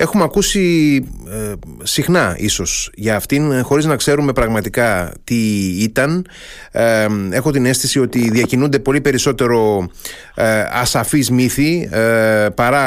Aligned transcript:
Έχουμε 0.00 0.24
ακούσει 0.24 0.96
ε, 1.30 1.52
συχνά 1.82 2.34
ίσως 2.38 2.90
για 2.94 3.16
αυτήν 3.16 3.52
ε, 3.52 3.60
χωρίς 3.60 3.84
να 3.84 3.96
ξέρουμε 3.96 4.32
πραγματικά 4.32 5.12
τι 5.24 5.66
ήταν. 5.82 6.26
Ε, 6.70 7.06
έχω 7.30 7.50
την 7.50 7.66
αίσθηση 7.66 8.00
ότι 8.00 8.30
διακινούνται 8.30 8.78
πολύ 8.78 9.00
περισσότερο 9.00 9.90
ε, 10.34 10.64
ασαφείς 10.70 11.30
μύθοι 11.30 11.88
παρά 12.54 12.86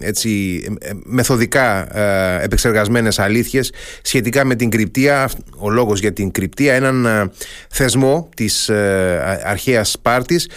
έτσι, 0.00 0.62
μεθοδικά 1.04 1.96
επεξεργασμένες 2.42 3.18
αλήθειες 3.18 3.72
σχετικά 4.02 4.44
με 4.44 4.54
την 4.54 4.70
κρυπτία, 4.70 5.30
ο 5.58 5.70
λόγος 5.70 6.00
για 6.00 6.12
την 6.12 6.30
κρυπτία, 6.30 6.74
έναν 6.74 7.30
θεσμό 7.68 8.28
της 8.36 8.70
αρχαίας 9.44 9.90
Σπάρτης, 9.90 10.48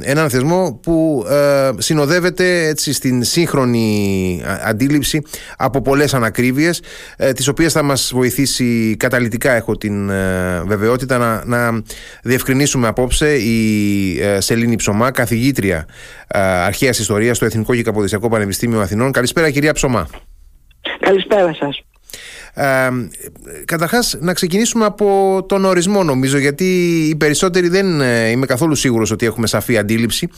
έναν 0.00 0.30
θεσμό 0.30 0.78
που 0.82 1.26
συνοδεύεται 1.78 2.66
έτσι, 2.66 2.92
στην 2.92 3.24
σύγχρονη 3.24 4.33
αντίληψη 4.64 5.22
από 5.56 5.82
πολλές 5.82 6.14
ανακρίβειες 6.14 6.82
ε, 7.16 7.32
τις 7.32 7.48
οποίες 7.48 7.72
θα 7.72 7.82
μας 7.82 8.10
βοηθήσει 8.14 8.96
καταλητικά 8.98 9.52
έχω 9.52 9.76
την 9.76 10.10
ε, 10.10 10.62
βεβαιότητα 10.66 11.18
να, 11.18 11.44
να 11.44 11.82
διευκρινίσουμε 12.22 12.86
απόψε 12.86 13.34
η 13.34 14.18
ε, 14.20 14.40
Σελήνη 14.40 14.76
Ψωμά 14.76 15.10
καθηγήτρια 15.10 15.86
αρχαίας 16.66 16.98
ιστορίας 16.98 17.36
στο 17.36 17.46
Εθνικό 17.46 17.74
και 17.74 17.82
Καποδιστιακό 17.82 18.28
Πανεπιστήμιο 18.28 18.80
Αθηνών. 18.80 19.12
Καλησπέρα 19.12 19.50
κυρία 19.50 19.72
Ψωμά. 19.72 20.08
Καλησπέρα 21.00 21.54
σας. 21.54 21.82
Ε, 22.54 22.88
καταρχάς 23.64 24.16
να 24.20 24.32
ξεκινήσουμε 24.32 24.84
από 24.84 25.38
τον 25.48 25.64
ορισμό 25.64 26.02
νομίζω 26.02 26.38
γιατί 26.38 26.64
οι 27.08 27.16
περισσότεροι 27.16 27.68
δεν 27.68 28.00
ε, 28.00 28.28
είμαι 28.28 28.46
καθόλου 28.46 28.74
σίγουρος 28.74 29.10
ότι 29.10 29.26
έχουμε 29.26 29.46
σαφή 29.46 29.78
αντίληψη. 29.78 30.28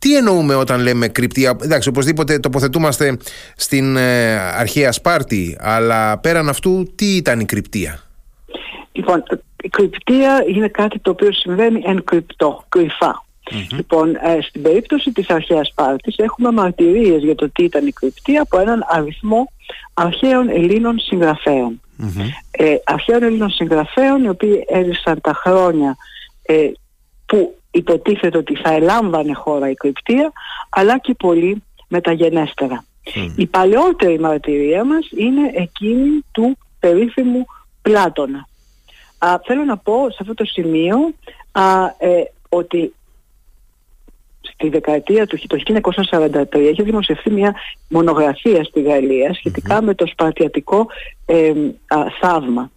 Τι 0.00 0.16
εννοούμε 0.16 0.54
όταν 0.54 0.80
λέμε 0.80 1.08
κρυπτία, 1.08 1.56
εντάξει 1.62 1.88
οπωσδήποτε 1.88 2.38
τοποθετούμαστε 2.38 3.16
στην 3.56 3.96
ε, 3.96 4.34
αρχαία 4.38 4.92
Σπάρτη 4.92 5.56
αλλά 5.60 6.18
πέραν 6.18 6.48
αυτού 6.48 6.92
τι 6.94 7.16
ήταν 7.16 7.40
η 7.40 7.44
κρυπτία; 7.44 8.00
Λοιπόν, 8.92 9.22
η 9.62 9.68
κρυπτία 9.68 10.44
είναι 10.48 10.68
κάτι 10.68 10.98
το 10.98 11.10
οποίο 11.10 11.32
συμβαίνει 11.32 11.82
εν 11.84 12.04
κρυπτό, 12.04 12.64
κρυφά. 12.68 13.24
Λοιπόν, 13.70 14.14
ε, 14.14 14.38
στην 14.42 14.62
περίπτωση 14.62 15.12
της 15.12 15.30
αρχαίας 15.30 15.68
Σπάρτης 15.68 16.16
έχουμε 16.16 16.50
μαρτυρίες 16.50 17.22
για 17.22 17.34
το 17.34 17.50
τι 17.50 17.64
ήταν 17.64 17.86
η 17.86 17.90
κρυπτία 17.92 18.42
από 18.42 18.60
έναν 18.60 18.84
αριθμό 18.88 19.52
αρχαίων 19.94 20.48
Ελλήνων 20.48 20.98
Ε, 22.50 22.74
αρχαίων 22.84 23.22
Ελλήνων 23.22 23.50
συγγραφέων 23.50 24.24
οι 24.24 24.28
οποίοι 24.28 24.64
έζησαν 24.68 25.20
τα 25.20 25.32
χρόνια 25.34 25.96
ε, 26.42 26.70
που 27.26 27.58
υποτίθεται 27.70 28.38
ότι 28.38 28.56
θα 28.56 28.72
ελάμβανε 28.72 29.32
χώρα 29.32 29.70
η 29.70 29.74
κρυπτία 29.74 30.32
αλλά 30.70 30.98
και 30.98 31.14
πολύ 31.14 31.62
μεταγενέστερα. 31.88 32.84
Η 33.36 33.46
παλαιότερη 33.46 34.20
μαρτυρία 34.20 34.84
μας 34.84 35.08
είναι 35.16 35.50
εκείνη 35.54 36.24
του 36.32 36.58
περίφημου 36.80 37.46
Πλάτωνα. 37.82 38.48
Α, 39.18 39.40
θέλω 39.44 39.64
να 39.64 39.76
πω 39.76 40.10
σε 40.10 40.16
αυτό 40.20 40.34
το 40.34 40.44
σημείο 40.44 40.96
α, 41.52 41.84
ε, 41.98 42.22
ότι 42.48 42.94
στη 44.42 44.68
δεκαετία 44.68 45.26
του 45.26 45.38
το 45.46 45.62
1943 46.10 46.54
έχει 46.54 46.82
δημοσιευθεί 46.82 47.30
μια 47.30 47.54
μονογραφία 47.88 48.64
στη 48.64 48.82
Γαλλία 48.82 49.36
με 49.82 49.94
το 49.94 50.06
σπαρτιατικό 50.06 50.86
ε, 51.26 51.52
θαυμα 52.20 52.70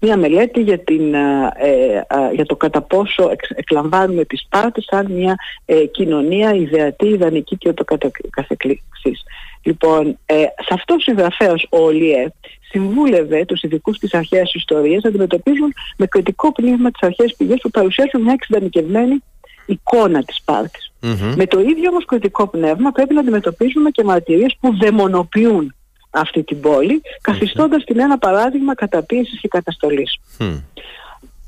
Μια 0.00 0.16
μελέτη 0.16 0.60
για, 0.60 0.78
την, 0.78 1.14
ε, 1.14 2.04
για 2.34 2.46
το 2.46 2.56
κατά 2.56 2.80
πόσο 2.80 3.30
εκλαμβάνουμε 3.54 4.24
τις 4.24 4.40
Σπάρτη 4.40 4.82
σαν 4.82 5.12
μια 5.12 5.34
ε, 5.64 5.86
κοινωνία 5.86 6.54
ιδεατή, 6.54 7.08
ιδανική 7.08 7.56
και 7.56 7.68
ούτω 7.68 7.84
καθεξής. 8.30 9.22
Λοιπόν, 9.62 10.18
ε, 10.26 10.34
σε 10.36 10.72
αυτός 10.72 10.96
ο 10.96 11.00
συγγραφέας 11.00 11.66
ο 11.70 11.78
Ολιέ 11.78 12.28
συμβούλευε 12.68 13.44
τους 13.44 13.62
ειδικούς 13.62 13.98
της 13.98 14.14
αρχαίας 14.14 14.54
ιστορίας 14.54 15.02
να 15.02 15.08
αντιμετωπίζουν 15.08 15.72
με 15.96 16.06
κριτικό 16.06 16.52
πνεύμα 16.52 16.90
τις 16.90 17.02
αρχαίες 17.02 17.34
πηγές 17.36 17.58
που 17.62 17.70
παρουσιάζουν 17.70 18.22
μια 18.22 18.32
εξειδανικευμένη 18.32 19.22
εικόνα 19.66 20.22
της 20.22 20.42
παρκης 20.44 20.92
Με 21.36 21.46
το 21.46 21.60
ίδιο 21.60 21.90
όμως 21.90 22.04
κριτικό 22.04 22.46
πνεύμα 22.46 22.90
πρέπει 22.90 23.14
να 23.14 23.20
αντιμετωπίζουμε 23.20 23.90
και 23.90 24.04
μαρτυρίες 24.04 24.56
που 24.60 24.76
δαιμονοποιούν 24.76 25.74
αυτή 26.10 26.42
την 26.42 26.60
πόλη, 26.60 27.02
καθιστώντας 27.20 27.84
την 27.84 28.00
ένα 28.00 28.18
παράδειγμα 28.18 28.74
καταπίεσης 28.74 29.40
και 29.40 29.48
καταστολής. 29.48 30.18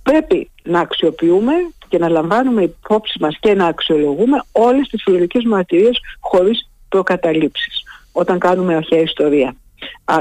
Πρέπει 0.02 0.50
να 0.62 0.80
αξιοποιούμε 0.80 1.52
και 1.88 1.98
να 1.98 2.08
λαμβάνουμε 2.08 2.62
υπόψη 2.62 3.18
μας 3.20 3.36
και 3.40 3.54
να 3.54 3.66
αξιολογούμε 3.66 4.42
όλες 4.52 4.88
τις 4.88 5.02
φιλολογικές 5.02 5.44
μαρτυρίες 5.44 6.00
χωρίς 6.20 6.70
προκαταλήψεις 6.88 7.82
όταν 8.12 8.38
κάνουμε 8.38 8.74
αρχαία 8.74 9.00
ιστορία 9.00 9.54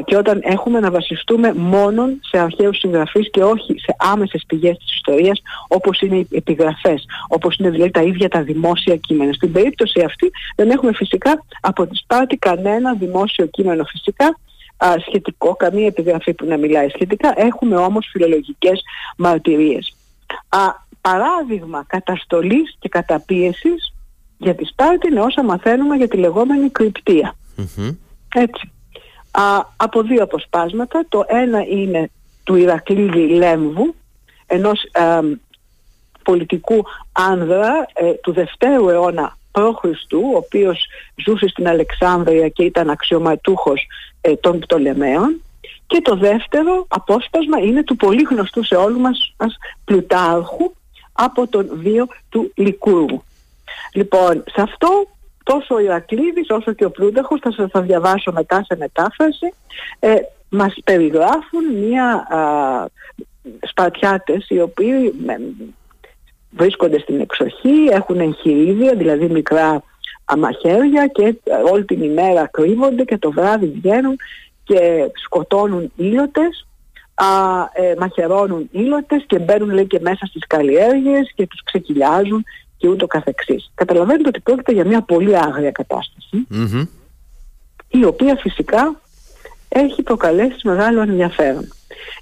και 0.06 0.18
όταν 0.18 0.40
έχουμε 0.44 0.80
να 0.80 0.92
βασιστούμε 0.92 1.54
μόνο 1.54 2.08
σε 2.22 2.40
αρχαίους 2.40 2.78
συγγραφείς 2.78 3.30
και 3.32 3.44
όχι 3.44 3.80
σε 3.80 3.96
άμεσες 3.98 4.44
πηγές 4.48 4.78
της 4.78 4.94
ιστορίας 4.94 5.42
όπως 5.68 6.02
είναι 6.02 6.16
οι 6.16 6.28
επιγραφές, 6.32 7.06
όπως 7.28 7.58
είναι 7.58 7.70
δηλαδή 7.70 7.92
τα 7.92 8.02
ίδια 8.02 8.30
τα 8.30 8.44
δημόσια 8.44 8.96
κείμενα. 8.96 9.34
Στην 9.34 9.52
περίπτωση 9.52 10.02
αυτή 10.02 10.32
δεν 10.56 10.70
έχουμε 10.70 10.94
φυσικά 10.94 11.44
από 11.62 11.88
τη 11.88 11.96
Σπάρτη 11.96 12.38
κανένα 12.38 12.94
δημόσιο 12.94 13.46
κείμενο 13.46 13.84
φυσικά 13.84 14.40
α, 14.78 14.94
σχετικό, 15.08 15.56
καμία 15.56 15.86
επιγραφή 15.86 16.34
που 16.34 16.46
να 16.46 16.58
μιλάει 16.58 16.90
σχετικά. 16.90 17.34
Έχουμε 17.36 17.76
όμως 17.76 18.08
φιλολογικές 18.12 18.82
μαρτυρίες. 19.18 19.96
Α, 20.50 20.60
παράδειγμα 21.02 21.84
καταστολής 21.88 22.76
και 22.80 22.90
καταπίεσης 22.90 23.94
για 24.38 24.56
τη 24.56 24.66
Σπάρτη 24.66 25.08
είναι 25.08 25.20
όσα 25.20 25.44
μαθαίνουμε 25.44 25.96
για 25.96 26.08
τη 26.08 26.18
λεγόμενη 26.18 26.70
κρυπτία. 26.70 27.36
Έτσι 28.36 28.72
α, 29.42 29.66
από 29.78 30.02
δύο 30.02 30.24
αποσπάσματα. 30.24 31.06
Το 31.10 31.24
ένα 31.28 31.62
είναι 31.70 32.10
του 32.44 32.56
Ηρακλήδη 32.56 33.28
Λέμβου, 33.28 33.96
ενός 34.48 34.80
πολιτικού 36.24 36.84
άνδρα 37.12 37.88
ε, 37.94 38.12
του 38.12 38.32
δευτέρου 38.32 38.90
αιώνα 38.90 39.38
π.Χ. 39.52 39.84
ο 40.34 40.38
οποίος 40.38 40.86
ζούσε 41.26 41.48
στην 41.48 41.68
Αλεξάνδρεια 41.68 42.50
και 42.50 42.64
ήταν 42.64 42.90
αξιωματούχος 42.90 43.88
ε, 44.22 44.36
των 44.36 44.60
Πτολεμαίων. 44.60 45.42
Και 45.88 46.02
το 46.02 46.16
δεύτερο 46.16 46.86
απόσπασμα 46.88 47.60
είναι 47.60 47.84
του 47.84 47.96
πολύ 47.96 48.22
γνωστού 48.30 48.64
σε 48.64 48.76
όλους 48.76 49.00
μας, 49.00 49.34
μας 49.38 49.58
Πλουτάρχου 49.86 50.74
από 51.14 51.48
τον 51.48 51.70
βίο 51.74 52.08
του 52.30 52.52
Λικούργου. 52.56 53.24
Λοιπόν, 53.94 54.44
σε 54.54 54.62
αυτό 54.62 55.08
τόσο 55.48 55.76
ο 55.76 55.80
Ηρακλήδης 55.80 56.50
όσο 56.50 56.74
και 56.74 56.86
ο 56.86 56.92
Πλούνταχος, 56.92 57.40
θα 57.40 57.52
σας 57.52 57.70
θα 57.72 57.82
διαβάσω 57.82 58.32
μετά 58.32 58.64
σε 58.64 58.76
μετάφραση, 58.76 59.54
ε, 60.00 60.16
μας 60.50 60.74
περιγράφουν 60.84 61.66
μια 61.88 62.06
α, 62.14 62.40
σπατιάτες 63.68 64.46
οι 64.50 64.62
οποίοι 64.62 65.14
βρίσκονται 66.50 67.00
στην 67.00 67.20
εξοχή, 67.20 67.88
έχουν 67.92 68.20
εγχειρίδια, 68.20 68.96
δηλαδή 68.96 69.30
μικρά 69.30 69.84
αμαχέρια 70.26 71.08
και 71.08 71.36
όλη 71.72 71.86
την 71.86 72.04
ημέρα 72.04 72.48
κρύβονται 72.48 73.04
και 73.04 73.18
το 73.18 73.32
βράδυ 73.32 73.68
βγαίνουν 73.68 74.16
και 74.64 75.12
σκοτώνουν 75.14 75.92
ήλωτες, 75.96 76.68
α, 77.14 77.26
ε, 77.74 77.94
μαχαιρώνουν 78.00 78.70
ήλωτες 78.72 79.24
και 79.28 79.40
μπαίνουν 79.40 79.70
λέει 79.70 79.88
και 79.88 80.00
μέσα 80.02 80.26
στις 80.26 80.48
καλλιέργειες 80.48 81.32
και 81.36 81.48
τους 81.48 81.64
ξεκυλιάζουν 81.64 82.44
και 82.78 82.88
ούτω 82.88 83.08
καθεξής. 83.08 83.72
Καταλαβαίνετε 83.76 84.28
ότι 84.28 84.40
πρόκειται 84.40 84.72
για 84.72 84.86
μια 84.86 85.02
πολύ 85.02 85.38
άγρια 85.38 85.72
η 87.88 88.06
οποία 88.06 88.36
φυσικά 88.36 89.02
έχει 89.70 90.04
προκαλέσει 90.04 90.68
μεγάλο 90.68 91.02
ενδιαφέρον. 91.02 91.68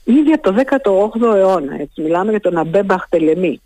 Ήδη 0.04 0.32
από 0.32 0.52
το 0.52 0.56
18ο 0.56 1.36
αιώνα, 1.36 1.76
έτσι 1.82 2.02
μιλάμε 2.02 2.32
για 2.32 2.40
τον 2.40 2.58
Αμπέμπαχ 2.58 3.10
Τελεμή, 3.10 3.62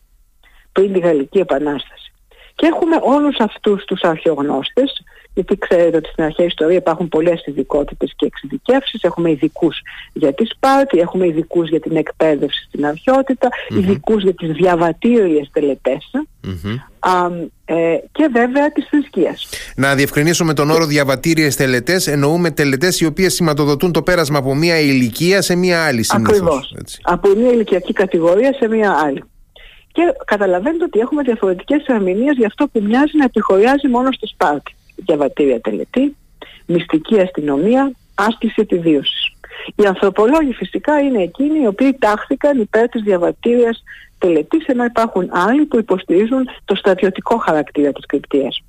πριν 0.72 0.94
τη 0.94 1.00
Γαλλική 1.00 1.38
Επανάσταση. 1.38 2.14
Και 2.56 2.66
έχουμε 2.66 3.00
όλους 3.02 3.38
αυτούς 3.40 3.86
τους 3.86 4.02
αρχαιογνώστες 4.02 5.04
γιατί 5.40 5.58
ξέρετε 5.58 5.98
ότι 5.98 6.10
στην 6.10 6.24
αρχαία 6.24 6.46
ιστορία 6.46 6.78
υπάρχουν 6.78 7.10
πολλές 7.10 7.46
ειδικότητες 7.46 8.14
και 8.16 8.26
εξειδικεύσεις. 8.26 9.04
Έχουμε 9.04 9.32
ειδικούς 9.32 9.82
για 10.14 10.34
τη 10.34 10.46
Σπάρτη, 10.46 11.00
έχουμε 11.00 11.28
ειδικούς 11.28 11.70
για 11.70 11.80
την 11.80 11.96
εκπαίδευση 11.96 12.64
στην 12.68 12.86
αρχαιότητα, 12.86 13.48
mm-hmm. 13.48 13.76
ειδικούς 13.76 14.24
για 14.24 14.34
τις 14.34 14.52
διαβατήριες 14.52 15.50
τελετές. 15.54 16.12
Ε, 17.66 17.76
και 18.12 18.30
βέβαια 18.32 18.72
της 18.72 18.86
θρησκείας. 18.90 19.50
Να 19.76 19.96
διευκρινίσουμε 19.96 20.54
τον 20.54 20.70
όρο 20.70 20.86
διαβατήριες 20.86 21.56
τελετές. 21.56 22.08
Εννοούμε 22.08 22.52
τελετές 22.52 23.00
οι 23.00 23.06
οποίες 23.06 23.34
σηματοδοτούν 23.34 23.92
το 23.92 24.02
πέρασμα 24.02 24.38
από 24.38 24.56
μία 24.56 24.80
ηλικία 24.80 25.42
σε 25.42 25.56
μία 25.56 25.86
άλλη 25.86 26.04
συνήθως. 26.04 26.38
Ακριβώς. 26.38 26.76
Από 27.02 27.30
μία 27.36 27.52
ηλικιακή 27.52 27.94
κατηγορία 27.94 28.54
σε 28.54 28.68
μία 28.68 28.98
άλλη. 29.04 29.24
Και 29.92 30.02
καταλαβαίνετε 30.26 30.84
ότι 30.84 31.00
έχουμε 31.00 31.22
διαφορετικές 31.22 31.86
ερμηνείες 31.86 32.36
για 32.38 32.48
αυτό 32.48 32.68
που 32.68 32.82
μοιάζει 32.84 33.18
να 33.18 33.24
επιχωριάζει 33.24 33.88
μόνο 33.88 34.12
στη 34.12 34.28
Σπάρτη 34.28 34.74
διαβατήρια 35.06 35.62
τελετή, 35.62 36.16
μυστική 36.66 37.20
αστυνομία, 37.20 37.92
άσκηση 38.16 38.62
επιβίωσης. 38.62 39.34
Οι 39.76 39.86
ανθρωπολόγοι 39.86 40.54
φυσικά 40.54 41.00
είναι 41.00 41.22
εκείνοι 41.22 41.60
οι 41.62 41.68
οποίοι 41.68 41.94
τάχθηκαν 41.94 42.60
υπέρ 42.60 42.90
της 42.90 43.02
διαβατήριας 43.02 43.84
τελετής 44.18 44.66
ενώ 44.66 44.84
υπάρχουν 44.84 45.30
άλλοι 45.32 45.66
που 45.66 45.78
υποστηρίζουν 45.78 46.50
το 46.66 46.76
στρατιωτικό 46.76 47.38
χαρακτήρα 47.38 47.92
της 47.92 48.06
κρυπτίας. 48.06 48.64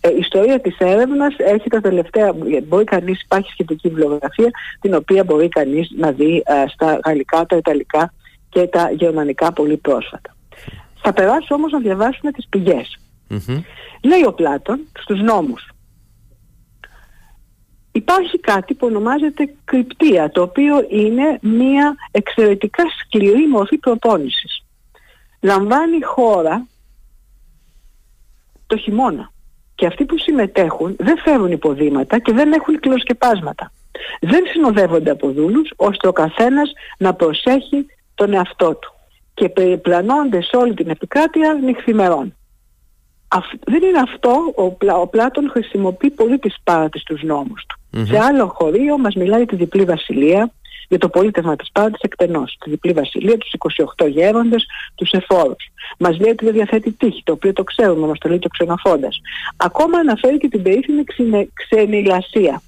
Ε, 0.00 0.08
η 0.08 0.16
ιστορία 0.18 0.60
της 0.60 0.76
έρευνας 0.78 1.34
έχει 1.38 1.68
τα 1.68 1.80
τελευταία, 1.80 2.32
μπορεί 2.66 2.84
κανείς, 2.84 3.22
υπάρχει 3.22 3.50
σχετική 3.50 3.88
βιβλιογραφία 3.88 4.50
την 4.80 4.94
οποία 4.94 5.24
μπορεί 5.24 5.48
κανείς 5.48 5.90
να 5.96 6.12
δει 6.12 6.42
ε, 6.46 6.64
στα 6.68 7.00
γαλλικά, 7.04 7.46
τα 7.46 7.56
ιταλικά 7.56 8.12
και 8.48 8.66
τα 8.66 8.90
γερμανικά 8.90 9.52
πολύ 9.52 9.76
πρόσφατα. 9.76 10.36
Θα 11.02 11.12
περάσω 11.12 11.54
όμως 11.54 11.72
να 11.72 11.78
διαβάσουμε 11.78 12.32
τις 12.32 12.46
πηγες 13.28 13.62
Λέει 14.02 14.24
ο 14.26 14.32
Πλάτων 14.32 14.80
στους 14.98 15.20
νόμους. 15.20 15.68
Υπάρχει 17.92 18.38
κάτι 18.38 18.74
που 18.74 18.86
ονομάζεται 18.86 19.54
κρυπτία, 19.64 20.30
το 20.30 20.42
οποίο 20.42 20.86
είναι 20.90 21.38
μια 21.42 21.94
εξαιρετικά 22.10 22.82
σκληρή 23.00 23.48
μορφή 23.48 23.78
προπόνησης. 23.78 24.64
Λαμβάνει 25.40 26.02
χώρα 26.02 26.66
το 28.66 28.76
χειμώνα. 28.76 29.32
Και 29.74 29.86
αυτοί 29.86 30.04
που 30.04 30.18
συμμετέχουν 30.18 30.96
δεν 30.98 31.18
φέρουν 31.18 31.52
υποδήματα 31.52 32.18
και 32.18 32.32
δεν 32.32 32.52
έχουν 32.52 32.80
κλωσκεπάσματα. 32.80 33.72
Δεν 34.20 34.46
συνοδεύονται 34.52 35.10
από 35.10 35.30
δούλους 35.30 35.72
ώστε 35.76 36.08
ο 36.08 36.12
καθένας 36.12 36.72
να 36.98 37.14
προσέχει 37.14 37.86
τον 38.14 38.32
εαυτό 38.32 38.74
του. 38.74 38.92
Και 39.34 39.48
περιπλανώνται 39.48 40.42
σε 40.42 40.56
όλη 40.56 40.74
την 40.74 40.88
επικράτεια 40.88 41.52
νυχθημερών. 41.52 42.37
Δεν 43.64 43.82
είναι 43.82 43.98
αυτό, 44.12 44.52
ο, 44.54 44.70
Πλά, 44.70 44.96
ο 44.96 45.06
Πλάτων 45.06 45.50
χρησιμοποιεί 45.50 46.10
πολύ 46.10 46.38
τις 46.38 46.56
πάρτες 46.64 47.02
τους 47.02 47.22
νόμους 47.22 47.66
του. 47.66 48.06
Σε 48.06 48.18
άλλο 48.18 48.46
χωρίο 48.46 48.98
μας 48.98 49.14
μιλάει 49.14 49.38
για 49.38 49.46
τη 49.46 49.56
διπλή 49.56 49.84
βασιλεία, 49.84 50.52
για 50.88 50.98
το 50.98 51.08
πολίτευμα 51.08 51.56
της 51.56 51.68
Πάντης 51.72 52.00
εκτενώς, 52.00 52.56
τη 52.64 52.70
διπλή 52.70 52.92
βασιλεία, 52.92 53.38
τους 53.38 53.52
28 53.96 54.08
γέροντες, 54.08 54.66
τους 54.94 55.10
εφόρους. 55.10 55.70
Μας 55.98 56.18
λέει 56.18 56.30
ότι 56.30 56.44
δεν 56.44 56.54
διαθέτει 56.54 56.92
τύχη, 56.92 57.22
το 57.24 57.32
οποίο 57.32 57.52
το 57.52 57.64
ξέρουμε, 57.64 58.06
μας 58.06 58.18
το 58.18 58.28
λέει 58.28 58.38
και 58.38 58.46
ο 58.46 58.50
ξενοφόντας. 58.50 59.20
Ακόμα 59.56 59.98
αναφέρει 59.98 60.38
και 60.38 60.48
την 60.48 60.62
περίφημη 60.62 61.04
ξενε, 61.04 61.48
ξενηλασία. 61.54 62.62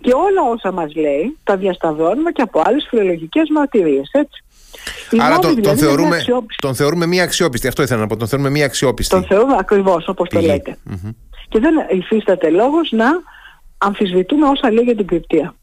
Και 0.00 0.12
όλα 0.14 0.42
όσα 0.52 0.72
μας 0.72 0.94
λέει 0.94 1.36
τα 1.44 1.56
διασταυρώνουμε 1.56 2.30
και 2.30 2.42
από 2.42 2.62
άλλες 2.64 2.86
φιλολογικές 2.90 3.48
μαρτυρίες, 3.50 4.08
έτσι. 4.12 4.44
Άρα 5.18 5.38
τον, 5.38 5.62
τον, 5.62 5.76
θεωρούμε, 5.76 6.24
τον 6.56 6.74
θεωρούμε 6.74 7.06
μία 7.06 7.22
αξιόπιστη. 7.22 7.68
Αυτό 7.68 7.82
ήθελα 7.82 8.00
να 8.00 8.06
πω. 8.06 8.16
Τον 8.16 8.28
θεωρούμε 8.28 8.50
μία 8.50 8.64
αξιόπιστη. 8.64 9.14
Τον 9.14 9.24
θεωρούμε 9.24 9.56
ακριβώς 9.58 10.08
όπως 10.08 10.28
το 10.28 10.40
λέτε. 10.40 10.78
Και 11.48 11.58
δεν 11.58 11.74
υφίσταται 11.90 12.50
λόγος 12.50 12.90
να 12.92 13.06
αμφισβητούμε 13.78 14.48
όσα 14.48 14.72
λέει 14.72 14.84
για 14.84 14.96
την 14.96 15.06
κρυπτία. 15.06 15.54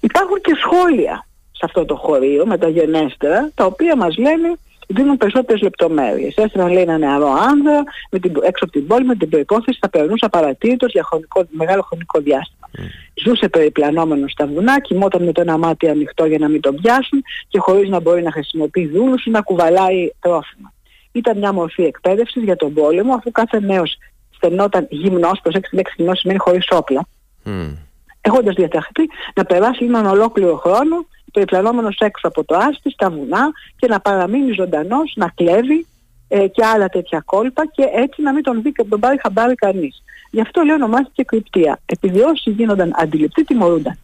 Υπάρχουν 0.00 0.40
και 0.40 0.52
σχόλια 0.62 1.26
σε 1.50 1.60
αυτό 1.62 1.84
το 1.84 1.96
χωρίο 1.96 2.46
μεταγενέστερα, 2.46 3.50
τα 3.54 3.64
οποία 3.64 3.96
μας 3.96 4.16
λένε 4.16 4.56
δίνουν 4.86 5.16
περισσότερες 5.16 5.60
λεπτομέρειες. 5.60 6.36
Έστειλαν 6.36 6.72
λέει 6.72 6.82
ένα 6.82 6.98
νεαρό 6.98 7.28
άνδρα 7.28 7.82
με 8.10 8.18
την, 8.18 8.32
έξω 8.42 8.64
από 8.64 8.72
την 8.72 8.86
πόλη 8.86 9.04
με 9.04 9.14
την 9.14 9.28
προϋπόθεση 9.28 9.78
θα 9.80 9.88
περνούσε 9.88 10.24
απαρατήρητος 10.24 10.92
για 10.92 11.04
χρονικό, 11.04 11.46
μεγάλο 11.50 11.82
χρονικό 11.82 12.20
διάστημα. 12.20 12.68
Mm. 12.78 12.80
Ζούσε 13.24 13.48
περιπλανόμενο 13.48 14.28
στα 14.28 14.46
βουνά, 14.46 14.80
κοιμόταν 14.80 15.24
με 15.24 15.32
το 15.32 15.40
ένα 15.40 15.58
μάτι 15.58 15.88
ανοιχτό 15.88 16.24
για 16.24 16.38
να 16.38 16.48
μην 16.48 16.60
τον 16.60 16.74
πιάσουν 16.74 17.22
και 17.48 17.58
χωρίς 17.58 17.88
να 17.88 18.00
μπορεί 18.00 18.22
να 18.22 18.32
χρησιμοποιεί 18.32 18.86
δούλους 18.86 19.24
ή 19.24 19.30
να 19.30 19.40
κουβαλάει 19.40 20.10
τρόφιμα. 20.20 20.72
Ήταν 21.12 21.38
μια 21.38 21.52
μορφή 21.52 21.82
εκπαίδευσης 21.82 22.42
για 22.42 22.56
τον 22.56 22.74
πόλεμο 22.74 23.14
αφού 23.14 23.30
κάθε 23.30 23.60
νέος 23.60 23.96
στενόταν 24.30 24.86
γυμνός, 24.90 25.40
προσέξτε 25.42 25.68
τη 25.70 25.76
λέξη 25.76 25.94
γυμνός 25.96 26.18
σημαίνει 26.18 26.38
χωρίς 26.38 26.66
όπλα, 26.70 27.06
mm. 27.44 27.76
έχοντας 28.20 28.54
διαταχθεί 28.54 29.02
να 29.34 29.44
περάσει 29.44 29.84
έναν 29.84 30.06
ολόκληρο 30.06 30.56
χρόνο 30.56 31.06
περιπλανόμενος 31.34 31.96
έξω 31.98 32.28
από 32.28 32.44
το 32.44 32.56
άστι, 32.56 32.90
στα 32.90 33.10
βουνά 33.10 33.52
και 33.76 33.86
να 33.86 34.00
παραμείνει 34.00 34.52
ζωντανός, 34.52 35.12
να 35.16 35.28
κλέβει 35.34 35.86
ε, 36.28 36.46
και 36.48 36.64
άλλα 36.64 36.88
τέτοια 36.88 37.22
κόλπα 37.24 37.66
και 37.66 37.88
έτσι 37.94 38.22
να 38.22 38.32
μην 38.32 38.42
τον 38.42 38.62
δει 38.62 38.72
και 38.72 38.84
τον 38.84 39.00
πάρει 39.00 39.18
χαμπάρι 39.22 39.54
κανείς. 39.54 40.02
Γι' 40.30 40.40
αυτό 40.40 40.62
λέω 40.62 40.74
ονομάστηκε 40.74 41.22
κρυπτία. 41.22 41.80
Επειδή 41.86 42.20
όσοι 42.20 42.50
γίνονταν 42.50 42.92
αντιληπτοί 42.96 43.44
τιμωρούνταν. 43.44 43.98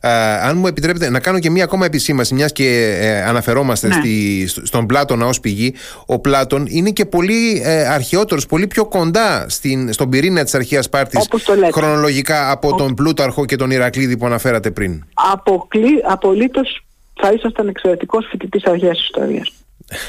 Ε, 0.00 0.10
αν 0.48 0.56
μου 0.56 0.66
επιτρέπετε 0.66 1.10
να 1.10 1.20
κάνω 1.20 1.38
και 1.38 1.50
μία 1.50 1.64
ακόμα 1.64 1.84
επισήμαση, 1.84 2.34
μιας 2.34 2.52
και 2.52 2.96
ε, 3.00 3.22
αναφερόμαστε 3.22 3.86
ναι. 3.86 3.94
στη, 3.94 4.46
στον 4.62 4.86
Πλάτωνα 4.86 5.26
ως 5.26 5.40
πηγή. 5.40 5.74
Ο 6.06 6.18
Πλάτων 6.18 6.66
είναι 6.68 6.90
και 6.90 7.04
πολύ 7.04 7.62
ε, 7.64 7.88
αρχαιότερος, 7.88 8.46
πολύ 8.46 8.66
πιο 8.66 8.86
κοντά 8.86 9.46
στην, 9.48 9.92
στον 9.92 10.10
πυρήνα 10.10 10.44
της 10.44 10.54
αρχαίας 10.54 10.84
Σπάρτης 10.84 11.28
χρονολογικά 11.72 12.50
από 12.50 12.74
τον 12.74 12.94
Πλούταρχο 12.94 13.44
και 13.44 13.56
τον 13.56 13.70
Ηρακλήδη 13.70 14.16
που 14.16 14.26
αναφέρατε 14.26 14.70
πριν. 14.70 15.04
Αποκλεί, 15.14 16.02
απολύτως 16.08 16.84
θα 17.20 17.32
ήσασταν 17.32 17.68
εξαιρετικός 17.68 18.26
φοιτητής 18.30 18.64
αρχαίας 18.64 19.00
ιστορίας. 19.00 19.52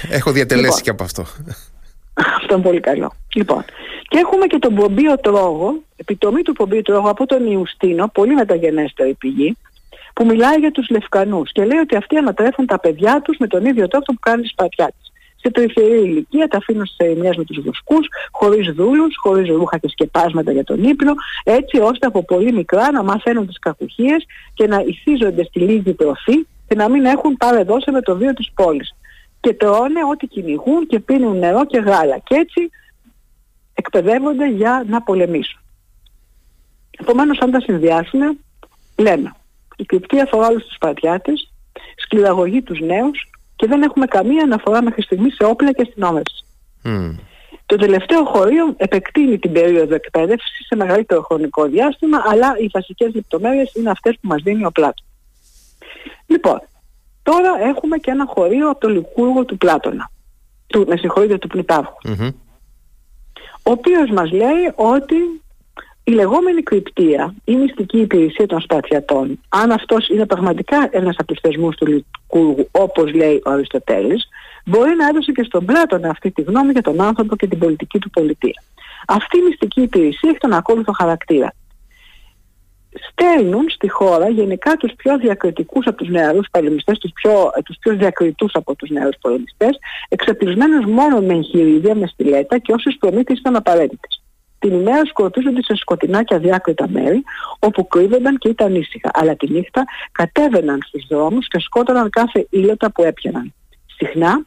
Έχω 0.10 0.31
διατελέσει 0.31 0.66
λοιπόν, 0.66 0.81
και 0.81 0.89
από 0.89 1.04
αυτό. 1.04 1.25
Αυτό 2.38 2.54
είναι 2.54 2.63
πολύ 2.63 2.80
καλό. 2.80 3.12
Λοιπόν, 3.33 3.66
και 4.07 4.18
έχουμε 4.18 4.45
και 4.45 4.60
τον 4.60 4.75
Πομπίο 4.75 5.18
Τρόγο, 5.18 5.81
επιτομή 5.95 6.42
του 6.42 6.54
Πομπίου 6.54 6.81
Τρόγο 6.81 7.10
από 7.10 7.25
τον 7.25 7.51
Ιουστίνο, 7.51 8.07
πολύ 8.13 8.33
μεταγενέστερη 8.33 9.13
πηγή, 9.13 9.57
που 10.13 10.25
μιλάει 10.25 10.57
για 10.60 10.71
τους 10.71 10.89
Λευκανούς 10.89 11.51
και 11.51 11.66
λέει 11.66 11.77
ότι 11.77 11.95
αυτοί 11.95 12.18
ανατρέφουν 12.18 12.66
τα 12.66 12.80
παιδιά 12.80 13.21
τους 13.24 13.38
με 13.38 13.48
τον 13.48 13.66
ίδιο 13.66 13.88
τρόπο 13.88 14.13
που 14.13 14.19
κάνει 14.19 14.42
η 14.45 14.48
σπατιά 14.48 14.86
της. 14.86 15.12
Σε 15.42 15.51
τριφερή 15.51 16.00
ηλικία 16.00 16.48
τα 16.48 16.57
αφήνουν 16.57 16.86
στις 16.86 17.07
ερημιές 17.07 17.36
με 17.36 17.44
τους 17.44 17.60
βουσκούς, 17.62 18.07
χωρίς 18.31 18.71
δούλους, 18.71 19.16
χωρίς 19.18 19.50
ρούχα 19.50 19.77
και 19.77 19.88
σκεπάσματα 19.89 20.51
για 20.51 20.63
τον 20.63 20.83
ύπνο, 20.83 21.13
έτσι 21.44 21.80
ώστε 21.80 22.07
από 22.07 22.24
πολύ 22.24 22.54
μικρά 22.54 22.92
να 22.92 23.04
μαθαίνουν 23.04 23.48
τις 23.48 23.60
κακουχίες 23.60 24.25
και 24.54 24.68
να 24.68 24.83
ηθίζονται 24.86 25.44
στη 25.44 25.60
λίγη 25.60 25.94
τροφή 25.94 26.48
και 26.68 26.75
να 26.75 26.89
μην 26.89 27.06
έχουν 27.06 27.38
πάρε 27.38 27.63
δώσε 27.63 27.92
με 27.92 28.01
το 28.01 28.16
βίο 28.16 28.33
της 28.33 28.51
πόλης. 28.56 28.95
Και 29.40 29.54
τρώνε 29.54 30.00
ό,τι 30.12 30.28
κυνηγούν 30.28 30.88
και 30.88 31.00
πίνουν 31.00 31.38
νερό 31.38 31.66
και 31.66 31.80
γάλα. 31.80 32.18
Και 32.18 32.36
έτσι 32.36 32.70
εκπαιδεύονται 33.74 34.50
για 34.50 34.84
να 34.88 35.02
πολεμήσουν. 35.02 35.60
Επομένως 37.00 37.40
αν 37.40 37.52
τα 37.52 37.60
συνδυάσουμε 37.60 38.38
λέμε 38.98 39.34
η 39.80 39.86
κρυπτή 39.86 40.22
αφορά 40.22 40.48
όλους 40.48 40.64
τους 40.64 40.76
Σπαρτιάτες, 40.76 41.52
σκληραγωγεί 41.96 42.62
τους 42.62 42.80
νέους 42.80 43.30
και 43.56 43.68
δεν 43.68 43.82
έχουμε 43.82 44.06
καμία 44.06 44.44
αναφορά 44.44 44.84
μέχρι 44.84 45.02
στιγμής 45.02 45.36
σε 45.36 45.44
όπλα 45.44 45.72
και 45.72 45.82
αστυνόμευση. 45.82 46.46
Mm. 46.84 47.16
Το 47.66 47.76
τελευταίο 47.76 48.26
χωρίο 48.26 48.74
επεκτείνει 48.78 49.40
την 49.40 49.52
περίοδο 49.52 49.96
εκπαίδευσης 49.96 50.66
σε 50.68 50.76
μεγαλύτερο 50.76 51.22
χρονικό 51.22 51.66
διάστημα, 51.66 52.24
αλλά 52.26 52.56
οι 52.60 52.70
βασικές 52.74 53.14
λεπτομέρειες 53.14 53.74
είναι 53.74 53.90
αυτές 53.90 54.14
που 54.22 54.28
μας 54.28 54.42
δίνει 54.44 54.66
ο 54.66 54.72
Πλάτων. 54.72 55.06
Λοιπόν, 56.28 56.62
τώρα 57.30 57.52
έχουμε 57.70 57.98
και 57.98 58.12
ένα 58.12 58.26
χωρίο 58.26 58.70
από 58.70 58.80
το 58.80 58.90
Λυκούργο 58.90 59.46
του 59.46 59.58
Πλάτωνα, 59.58 60.12
του, 60.68 60.86
με 60.88 60.98
συγχωρείτε 60.98 61.38
του 61.38 61.48
πλουταρχου 61.48 61.94
ο 63.64 63.72
οποίος 63.72 64.10
μας 64.10 64.31
λέει 64.31 64.64
ότι 64.76 65.16
η 66.04 66.12
λεγόμενη 66.12 66.64
κρυπτία, 66.64 67.34
η 67.44 67.56
μυστική 67.56 68.00
υπηρεσία 68.00 68.48
των 68.48 68.62
Σπαρτιατών, 68.62 69.40
αν 69.50 69.72
αυτός 69.72 70.07
είναι 70.07 70.26
πραγματικά 70.26 70.90
ένας 70.92 71.16
από 71.18 71.28
τους 71.33 71.40
θεσμούς 71.42 71.76
του 71.76 71.86
Λυκούργου, 71.86 72.68
όπως 72.71 73.14
λέει 73.14 73.42
ο 73.45 73.52
Αριστοτέλης, 73.52 74.28
μπορεί 74.66 74.95
να 74.95 75.07
έδωσε 75.07 75.31
και 75.31 75.44
στον 75.44 75.66
Πλάτωνα 75.66 76.09
αυτή 76.09 76.31
τη 76.31 76.42
γνώμη 76.42 76.71
για 76.71 76.81
τον 76.81 77.02
άνθρωπο 77.02 77.36
και 77.36 77.48
την 77.48 77.59
πολιτική 77.59 78.00
του 78.00 78.09
πολιτεία. 78.09 78.64
Αυτή 79.07 79.38
η 79.38 79.42
μυστική 79.42 79.81
υπηρεσία 79.81 80.30
έχει 80.30 80.40
τον 80.40 80.54
ακόλουθο 80.54 80.92
χαρακτήρα. 80.92 81.54
Στέλνουν 83.12 83.70
στη 83.70 83.90
χώρα 83.90 84.30
γενικά 84.30 84.76
τους 84.76 84.94
πιο 84.96 85.18
διακριτικούς 85.18 85.86
από 85.88 85.98
τους 85.98 86.10
νεαρούς 86.10 86.48
πολεμιστές, 86.52 86.98
τους 86.98 87.12
πιο, 87.12 87.52
τους 87.66 87.78
πιο 87.80 87.96
διακριτούς 87.96 88.52
από 88.54 88.76
τους 88.76 88.90
νεαρούς 88.90 89.16
πολεμιστές, 89.22 89.80
εξαπλισμένους 90.10 90.86
μόνο 90.86 91.22
με 91.22 91.34
εγχειρίδια, 91.34 91.96
με 91.96 92.08
στιλέτα 92.08 92.58
και 92.58 92.72
όσες 92.72 92.98
προμήθειες 93.00 93.40
ήταν 93.40 93.56
απαραίτητες. 93.56 94.22
Την 94.60 94.74
ημέρα 94.74 95.06
σκορπίζονται 95.06 95.64
σε 95.64 95.76
σκοτεινά 95.76 96.24
και 96.24 96.36
αδιάκριτα 96.36 96.90
μέρη, 96.90 97.24
όπου 97.60 97.88
κρύβονταν 97.88 98.38
και 98.38 98.50
ήταν 98.50 98.76
ήσυχα. 98.76 99.10
Αλλά 99.14 99.36
τη 99.36 99.52
νύχτα 99.52 99.84
κατέβαιναν 100.12 100.80
στους 100.88 101.06
δρόμους 101.10 101.48
και 101.48 101.60
σκότωναν 101.60 102.10
κάθε 102.10 102.48
ήλωτα 102.50 102.92
που 102.92 103.04
έπιαναν. 103.04 103.54
Συχνά 103.98 104.46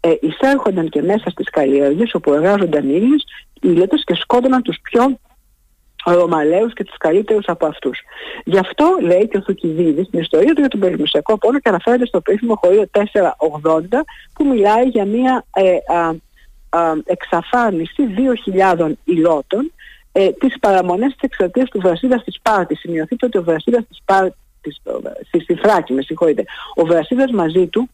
ε, 0.00 0.12
εισέρχονταν 0.20 0.88
και 0.88 1.02
μέσα 1.02 1.30
στις 1.30 1.50
καλλιέργειες 1.50 2.14
όπου 2.14 2.32
εργάζονταν 2.32 2.88
ήλιες, 2.88 3.24
ήλωτες 3.60 4.04
και 4.04 4.14
σκότωναν 4.14 4.62
τους 4.62 4.78
πιο 4.82 5.18
Ρωμαλαίους 6.04 6.72
και 6.72 6.84
τους 6.84 6.96
καλύτερους 6.96 7.44
από 7.46 7.66
αυτούς. 7.66 8.00
Γι' 8.44 8.58
αυτό 8.58 8.96
λέει 9.00 9.28
και 9.28 9.36
ο 9.36 9.42
Θουκυδίδης 9.42 10.06
στην 10.06 10.20
ιστορία 10.20 10.54
του 10.54 10.60
για 10.60 10.68
τον 10.68 10.80
Περιμουσιακό 10.80 11.38
πόνο 11.38 11.58
και 11.58 11.68
αναφέρεται 11.68 12.06
στο 12.06 12.20
περίφημο 12.20 12.54
χωρίο 12.54 12.84
480 12.92 13.02
που 14.32 14.46
μιλάει 14.46 14.84
για 14.84 15.04
μια 15.04 15.44
ε, 15.54 15.76
εξαφάνιση 17.04 18.02
2.000 18.78 18.92
υλότων 19.04 19.72
ε, 20.12 20.32
τις 20.32 20.58
παραμονές 20.60 21.12
της 21.12 21.20
εξαρτίας 21.20 21.68
του 21.68 21.80
Βρασίδας 21.80 22.24
της 22.24 22.34
Σπάρτης. 22.34 22.78
Σημειωθείτε 22.78 23.26
ότι 23.26 23.38
ο 23.38 23.42
Βρασίδας 23.42 23.84
της 23.88 23.96
Σπάρτης, 23.96 24.82
στη, 25.26 25.40
στη 25.40 25.54
Θράκη 25.54 25.92
με 25.92 26.02
συγχωρείτε, 26.02 26.44
ο 26.74 26.84
Βρασίδας 26.84 27.30
μαζί 27.30 27.66
του, 27.66 27.88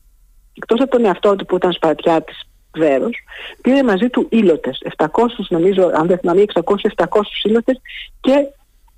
εκτός 0.54 0.80
από 0.80 0.90
τον 0.90 1.04
εαυτό 1.04 1.36
του 1.36 1.44
που 1.44 1.56
ήταν 1.56 1.72
Σπαρτιάτης 1.72 2.47
βέρος, 2.78 3.16
πήρε 3.62 3.82
μαζί 3.82 4.08
του 4.08 4.26
ήλωτες, 4.30 4.82
700 4.96 5.06
νομίζω, 5.48 5.90
αν 5.94 6.06
δεν 6.06 6.18
θυμάμαι, 6.18 6.44
600-700 6.54 7.04
ήλωτες 7.44 7.80
και 8.20 8.34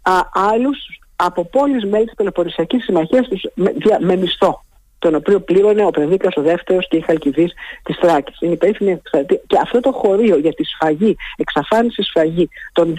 α, 0.03 0.21
άλλους 0.33 0.79
από 1.17 1.45
πόλεις 1.45 1.85
μέλη 1.85 2.05
της 2.05 2.15
Πελοποννησιακής 2.15 2.85
Συμμαχίας 2.85 3.29
με, 3.55 3.73
με 4.01 4.17
μισθό. 4.17 4.65
τον 4.99 5.15
οποίο 5.15 5.41
πλήρωνε 5.41 5.85
ο 5.85 5.91
Πρεδίκας 5.91 6.37
ο 6.37 6.43
δεύτερος 6.43 6.89
και 6.89 6.97
η 6.97 7.01
Χαλκιδής 7.01 7.53
της 7.83 7.97
Θράκης. 7.97 8.41
Είναι 8.41 8.53
υπεύθυνη 8.53 8.91
εξαρτή... 8.91 9.41
Και 9.47 9.59
αυτό 9.63 9.81
το 9.81 9.93
χωρίο 9.93 10.39
για 10.39 10.53
τη 10.53 10.65
σφαγή, 10.65 11.17
εξαφάνιση 11.37 12.03
σφαγή 12.03 12.49
των 12.73 12.95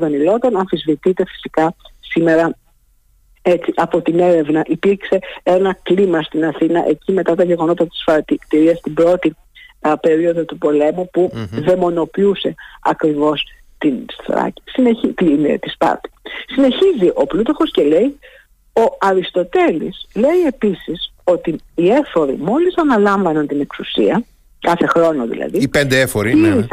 2.000 0.00 0.10
υλότων 0.10 0.56
αμφισβητείται 0.56 1.24
φυσικά 1.26 1.74
σήμερα 2.00 2.56
έτσι, 3.46 3.72
από 3.76 4.00
την 4.00 4.18
έρευνα 4.18 4.62
υπήρξε 4.66 5.18
ένα 5.42 5.76
κλίμα 5.82 6.22
στην 6.22 6.44
Αθήνα 6.44 6.84
εκεί 6.88 7.12
μετά 7.12 7.34
τα 7.34 7.44
γεγονότα 7.44 7.86
της 7.86 8.02
φαρτικτηρίας 8.04 8.80
την 8.80 8.94
πρώτη 8.94 9.36
α, 9.88 9.98
περίοδο 9.98 10.44
του 10.44 10.58
πολέμου 10.58 11.08
που 11.12 11.30
mm 11.34 11.48
δαιμονοποιούσε 11.50 12.54
ακριβώς 12.82 13.42
την 13.78 13.94
Στράκη, 14.22 14.62
συνεχί, 14.64 15.08
την, 15.08 15.44
ε, 15.44 15.58
τη 15.58 15.68
Σπάρτη. 15.68 16.10
Συνεχίζει 16.46 17.12
ο 17.14 17.26
Πλούτοχος 17.26 17.70
και 17.70 17.82
λέει 17.82 18.18
ο 18.72 18.96
Αριστοτέλης 18.98 20.06
λέει 20.14 20.42
επίσης 20.46 21.12
ότι 21.24 21.56
οι 21.74 21.88
έφοροι 21.88 22.36
μόλις 22.40 22.76
αναλάμβαναν 22.76 23.46
την 23.46 23.60
εξουσία, 23.60 24.24
κάθε 24.60 24.86
χρόνο 24.86 25.26
δηλαδή, 25.26 25.58
οι 25.58 25.68
πέντε 25.68 26.00
έφοροι, 26.00 26.34
ναι. 26.34 26.66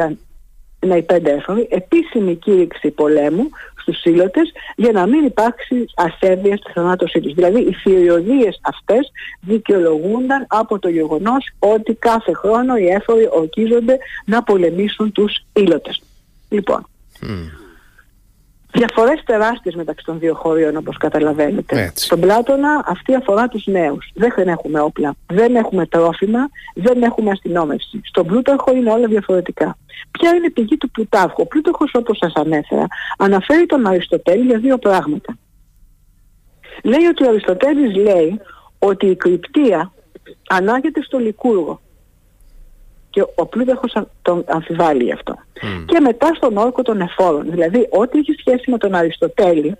Ναι, 0.85 0.95
οι 0.95 1.01
πέντε 1.01 1.31
έφοροι, 1.31 1.67
επίσημη 1.71 2.35
κήρυξη 2.35 2.91
πολέμου 2.91 3.49
στους 3.81 3.99
σύλλοτες 3.99 4.51
για 4.75 4.91
να 4.91 5.07
μην 5.07 5.25
υπάρξει 5.25 5.85
ασέβεια 5.95 6.57
στη 6.57 6.71
θανάτωσή 6.71 7.19
τους. 7.19 7.33
Δηλαδή 7.33 7.59
οι 7.59 7.73
θηριωδίες 7.73 8.59
αυτές 8.61 9.11
δικαιολογούνταν 9.41 10.45
από 10.49 10.79
το 10.79 10.89
γεγονός 10.89 11.49
ότι 11.59 11.93
κάθε 11.93 12.33
χρόνο 12.33 12.75
οι 12.75 12.87
έφοροι 12.87 13.29
ορκίζονται 13.31 13.97
να 14.25 14.43
πολεμήσουν 14.43 15.11
τους 15.11 15.45
ήλωτες. 15.53 16.01
Λοιπόν, 16.49 16.87
Διαφορές 18.73 19.23
τεράστιες 19.25 19.75
μεταξύ 19.75 20.05
των 20.05 20.19
δύο 20.19 20.35
χωρίων 20.35 20.77
όπως 20.77 20.97
καταλαβαίνετε. 20.97 21.91
Στον 21.95 22.19
Πλάτωνα 22.19 22.83
αυτή 22.85 23.15
αφορά 23.15 23.47
τους 23.47 23.65
νέους. 23.65 24.11
Δεν 24.13 24.47
έχουμε 24.47 24.79
όπλα, 24.79 25.15
δεν 25.27 25.55
έχουμε 25.55 25.85
τρόφιμα, 25.85 26.49
δεν 26.75 27.03
έχουμε 27.03 27.31
αστυνόμευση. 27.31 28.01
Στον 28.03 28.25
Πλούταρχο 28.25 28.75
είναι 28.75 28.91
όλα 28.91 29.07
διαφορετικά. 29.07 29.77
Ποια 30.11 30.29
είναι 30.29 30.45
η 30.45 30.49
πηγή 30.49 30.77
του 30.77 30.91
Πλουτάρχου. 30.91 31.41
Ο 31.41 31.45
Πλούταρχος 31.45 31.91
όπως 31.93 32.17
σας 32.17 32.33
ανέφερα 32.35 32.87
αναφέρει 33.17 33.65
τον 33.65 33.87
Αριστοτέλη 33.87 34.45
για 34.45 34.57
δύο 34.57 34.77
πράγματα. 34.77 35.37
Λέει 36.83 37.05
ότι 37.05 37.25
ο 37.25 37.29
Αριστοτέλης 37.29 37.95
λέει 37.95 38.39
ότι 38.79 39.05
η 39.05 39.15
κρυπτία 39.15 39.91
ανάγεται 40.49 41.01
στο 41.01 41.17
Λικούργο 41.17 41.81
και 43.11 43.25
ο 43.35 43.45
Πλούταρχος 43.45 43.93
τον 44.21 44.43
αμφιβάλλει 44.47 45.03
γι' 45.03 45.11
αυτό. 45.11 45.35
Και 45.85 45.99
μετά 45.99 46.33
στον 46.35 46.57
όρκο 46.57 46.81
των 46.81 47.01
εφόρων. 47.01 47.51
Δηλαδή 47.51 47.87
ό,τι 47.89 48.19
έχει 48.19 48.35
σχέση 48.39 48.71
με 48.71 48.77
τον 48.77 48.95
Αριστοτέλη 48.95 49.77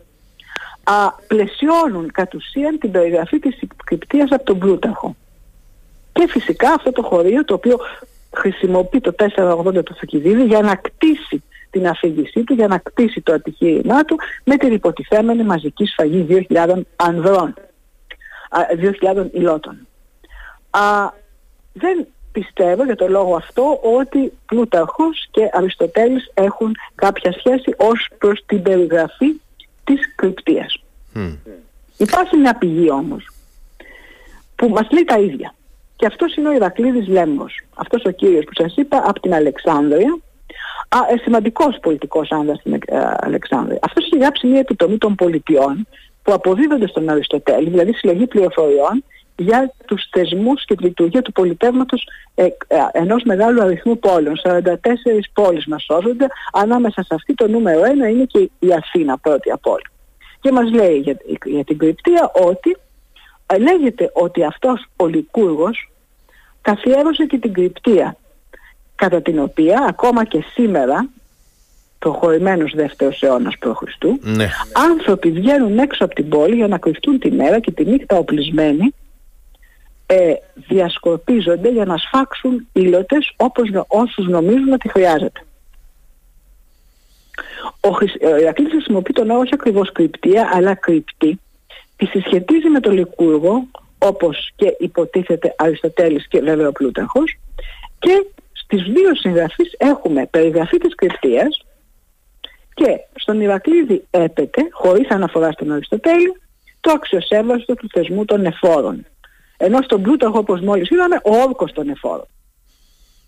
α, 0.84 1.12
πλαισιώνουν 1.28 2.12
κατ' 2.12 2.36
ουσίαν 2.36 2.78
την 2.80 2.92
περιγραφή 2.92 3.40
της 3.40 3.60
κρυπτίας 3.86 4.32
από 4.32 4.44
τον 4.44 4.60
Πλούταρχο. 4.60 5.16
Και 6.14 6.28
φυσικά 6.28 6.74
αυτό 6.74 6.92
το 6.92 7.02
χωρίο 7.02 7.46
το 7.46 7.54
οποίο 7.54 7.80
χρησιμοποιεί 8.36 9.00
το 9.00 9.16
480 9.36 9.84
του 9.86 9.96
Θοκιδίδη 9.96 10.44
για 10.44 10.62
να 10.62 10.76
κτίσει 10.76 11.44
την 11.70 11.88
αφήγησή 11.88 12.44
του, 12.44 12.54
για 12.54 12.68
να 12.68 12.78
κτίσει 12.78 13.22
το 13.22 13.34
ατυχήματά 13.34 14.06
του 14.06 14.20
με 14.44 14.58
την 14.58 14.74
υποτιθέμενη 14.74 15.44
μαζική 15.44 15.86
σφαγή 15.86 16.46
2.000 16.50 16.82
ανδρών, 16.96 17.54
2.000 19.04 19.26
υλότων. 19.32 19.88
Α, 20.70 21.10
δεν 21.74 22.08
πιστεύω 22.32 22.84
για 22.84 22.96
το 22.96 23.08
λόγο 23.08 23.36
αυτό 23.36 23.80
ότι 23.82 24.34
Πλούταρχος 24.46 25.28
και 25.32 25.50
Αριστοτέλης 25.52 26.32
έχουν 26.34 26.76
κάποια 26.96 27.32
σχέση 27.32 27.74
ως 27.78 28.10
προς 28.18 28.44
την 28.46 28.62
περιγραφή 28.62 29.42
της 29.84 30.16
κρυπτίας. 30.16 30.84
Υπάρχει 31.98 32.38
μια 32.38 32.58
πηγή 32.58 32.92
όμως 32.92 33.30
που 34.56 34.70
μας 34.70 34.88
λέει 34.92 35.04
τα 35.04 35.20
ίδια. 35.20 35.54
Και 35.96 36.06
αυτός 36.06 36.36
είναι 36.36 36.50
ο 36.50 36.54
Ηρακλήδης 36.54 37.08
Λέμβος. 37.08 37.62
Αυτός 37.76 38.04
ο 38.06 38.12
κύριος 38.12 38.44
που 38.44 38.52
σας 38.54 38.76
είπα 38.76 39.04
από 39.06 39.20
την 39.20 39.34
Αλεξάνδρεια. 39.34 40.18
Α, 40.90 40.98
ε, 41.14 41.18
σημαντικός 41.18 41.80
πολιτικός 41.82 42.32
άνδρας 42.32 42.60
στην 42.60 42.74
ε, 42.74 42.80
Αλεξάνδρεια. 43.20 43.80
Αυτός 43.82 44.06
έχει 44.06 44.18
γράψει 44.18 44.48
μια 44.48 44.60
επιτομή 44.60 44.98
των 44.98 45.16
πολιτιών 45.16 45.88
που 46.24 46.34
αποδίδονται 46.34 46.88
στον 46.88 47.10
Αριστοτέλη, 47.10 47.70
δηλαδή 47.70 47.94
συλλογή 47.94 48.28
πληροφοριών 48.28 49.04
για 49.42 49.74
τους 49.86 50.10
θεσμούς 50.12 50.66
και 50.66 50.76
τη 50.76 50.84
λειτουργία 50.84 51.22
του 51.22 51.32
πολιτεύματος 51.32 52.08
ε, 52.36 52.44
ε, 52.44 52.50
ενός 52.92 53.24
μεγάλου 53.24 53.62
αριθμού 53.62 54.00
πόλεων. 54.00 54.36
44 54.44 54.76
πόλεις 55.34 55.66
μας 55.66 55.84
σώζονται, 55.84 56.28
ανάμεσα 56.54 57.04
σε 57.04 57.16
αυτή 57.16 57.34
το 57.34 57.48
νούμερο 57.48 57.84
ένα 57.84 58.08
είναι 58.08 58.24
και 58.24 58.50
η 58.60 58.74
Αθήνα 58.74 59.18
πρώτη 59.18 59.52
από 59.52 59.72
όλα. 59.72 59.90
Και 60.40 60.52
μας 60.52 60.72
λέει 60.72 60.98
για, 60.98 61.18
για 61.46 61.64
την 61.64 61.78
κρυπτία 61.78 62.32
ότι 62.34 62.78
ε, 63.46 63.58
λέγεται 63.58 64.10
ότι 64.14 64.44
αυτός 64.44 64.86
ο 64.96 65.08
Λικούργος 65.08 65.92
καθιέρωσε 66.62 67.26
και 67.26 67.38
την 67.38 67.54
κρυπτία 67.54 68.16
κατά 68.96 69.22
την 69.22 69.40
οποία 69.40 69.86
ακόμα 69.88 70.26
και 70.26 70.44
σήμερα 70.54 71.10
προχωρημένος 72.00 72.74
δεύτερος 72.76 73.22
αιώνας 73.22 73.58
π.Χ. 73.58 73.82
Ναι. 74.22 74.50
άνθρωποι 74.90 75.32
βγαίνουν 75.32 75.80
έξω 75.80 76.06
από 76.06 76.16
την 76.16 76.30
πόλη 76.30 76.56
για 76.56 76.68
να 76.68 76.78
κρυφτούν 76.78 77.20
τη 77.20 77.32
μέρα 77.32 77.60
και 77.60 77.72
τη 77.72 77.86
νύχτα 77.86 78.18
οπλισμένοι 78.18 78.94
ε, 80.14 80.34
διασκορπίζονται 80.68 81.70
για 81.70 81.86
να 81.86 81.98
σφάξουν 81.98 82.68
ήλωτες 82.74 83.34
όπως 83.38 83.70
όσους 83.88 84.28
νομίζουν 84.28 84.74
ότι 84.74 84.90
χρειάζεται. 84.90 85.46
Ο 87.80 88.38
Ηρακλής 88.40 88.70
χρησιμοποιεί 88.70 89.14
τον 89.14 89.30
όρο 89.30 89.40
όχι 89.40 89.54
ακριβώς 89.54 89.92
κρυπτία 89.92 90.50
αλλά 90.54 90.76
κρυπτή 90.76 91.40
τη 91.96 92.06
συσχετίζει 92.06 92.68
με 92.68 92.80
το 92.80 92.92
Λικούργο 92.92 93.68
όπως 93.98 94.52
και 94.56 94.76
υποτίθεται 94.80 95.56
Αριστοτέλης 95.58 96.28
και 96.28 96.40
βέβαια 96.40 96.68
ο 96.68 96.72
Πλούταρχος 96.72 97.40
και 98.00 98.26
στις 98.52 98.84
δύο 98.84 99.16
συγγραφείς 99.16 99.76
έχουμε 99.78 100.26
περιγραφή 100.26 100.78
της 100.78 100.96
κρυπτίας 100.96 101.66
και 102.74 103.00
στον 103.16 103.42
Ηρακλήδη 103.42 104.08
έπεται, 104.10 104.68
χωρίς 104.72 105.10
αναφορά 105.10 105.52
στον 105.52 105.72
Αριστοτέλη, 105.72 106.42
το 106.80 106.92
αξιοσέβαστο 106.92 107.76
του 107.76 107.88
θεσμού 107.94 108.26
των 108.26 108.46
εφόρων. 108.46 109.06
Ενώ 109.64 109.82
στον 109.82 110.02
Πλούταρχο 110.02 110.38
όπως 110.38 110.62
μόλις 110.62 110.90
είδαμε 110.90 111.16
ο 111.24 111.36
όρκος 111.48 111.72
των 111.72 111.90
εφόρων. 111.90 112.26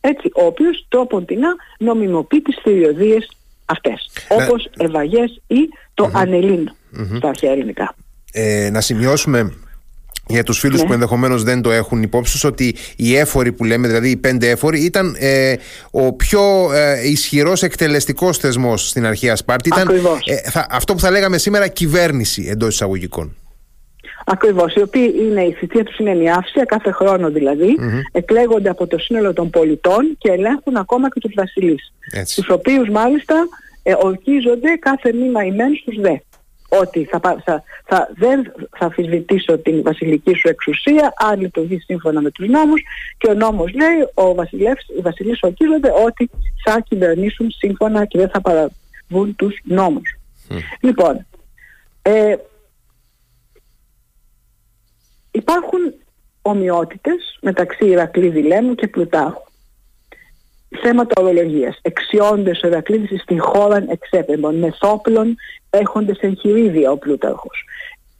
Έτσι, 0.01 0.31
ο 0.35 0.45
οποίος 0.45 0.85
τρόποντινά 0.89 1.55
νομιμοποιεί 1.77 2.41
τις 2.41 2.59
θηριωδίες 2.63 3.31
αυτές. 3.65 4.11
Ναι. 4.37 4.43
Όπως 4.43 4.69
ευαγές 4.77 5.41
ή 5.47 5.69
το 5.93 6.05
mm 6.05 6.11
ανελιν 6.13 6.69
στα 7.17 7.29
αρχαία 7.29 7.51
ελληνικά. 7.51 7.95
Ε, 8.31 8.69
να 8.71 8.81
σημειώσουμε 8.81 9.53
για 10.27 10.43
τους 10.43 10.59
φίλους 10.59 10.81
ναι. 10.81 10.87
που 10.87 10.93
ενδεχομένως 10.93 11.43
δεν 11.43 11.61
το 11.61 11.71
έχουν 11.71 12.01
υπόψη 12.01 12.47
ότι 12.47 12.75
οι 12.95 13.15
έφοροι 13.15 13.51
που 13.51 13.63
λέμε, 13.63 13.87
δηλαδή 13.87 14.09
οι 14.09 14.17
πέντε 14.17 14.49
έφοροι 14.49 14.79
ήταν 14.79 15.15
ε, 15.19 15.55
ο 15.91 16.13
πιο 16.13 16.71
ε, 16.73 17.07
ισχυρός 17.09 17.63
εκτελεστικός 17.63 18.37
θεσμός 18.37 18.89
στην 18.89 19.05
αρχαία 19.05 19.35
Σπάρτη 19.35 19.69
ήταν 19.69 19.89
ε, 20.25 20.35
αυτό 20.69 20.93
που 20.93 20.99
θα 20.99 21.11
λέγαμε 21.11 21.37
σήμερα 21.37 21.67
κυβέρνηση 21.67 22.47
εντός 22.49 22.73
εισαγωγικών 22.73 23.35
Ακριβώς, 24.25 24.73
οι 24.75 24.81
οποίοι 24.81 25.13
είναι, 25.17 25.43
η 25.43 25.51
θητεία 25.51 25.83
τους 25.83 25.97
είναι 25.97 26.09
ενιάυσια, 26.09 26.63
κάθε 26.65 26.91
χρόνο 26.91 27.29
δηλαδή, 27.29 27.77
εκλέγονται 28.11 28.69
από 28.69 28.87
το 28.87 28.97
σύνολο 28.97 29.33
των 29.33 29.49
πολιτών 29.49 30.15
και 30.17 30.31
ελέγχουν 30.31 30.75
ακόμα 30.75 31.09
και 31.09 31.19
τους 31.19 31.33
βασιλείς. 31.35 31.93
Έτσι. 32.11 32.35
Τους 32.35 32.49
οποίους 32.49 32.89
μάλιστα 32.89 33.47
ε, 33.83 33.93
ορκίζονται 34.01 34.75
κάθε 34.75 35.13
μήνα 35.13 35.43
ημέν 35.43 35.75
στους 35.75 35.95
δε. 35.99 36.15
Ότι 36.81 37.03
θα, 37.03 37.19
θα, 37.19 37.63
θα, 37.85 38.09
δεν 38.15 38.51
θα 38.77 38.85
αφισβητήσω 38.85 39.57
την 39.57 39.83
βασιλική 39.83 40.33
σου 40.33 40.47
εξουσία 40.47 41.13
αν 41.15 41.39
λειτουργεί 41.39 41.79
σύμφωνα 41.79 42.21
με 42.21 42.31
τους 42.31 42.47
νόμους 42.47 42.81
και 43.17 43.29
ο 43.29 43.33
νόμος 43.33 43.73
λέει, 43.73 44.07
ο 44.13 44.33
βασιλεύς, 44.33 44.85
οι 44.97 45.01
βασιλείς 45.01 45.39
ορκίζονται 45.41 45.91
ότι 46.05 46.29
θα 46.65 46.79
κυβερνήσουν 46.79 47.51
σύμφωνα 47.51 48.05
και 48.05 48.17
δεν 48.17 48.29
θα 48.29 48.41
παραβούν 48.41 49.35
τους 49.35 49.59
νόμους. 49.63 50.17
Λοιπόν, 50.81 51.25
ε, 52.01 52.35
Υπάρχουν 55.33 55.93
ομοιότητες 56.41 57.37
μεταξύ 57.41 57.85
Ηρακλή 57.85 58.41
Λέμου 58.41 58.75
και 58.75 58.87
Πλουτάχου. 58.87 59.43
Θέματα 60.81 61.21
ορολογίας. 61.21 61.79
Εξιόντες 61.81 62.61
ο 62.63 62.67
Ηρακλήδης 62.67 63.21
στην 63.21 63.41
χώρα 63.41 63.85
εξέπεμπων. 63.89 64.55
Μεθόπλων 64.55 65.35
έχοντες 65.69 66.17
εγχειρίδια 66.19 66.91
ο 66.91 66.97
Πλούταρχος. 66.97 67.63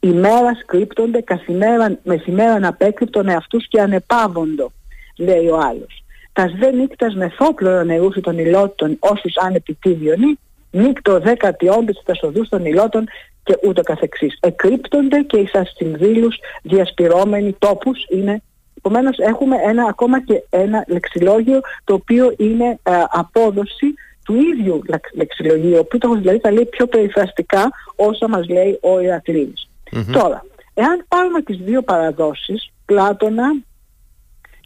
Ημέρα 0.00 0.64
κρύπτονται, 0.66 1.20
καθημέρα 1.20 1.98
μεθημέραν 2.02 2.64
απέκρυπτον 2.64 3.28
εαυτούς 3.28 3.68
και 3.68 3.80
ανεπάβοντο, 3.80 4.72
λέει 5.18 5.46
ο 5.46 5.58
άλλος. 5.58 6.04
Τας 6.32 6.52
δε 6.58 6.70
νύκτας 6.70 7.14
μεθόπλων 7.14 7.74
ανερούσει 7.74 8.20
των 8.20 8.38
υλότων 8.38 8.96
όσους 8.98 9.36
αν 9.36 9.54
επιτίδιονοι, 9.54 10.38
νύκτο 10.70 11.20
δέκατη 11.20 11.68
όμπης 11.68 12.02
τας 12.04 12.18
σοδούς 12.18 12.48
των 12.48 12.64
υλότων 12.64 13.04
και 13.44 13.58
ούτω 13.62 13.82
καθεξής. 13.82 14.38
Εκρύπτονται 14.40 15.20
και 15.20 15.36
οι 15.36 15.46
σαστινδύλους 15.46 16.36
διασπυρώμενοι 16.62 17.56
τόπους 17.58 18.06
είναι 18.08 18.42
Επομένως 18.86 19.18
έχουμε 19.18 19.56
ένα, 19.56 19.84
ακόμα 19.88 20.24
και 20.24 20.44
ένα 20.50 20.84
λεξιλόγιο 20.88 21.60
το 21.84 21.94
οποίο 21.94 22.34
είναι 22.36 22.78
ε, 22.82 22.92
απόδοση 23.10 23.94
του 24.24 24.34
ίδιου 24.34 24.82
λεξιλογίου, 25.14 25.76
ο 25.76 25.78
οποίο 25.78 26.14
δηλαδή 26.14 26.38
θα 26.38 26.50
λέει 26.50 26.64
πιο 26.64 26.86
περιφραστικά 26.86 27.70
όσα 27.96 28.28
μας 28.28 28.48
λέει 28.48 28.78
ο 28.82 29.00
Ηρακλής. 29.00 29.68
Τώρα, 30.12 30.44
εάν 30.74 31.04
πάρουμε 31.08 31.42
τις 31.42 31.56
δύο 31.56 31.82
παραδόσεις, 31.82 32.72
Πλάτωνα 32.84 33.54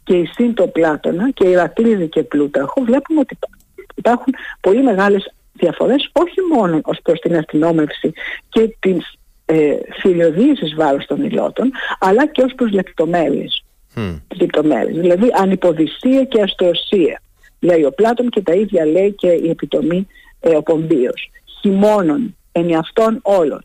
και 0.03 0.17
η 0.17 0.25
Σύντο 0.25 0.67
Πλάτωνα 0.67 1.31
και 1.31 1.47
η 1.47 1.51
Ηρακλήδη 1.51 2.07
και 2.07 2.23
Πλούταρχο 2.23 2.81
βλέπουμε 2.81 3.19
ότι 3.19 3.37
υπάρχουν 3.95 4.33
πολύ 4.61 4.83
μεγάλες 4.83 5.33
διαφορές 5.59 6.09
όχι 6.13 6.41
μόνο 6.53 6.79
ως 6.83 6.99
προς 7.03 7.19
την 7.19 7.37
αστυνόμευση 7.37 8.11
και 8.49 8.75
την 8.79 9.01
ε, 9.45 9.77
φιλιοδίηση 9.99 10.73
βάρος 10.75 11.05
των 11.05 11.23
υλότων 11.23 11.71
αλλά 11.99 12.27
και 12.27 12.41
ως 12.41 12.53
προς 12.55 12.71
λεπτομέρειες. 12.71 13.63
Mm. 13.95 14.19
λεπτομέρειες. 14.39 14.99
Δηλαδή 14.99 15.27
ανυποδησία 15.33 16.23
και 16.23 16.41
αστροσία 16.41 17.21
λέει 17.59 17.83
ο 17.83 17.91
Πλάτων 17.91 18.29
και 18.29 18.41
τα 18.41 18.53
ίδια 18.53 18.85
λέει 18.85 19.13
και 19.13 19.27
η 19.27 19.49
επιτομή 19.49 20.07
ε, 20.39 20.55
ο 20.55 20.63
Πομπίος. 20.63 21.31
Χειμώνων, 21.61 22.35
ενιαυτών 22.51 23.19
όλων. 23.21 23.61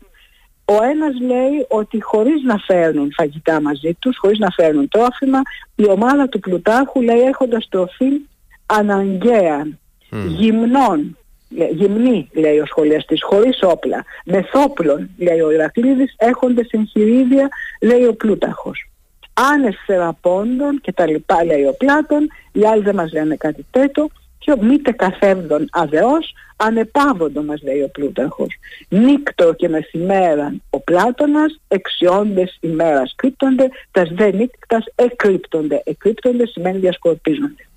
Ο 0.65 0.83
ένας 0.83 1.19
λέει 1.21 1.65
ότι 1.67 2.01
χωρίς 2.01 2.43
να 2.43 2.57
φέρνουν 2.57 3.11
φαγητά 3.17 3.61
μαζί 3.61 3.93
τους, 3.99 4.17
χωρίς 4.17 4.37
να 4.37 4.49
φέρνουν 4.49 4.87
τρόφιμα, 4.87 5.41
η 5.75 5.89
ομάδα 5.89 6.29
του 6.29 6.39
Πλουτάρχου 6.39 7.01
λέει 7.01 7.19
έχοντας 7.19 7.67
τροφή 7.69 8.21
αναγκαία, 8.65 9.67
mm. 10.11 10.25
γυμνών, 10.27 11.17
γυμνή 11.49 12.29
λέει 12.33 12.59
ο 12.59 12.65
σχολιαστής, 12.65 13.23
χωρίς 13.23 13.59
όπλα, 13.61 14.03
μεθόπλων 14.25 15.09
λέει 15.17 15.39
ο 15.39 15.51
Ηρακλήδης, 15.51 16.15
έχοντες 16.17 16.67
εγχειρίδια 16.71 17.49
λέει 17.81 18.05
ο 18.05 18.13
Πλούταρχος. 18.13 18.89
Άνες 19.33 19.75
θεραπώντων 19.85 20.81
και 20.81 20.91
τα 20.91 21.07
λοιπά 21.07 21.45
λέει 21.45 21.63
ο 21.63 21.75
Πλάτων, 21.77 22.27
οι 22.51 22.65
άλλοι 22.65 22.83
δεν 22.83 22.95
μας 22.95 23.11
λένε 23.11 23.35
κάτι 23.35 23.65
τέτοιο, 23.71 24.07
και 24.37 24.55
μήτε 24.61 24.91
καθέμβδον 24.91 25.67
αδεός, 25.71 26.33
ανεπάβοντο 26.55 27.43
μας 27.43 27.61
λέει 27.63 27.81
ο 27.81 27.89
Πλούταρχος. 27.89 28.53
Νύκτο 28.89 29.53
και 29.53 29.69
μεσημέραν 29.69 30.61
ο 30.69 30.79
Πλάτωνας, 30.79 31.59
εξιόντες 31.67 32.57
ημέρας 32.61 33.13
κρύπτονται, 33.15 33.69
τας 33.91 34.09
δε 34.11 34.31
νύκτας 34.31 34.85
εκρύπτονται. 34.95 35.81
Εκρύπτονται 35.85 36.47
σημαίνει 36.47 36.77
διασκορπίζονται. 36.77 37.67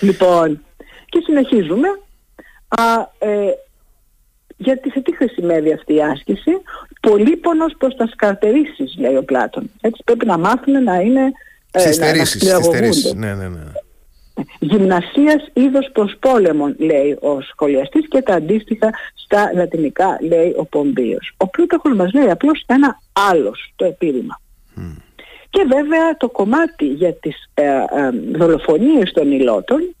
Λοιπόν, 0.00 0.64
και 1.08 1.20
συνεχίζουμε. 1.24 1.88
Α, 2.76 3.08
ε, 3.18 3.50
γιατί 4.56 4.90
σε 4.90 5.00
τι 5.00 5.16
χρησιμεύει 5.16 5.72
αυτή 5.72 5.94
η 5.94 6.02
άσκηση; 6.02 6.50
Πολύπονος 7.00 7.74
προς 7.78 7.96
τα 7.96 8.06
σκαρτερίσεις 8.06 8.96
λέει 8.98 9.16
ο 9.16 9.24
Πλάτων. 9.24 9.70
Έτσι 9.80 10.02
πρέπει 10.04 10.26
να 10.26 10.38
μάθουν 10.38 10.82
να 10.82 10.94
είναι... 11.00 11.32
Ε, 11.70 11.96
να, 11.96 12.12
να 12.14 13.14
ναι, 13.14 13.34
ναι, 13.34 13.48
ναι 13.48 13.72
γυμνασίας 14.58 15.48
είδος 15.52 15.90
προς 15.92 16.16
πόλεμον 16.20 16.74
λέει 16.78 17.18
ο 17.20 17.40
σχολιαστής 17.40 18.08
και 18.08 18.22
τα 18.22 18.34
αντίστοιχα 18.34 18.90
στα 19.14 19.50
λατινικά 19.54 20.18
λέει 20.20 20.54
ο 20.56 20.64
Πομπίος. 20.64 21.34
Ο 21.36 21.48
Πλούταρχος 21.48 21.94
μας 21.94 22.12
λέει 22.12 22.30
απλώς 22.30 22.64
ένα 22.66 23.00
άλλος 23.30 23.72
το 23.76 23.84
επίρρημα. 23.84 24.40
Και 25.50 25.64
βέβαια 25.68 26.16
το 26.16 26.28
κομμάτι 26.28 26.86
για 26.86 27.12
τις 27.12 27.50
ε, 27.54 27.64
ε, 27.64 27.84
δολοφονίες 28.32 29.12
των 29.12 29.32
υλότων 29.32 29.94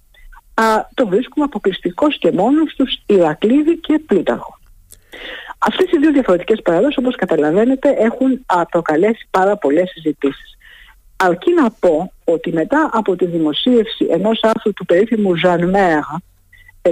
το 0.94 1.06
βρίσκουμε 1.06 1.44
αποκλειστικός 1.44 2.18
και 2.18 2.32
μόνο 2.32 2.66
στους 2.66 3.02
Ηρακλήδη 3.06 3.78
και 3.78 3.98
Πλούταρχο. 4.06 4.58
Αυτές 5.58 5.90
οι 5.92 5.98
δύο 5.98 6.12
διαφορετικές 6.12 6.62
παραδόσεις 6.62 6.96
όπως 6.96 7.14
καταλαβαίνετε 7.14 7.94
έχουν 7.98 8.44
προκαλέσει 8.70 9.28
πάρα 9.30 9.56
πολλές 9.56 9.90
συζητήσεις. 9.90 10.56
Αρκεί 11.16 11.52
να 11.52 11.70
πω 11.70 12.12
ότι 12.24 12.52
μετά 12.52 12.90
από 12.92 13.16
τη 13.16 13.26
δημοσίευση 13.26 14.06
ενός 14.10 14.40
άρθρου 14.42 14.72
του 14.72 14.84
περίφημου 14.84 15.36
Ζαν 15.36 15.68
Μέρα 15.70 16.22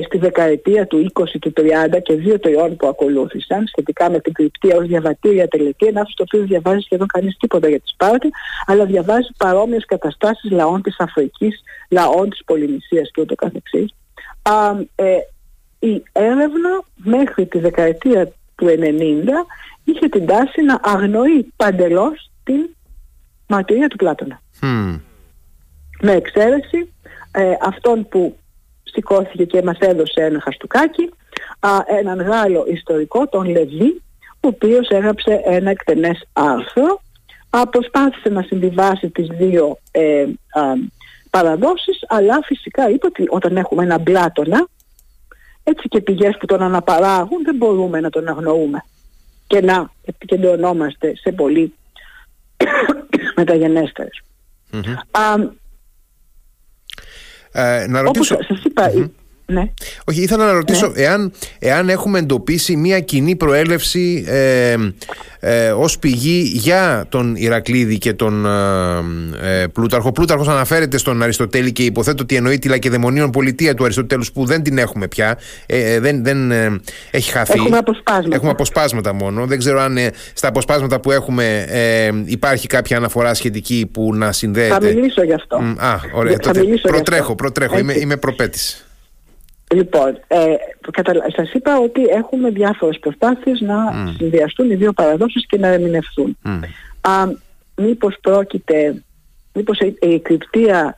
στη 0.00 0.18
δεκαετία 0.18 0.86
του 0.86 1.10
20, 1.12 1.24
του 1.40 1.52
30 1.56 2.00
και 2.02 2.14
δύο 2.14 2.38
τριών 2.40 2.76
που 2.76 2.86
ακολούθησαν 2.86 3.66
σχετικά 3.66 4.10
με 4.10 4.20
την 4.20 4.32
κρυπτία 4.32 4.76
ως 4.76 4.86
διαβατήρια 4.86 5.48
τελετή, 5.48 5.86
ένα 5.86 6.00
άρθρο 6.00 6.14
το 6.16 6.22
οποίος 6.26 6.46
διαβάζει 6.46 6.80
σχεδόν 6.80 7.06
κανείς 7.06 7.36
τίποτα 7.36 7.68
για 7.68 7.80
τη 7.80 7.88
Σπάρτη, 7.88 8.30
αλλά 8.66 8.84
διαβάζει 8.84 9.28
παρόμοιες 9.36 9.84
καταστάσεις 9.84 10.50
λαών 10.50 10.82
της 10.82 10.96
Αφρικής, 10.98 11.62
λαών 11.90 12.30
της 12.30 12.44
Πολυνησίας 12.44 13.10
και 13.12 13.20
ούτω 13.20 13.34
καθεξής. 13.34 13.94
Α, 14.42 14.70
ε, 14.94 15.16
η 15.78 16.02
έρευνα 16.12 16.82
μέχρι 16.96 17.46
τη 17.46 17.58
δεκαετία 17.58 18.32
του 18.54 18.66
90 18.66 19.46
είχε 19.84 20.08
την 20.08 20.26
τάση 20.26 20.62
να 20.62 20.80
αγνοεί 20.82 21.52
παντελώς 21.56 22.30
την 22.44 22.68
μαρτυρία 23.46 23.88
του 23.88 23.96
Πλάτωνα. 23.96 24.40
Με 26.00 26.12
εξαίρεση 26.12 26.92
ε, 27.32 27.52
αυτόν 27.60 28.08
που 28.08 28.36
σηκώθηκε 28.92 29.44
και 29.44 29.62
μας 29.62 29.78
έδωσε 29.78 30.20
ένα 30.22 30.40
χαστούκάκι, 30.40 31.10
α, 31.60 31.70
έναν 31.98 32.20
Γάλλο 32.20 32.64
ιστορικό, 32.68 33.28
τον 33.28 33.44
Λεβί, 33.50 34.02
ο 34.40 34.48
οποίος 34.48 34.88
έγραψε 34.88 35.40
ένα 35.44 35.70
εκτενές 35.70 36.28
άρθρο, 36.32 37.02
α, 37.50 37.68
προσπάθησε 37.68 38.28
να 38.28 38.42
συμβιβάσει 38.42 39.10
τις 39.10 39.26
δύο 39.26 39.78
ε, 39.90 40.22
α, 40.52 40.62
παραδόσεις, 41.30 42.04
αλλά 42.08 42.40
φυσικά 42.44 42.90
είπε 42.90 43.06
ότι 43.06 43.26
όταν 43.28 43.56
έχουμε 43.56 43.82
έναν 43.82 44.02
Πλάτωνα, 44.02 44.66
έτσι 45.64 45.88
και 45.88 46.00
πηγές 46.00 46.36
που 46.36 46.46
τον 46.46 46.62
αναπαράγουν, 46.62 47.42
δεν 47.44 47.56
μπορούμε 47.56 48.00
να 48.00 48.10
τον 48.10 48.28
αγνοούμε 48.28 48.84
και 49.46 49.60
να 49.60 49.90
επικεντρωνόμαστε 50.04 51.12
σε 51.16 51.32
πολύ 51.32 51.74
μεταγενέστερες. 53.36 54.22
Mm-hmm. 54.72 55.50
Ε, 57.52 57.86
να 57.88 58.00
ρωτήσω... 58.00 58.34
Όπως 58.34 58.46
σας 58.46 58.64
ειπα 58.64 58.90
ναι. 59.52 59.70
Όχι, 60.04 60.22
ήθελα 60.22 60.46
να 60.46 60.52
ρωτήσω 60.52 60.86
ναι. 60.86 61.02
εάν, 61.02 61.32
εάν 61.58 61.88
έχουμε 61.88 62.18
εντοπίσει 62.18 62.76
μια 62.76 63.00
κοινή 63.00 63.36
προέλευση 63.36 64.24
ε, 64.26 64.74
ε, 65.44 65.70
ως 65.70 65.98
πηγή 65.98 66.50
για 66.54 67.06
τον 67.08 67.34
Ηρακλήδη 67.36 67.98
και 67.98 68.12
τον 68.12 68.46
ε, 69.42 69.62
ε 69.62 69.66
Πλούταρχο. 69.66 70.12
Πλούταρχος 70.12 70.48
αναφέρεται 70.48 70.98
στον 70.98 71.22
Αριστοτέλη 71.22 71.72
και 71.72 71.82
υποθέτω 71.82 72.22
ότι 72.22 72.36
εννοεί 72.36 72.58
τη 72.58 72.68
λακεδαιμονίων 72.68 73.30
πολιτεία 73.30 73.74
του 73.74 73.84
Αριστοτέλους 73.84 74.32
που 74.32 74.44
δεν 74.44 74.62
την 74.62 74.78
έχουμε 74.78 75.08
πια. 75.08 75.38
Ε, 75.66 76.00
δεν 76.00 76.24
δεν 76.24 76.52
έχει 77.10 77.30
χαθεί. 77.30 77.58
Έχουμε 77.58 77.76
αποσπάσματα. 77.76 78.34
Έχουμε 78.36 78.50
αποσπάσματα 78.50 79.12
μόνο. 79.12 79.46
Δεν 79.46 79.58
ξέρω 79.58 79.80
αν 79.80 79.98
στα 80.32 80.48
αποσπάσματα 80.48 81.00
που 81.00 81.10
έχουμε 81.10 81.66
υπάρχει 82.24 82.66
κάποια 82.66 82.96
αναφορά 82.96 83.34
σχετική 83.34 83.90
που 83.92 84.14
να 84.14 84.32
συνδέεται. 84.32 84.74
Θα 84.74 84.80
μιλήσω 84.82 85.22
γι' 85.22 85.34
αυτό. 85.34 85.56
Α, 85.76 86.00
ωραία. 86.12 86.36
προτρέχω, 86.82 87.34
προτρέχω. 87.34 87.78
Είμαι, 87.78 87.94
είμαι 87.98 88.16
προπέτης. 88.16 88.86
Λοιπόν, 89.72 90.18
ε, 90.26 90.54
σας 91.36 91.52
είπα 91.52 91.78
ότι 91.78 92.02
έχουμε 92.04 92.50
διάφορες 92.50 92.98
προσπάθειες 92.98 93.60
να 93.60 93.76
mm. 93.92 94.14
συνδυαστούν 94.16 94.70
οι 94.70 94.74
δύο 94.74 94.92
παραδόσεις 94.92 95.46
και 95.46 95.58
να 95.58 95.68
ερμηνευθούν. 95.68 96.36
Mm. 96.44 96.60
Α, 97.00 97.28
μήπως 97.76 98.16
πρόκειται, 98.20 99.02
μήπως 99.52 99.78
η, 99.78 99.96
η 100.00 100.20
κρυπτία 100.20 100.96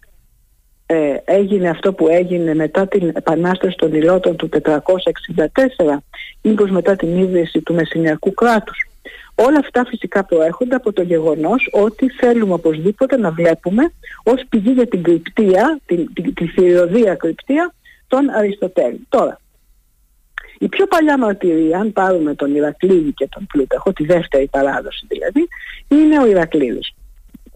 ε, 0.87 1.15
έγινε 1.25 1.69
αυτό 1.69 1.93
που 1.93 2.09
έγινε 2.09 2.55
μετά 2.55 2.87
την 2.87 3.09
επανάσταση 3.15 3.77
των 3.77 3.95
υλότων 3.95 4.37
του 4.37 4.49
464, 4.49 4.77
μήπως 6.43 6.71
μετά 6.71 6.97
την 6.97 7.19
ίδρυση 7.19 7.61
του 7.61 7.75
Μεσσηνιακού 7.75 8.35
κράτους. 8.35 8.89
Όλα 9.35 9.59
αυτά 9.59 9.85
φυσικά 9.85 10.25
προέρχονται 10.25 10.75
από 10.75 10.93
το 10.93 11.03
γεγονός 11.03 11.69
ότι 11.73 12.09
θέλουμε 12.09 12.53
οπωσδήποτε 12.53 13.17
να 13.17 13.31
βλέπουμε 13.31 13.93
ως 14.25 14.43
πηγή 14.49 14.73
για 14.73 14.87
την 14.87 15.03
κρυπτία, 15.03 15.81
την, 15.87 16.13
την, 16.13 16.35
τη 16.35 16.47
θηριωδία 16.47 17.15
κρυπτία, 17.15 17.75
τον 18.14 18.31
Αριστοτέλη. 18.31 19.07
Τώρα, 19.09 19.40
η 20.59 20.68
πιο 20.68 20.87
παλιά 20.87 21.18
μαρτυρία, 21.18 21.79
αν 21.79 21.92
πάρουμε 21.92 22.35
τον 22.35 22.55
Ηρακλήδη 22.55 23.12
και 23.12 23.29
τον 23.31 23.46
Πλούταρχο, 23.46 23.92
τη 23.92 24.05
δεύτερη 24.05 24.46
παράδοση 24.46 25.07
δηλαδή, 25.09 25.48
είναι 25.88 26.18
ο 26.18 26.27
Ηρακλήδης. 26.27 26.94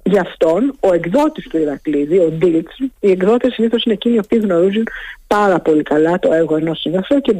Γι' 0.03 0.18
αυτόν 0.18 0.77
ο 0.81 0.92
εκδότης 0.94 1.49
του 1.49 1.59
Ηρακλήδη, 1.59 2.18
ο 2.18 2.31
Ντίλτς, 2.31 2.79
οι 3.01 3.11
εκδότες 3.11 3.53
συνήθως 3.53 3.85
είναι 3.85 3.94
εκείνοι 3.94 4.21
που 4.29 4.37
γνωρίζουν 4.37 4.87
πάρα 5.27 5.61
πολύ 5.61 5.83
καλά 5.83 6.18
το 6.18 6.33
έργο 6.33 6.57
ενός 6.57 6.81
συγγραφέα 6.81 7.21
και, 7.21 7.35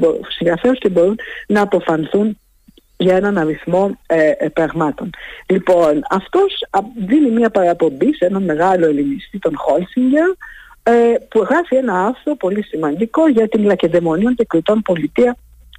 και 0.79 0.89
μπορούν 0.89 1.17
να 1.47 1.61
αποφανθούν 1.61 2.39
για 2.97 3.17
έναν 3.17 3.39
αριθμό 3.39 3.99
ε, 4.07 4.31
ε, 4.39 4.49
πραγμάτων. 4.49 5.11
Λοιπόν, 5.47 6.03
αυτός 6.11 6.65
δίνει 7.07 7.31
μια 7.31 7.51
παραπομπή 7.51 8.15
σε 8.15 8.25
έναν 8.25 8.43
μεγάλο 8.43 8.87
ελληνιστή, 8.87 9.39
τον 9.39 9.57
Χόλσιγκερ, 9.57 10.29
ε, 10.89 11.15
που 11.29 11.39
γράφει 11.39 11.77
ένα 11.77 12.07
άρθρο 12.07 12.37
πολύ 12.37 12.63
σημαντικό 12.63 13.29
για 13.29 13.49
την 13.49 13.65
Λακεδαιμονίων 13.65 14.35
και 14.35 14.45
Κρητών 14.45 14.83
πολιτεία 14.83 15.37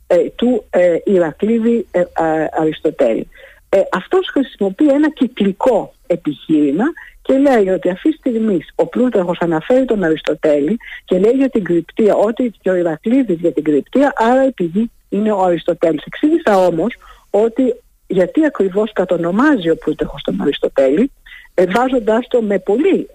ε, 0.07 0.17
του 0.35 0.65
ε, 0.69 0.95
Ηρακλήδη 1.03 1.87
ε, 1.91 2.03
Αριστοτέλη. 2.51 3.27
Ε, 3.69 3.81
αυτός 3.91 4.29
χρησιμοποιεί 4.31 4.87
ένα 4.87 5.09
κυκλικό 5.09 5.93
επιχείρημα 6.07 6.83
και 7.21 7.37
λέει 7.37 7.69
ότι 7.69 7.89
αυτή 7.89 8.09
τη 8.09 8.17
στιγμή 8.17 8.59
ο 8.75 8.85
Πλούταρχος 8.85 9.37
αναφέρει 9.39 9.85
τον 9.85 10.03
Αριστοτέλη 10.03 10.77
και 11.05 11.19
λέει 11.19 11.31
για 11.31 11.49
την 11.49 11.63
κρυπτία 11.63 12.15
ότι 12.15 12.51
και 12.61 12.69
ο 12.69 12.75
Ηρακλήδης 12.75 13.39
για 13.39 13.51
την 13.51 13.63
κρυπτία 13.63 14.13
άρα 14.15 14.41
επειδή 14.41 14.91
είναι 15.09 15.31
ο 15.31 15.43
Αριστοτέλης. 15.43 16.03
Εξήγησα 16.05 16.57
όμως 16.57 16.97
ότι 17.29 17.75
γιατί 18.07 18.45
ακριβώς 18.45 18.91
κατονομάζει 18.93 19.69
ο 19.69 19.75
Πλούταρχος 19.75 20.21
τον 20.21 20.41
Αριστοτέλη 20.41 21.11
ε, 21.53 21.65
βάζοντάς 21.65 22.27
το 22.27 22.41
με 22.41 22.59
πολύ 22.59 23.07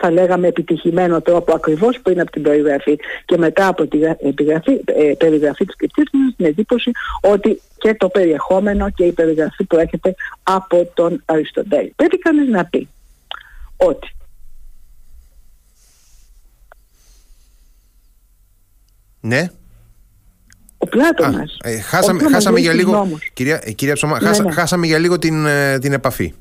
θα 0.00 0.10
λέγαμε 0.10 0.46
επιτυχημένο 0.46 1.20
τρόπο 1.20 1.54
ακριβώς 1.54 2.00
πριν 2.02 2.20
από 2.20 2.30
την 2.30 2.42
περιγραφή 2.42 2.98
και 3.24 3.36
μετά 3.36 3.66
από 3.66 3.86
την 3.86 4.02
επιγραφή, 4.20 4.80
ε, 4.84 5.12
περιγραφή 5.18 5.64
της 5.64 5.76
κρυπτής 5.76 6.10
την 6.36 6.46
εντύπωση 6.46 6.90
ότι 7.20 7.60
και 7.78 7.94
το 7.94 8.08
περιεχόμενο 8.08 8.90
και 8.90 9.04
η 9.04 9.12
περιγραφή 9.12 9.64
που 9.64 9.78
έρχεται 9.78 10.14
από 10.42 10.90
τον 10.94 11.22
Αριστοτέλη. 11.24 11.92
Πρέπει 11.96 12.18
κανείς 12.18 12.48
να 12.48 12.64
πει 12.64 12.88
ότι 13.76 14.12
Ναι. 19.20 19.50
Ο 20.78 20.86
Πλάτωνας. 20.86 21.56
Ε, 21.62 21.78
χάσαμε, 21.78 22.28
χάσαμε 22.28 22.60
για 22.60 22.72
λίγο, 22.72 23.08
κυρία, 23.32 23.60
ε, 23.62 23.72
κυρία 23.72 23.94
Ψωμά, 23.94 24.20
ναι, 24.22 24.30
ναι. 24.38 24.52
χάσαμε 24.52 24.86
για 24.86 24.98
λίγο 24.98 25.18
την, 25.18 25.46
ε, 25.46 25.78
την 25.78 25.92
επαφή. 25.92 26.34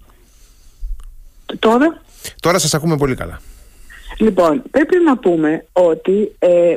Τώρα; 1.60 2.02
Τώρα 2.42 2.60
σας 2.60 2.74
ακούμε 2.74 2.98
πολύ 2.98 3.16
καλά. 3.16 3.42
Λοιπόν, 4.18 4.62
πρέπει 4.72 4.98
να 5.06 5.18
πούμε 5.18 5.66
ότι 5.72 6.36
ε, 6.40 6.76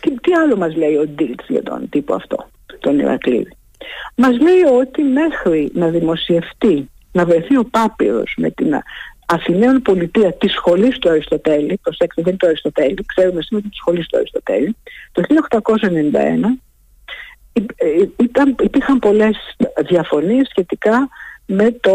τι, 0.00 0.20
τι 0.20 0.32
άλλο 0.32 0.56
μας 0.56 0.76
λέει 0.76 0.94
ο 0.96 1.06
Ντίλτς 1.06 1.44
για 1.48 1.62
τον 1.62 1.88
τύπο 1.88 2.14
αυτό, 2.14 2.48
τον 2.80 2.98
Ηρακλήδη; 2.98 3.56
Μας 4.14 4.38
λέει 4.40 4.62
ότι 4.80 5.02
μέχρι 5.02 5.70
να 5.74 5.88
δημοσιευτεί, 5.88 6.90
να 7.12 7.24
βρεθεί 7.24 7.56
ο 7.56 7.64
Πάπυρος 7.64 8.34
με 8.36 8.50
την 8.50 8.74
Αθηναίων 9.26 9.82
πολιτεία 9.82 10.32
της 10.32 10.52
σχολής 10.52 10.98
του 10.98 11.08
Αριστοτέλη, 11.08 11.78
προσέξτε 11.82 12.22
δεν 12.22 12.30
είναι 12.30 12.40
το 12.40 12.46
Αριστοτέλη, 12.46 13.04
ξέρουμε 13.06 13.42
σήμερα 13.42 13.68
της 13.68 13.78
σχολής 13.78 14.06
του 14.06 14.16
Αριστοτέλη, 14.16 14.76
το 15.12 15.22
1891 15.22 16.72
ε, 17.52 17.62
ήταν, 18.22 18.56
υπήρχαν 18.62 18.98
πολλές 18.98 19.36
διαφωνίες 19.88 20.48
σχετικά 20.48 21.08
με 21.46 21.70
το 21.70 21.94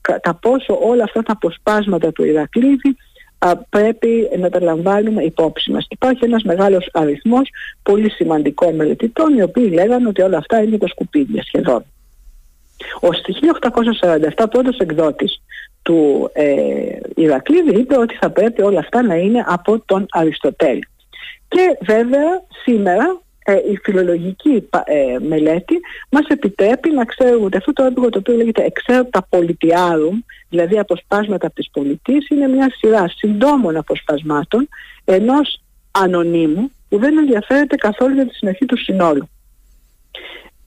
κατά 0.00 0.34
πόσο 0.34 0.78
όλα 0.82 1.04
αυτά 1.04 1.22
τα 1.22 1.32
αποσπάσματα 1.32 2.12
του 2.12 2.24
Ηρακλήδη 2.24 2.96
πρέπει 3.68 4.28
να 4.38 4.50
τα 4.50 4.60
λαμβάνουμε 4.60 5.22
υπόψη 5.22 5.70
μας. 5.70 5.86
Υπάρχει 5.88 6.24
ένας 6.24 6.42
μεγάλος 6.42 6.88
αριθμός 6.92 7.48
πολύ 7.82 8.10
σημαντικών 8.10 8.74
μελετητών 8.74 9.36
οι 9.36 9.42
οποίοι 9.42 9.70
λέγανε 9.72 10.08
ότι 10.08 10.22
όλα 10.22 10.38
αυτά 10.38 10.62
είναι 10.62 10.78
τα 10.78 10.86
σκουπίδια 10.86 11.42
σχεδόν. 11.42 11.84
Ο 13.00 13.08
1847 14.36 14.44
πρώτος 14.50 14.78
εκδότης 14.78 15.42
του 15.82 16.30
ε, 16.32 16.44
Ηρακλήδη 17.14 17.78
είπε 17.78 17.98
ότι 17.98 18.14
θα 18.20 18.30
πρέπει 18.30 18.62
όλα 18.62 18.78
αυτά 18.78 19.02
να 19.02 19.14
είναι 19.14 19.44
από 19.46 19.78
τον 19.78 20.06
Αριστοτέλη. 20.10 20.88
Και 21.48 21.78
βέβαια 21.80 22.42
σήμερα 22.64 23.20
ε, 23.46 23.52
η 23.72 23.76
φιλολογική 23.82 24.68
ε, 24.84 25.18
μελέτη 25.18 25.80
μας 26.10 26.26
επιτρέπει 26.26 26.90
να 26.90 27.04
ξέρουμε 27.04 27.44
ότι 27.44 27.56
αυτό 27.56 27.72
το 27.72 27.84
έργο 27.84 28.08
το 28.08 28.18
οποίο 28.18 28.36
λέγεται 28.36 28.62
«Εξέρπτα 28.64 29.26
πολιτιάρου», 29.28 30.10
δηλαδή 30.48 30.78
αποσπάσματα 30.78 31.46
από 31.46 31.54
τις 31.54 31.70
πολιτείες, 31.70 32.28
είναι 32.28 32.48
μια 32.48 32.72
σειρά 32.78 33.08
συντόμων 33.16 33.76
αποσπασμάτων 33.76 34.68
ενός 35.04 35.60
ανωνύμου 35.90 36.70
που 36.88 36.98
δεν 36.98 37.18
ενδιαφέρεται 37.18 37.76
καθόλου 37.76 38.14
για 38.14 38.26
τη 38.26 38.34
συνεχή 38.34 38.66
του 38.66 38.76
συνόλου. 38.76 39.28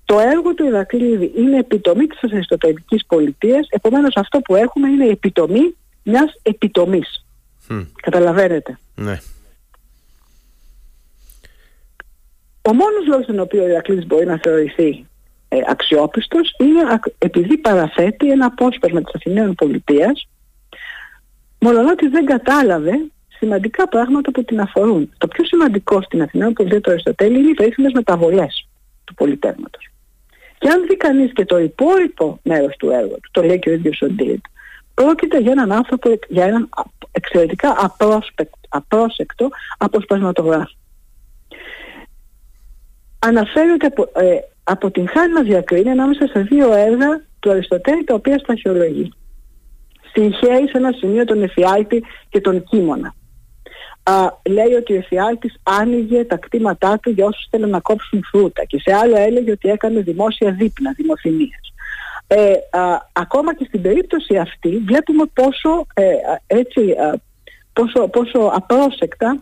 Το 0.05 0.19
έργο 0.19 0.53
του 0.53 0.65
Ηρακλήδη 0.65 1.31
είναι 1.37 1.57
επιτομή 1.57 2.07
της 2.07 2.23
αριστοτελικής 2.23 3.05
πολιτείας, 3.05 3.67
επομένως 3.69 4.15
αυτό 4.15 4.39
που 4.39 4.55
έχουμε 4.55 4.89
είναι 4.89 5.05
η 5.05 5.09
επιτομή 5.09 5.75
μιας 6.03 6.39
επιτομής. 6.41 7.25
Καταλαβαίνετε. 8.01 8.77
Ναι. 8.95 9.19
Ο 12.67 12.73
μόνος 12.73 13.07
λόγος 13.07 13.25
τον 13.25 13.39
οποίο 13.39 13.63
ο 13.63 13.67
Ηρακλήδης 13.67 14.05
μπορεί 14.05 14.25
να 14.25 14.39
θεωρηθεί 14.43 15.07
ε, 15.47 15.57
αξιόπιστος 15.67 16.55
είναι 16.59 16.99
επειδή 17.17 17.57
παραθέτει 17.57 18.31
ένα 18.31 18.45
απόσπασμα 18.45 19.01
της 19.01 19.13
Αθηναίων 19.15 19.55
πολιτείας 19.55 20.27
μόνο 21.59 21.89
ότι 21.91 22.07
δεν 22.07 22.25
κατάλαβε 22.25 22.91
σημαντικά 23.27 23.87
πράγματα 23.87 24.31
που 24.31 24.43
την 24.43 24.59
αφορούν. 24.59 25.13
Το 25.17 25.27
πιο 25.27 25.45
σημαντικό 25.45 26.01
στην 26.01 26.21
Αθηναίων 26.21 26.53
πολιτεία 26.53 26.81
του 26.81 26.91
Αριστοτέλη 26.91 27.39
είναι 27.39 27.49
οι 27.49 27.53
περίφημες 27.53 27.91
μεταβολές 27.91 28.67
του 29.03 29.13
πολιτεύματος. 29.13 29.89
Και 30.57 30.69
αν 30.69 30.85
δει 30.87 30.97
κανείς 30.97 31.33
και 31.33 31.45
το 31.45 31.59
υπόλοιπο 31.59 32.39
μέρος 32.43 32.75
του 32.75 32.89
έργου 32.89 33.17
του, 33.21 33.29
το 33.31 33.43
λέει 33.43 33.59
και 33.59 33.69
ο 33.69 33.73
ίδιος 33.73 34.01
ο 34.01 34.07
Ντίτ, 34.07 34.45
πρόκειται 34.93 35.39
για 35.39 35.51
έναν 35.51 35.71
άνθρωπο, 35.71 36.19
για 36.27 36.45
έναν 36.45 36.69
εξαιρετικά 37.11 37.75
απρόσεκτο 38.69 39.49
αποσπασματογράφο. 39.77 40.75
Αναφέρεται 43.19 43.85
από, 43.85 44.09
ε, 44.15 44.37
από 44.63 44.91
την 44.91 45.07
χάρη 45.07 45.31
να 45.31 45.41
διακρίνει 45.41 45.89
ανάμεσα 45.89 46.27
σε 46.27 46.39
δύο 46.39 46.73
έργα 46.73 47.21
του 47.39 47.49
Αριστοτέλη 47.49 48.03
τα 48.03 48.13
οποία 48.13 48.37
σταχυολογεί. 48.37 49.13
Συγχαίει 50.13 50.67
σε 50.67 50.77
ένα 50.77 50.91
σημείο 50.91 51.25
τον 51.25 51.43
Εφιάλτη 51.43 52.03
και 52.29 52.41
τον 52.41 52.63
Κίμωνα 52.63 53.15
α, 54.09 54.39
λέει 54.49 54.73
ότι 54.73 54.93
ο 54.93 54.95
εφιάλτης 54.95 55.55
άνοιγε 55.63 56.23
τα 56.23 56.37
κτήματά 56.37 56.99
του 56.99 57.09
για 57.09 57.25
όσους 57.25 57.47
θέλουν 57.49 57.69
να 57.69 57.79
κόψουν 57.79 58.23
φρούτα 58.31 58.63
και 58.63 58.79
σε 58.79 58.95
άλλο 58.95 59.17
έλεγε 59.17 59.51
ότι 59.51 59.69
έκανε 59.69 59.99
δημόσια 59.99 60.51
δείπνα, 60.51 60.91
δημοθυμίες. 60.95 61.73
Ε, 62.27 62.53
ακόμα 63.13 63.55
και 63.55 63.65
στην 63.67 63.81
περίπτωση 63.81 64.37
αυτή 64.37 64.83
βλέπουμε 64.85 65.23
πόσο, 65.33 65.85
ε, 65.93 66.13
έτσι, 66.47 66.95
πόσο, 67.73 68.07
πόσο 68.07 68.51
απρόσεκτα 68.53 69.39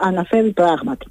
αναφέρει 0.00 0.50
πράγματα. 0.50 1.04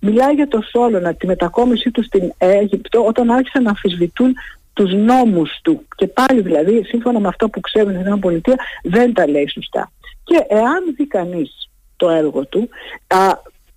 Μιλάει 0.00 0.34
για 0.34 0.48
το 0.48 0.60
Σόλωνα, 0.70 1.14
τη 1.14 1.26
μετακόμιση 1.26 1.90
του 1.90 2.02
στην 2.02 2.32
Αίγυπτο 2.38 3.04
όταν 3.04 3.30
άρχισαν 3.30 3.62
να 3.62 3.68
αμφισβητούν 3.68 4.34
τους 4.72 4.92
νόμους 4.92 5.60
του 5.62 5.86
και 5.96 6.06
πάλι 6.06 6.40
δηλαδή 6.40 6.82
σύμφωνα 6.84 7.20
με 7.20 7.28
αυτό 7.28 7.48
που 7.48 7.60
ξέρουμε 7.60 8.00
στην 8.00 8.20
Πολιτεία 8.20 8.54
δεν 8.82 9.12
τα 9.14 9.28
λέει 9.28 9.48
σωστά. 9.48 9.92
Και 10.24 10.44
εάν 10.48 10.94
δει 10.96 11.06
κανείς 11.06 11.70
το 11.96 12.10
έργο 12.10 12.46
του, 12.46 12.68
α, 13.06 13.18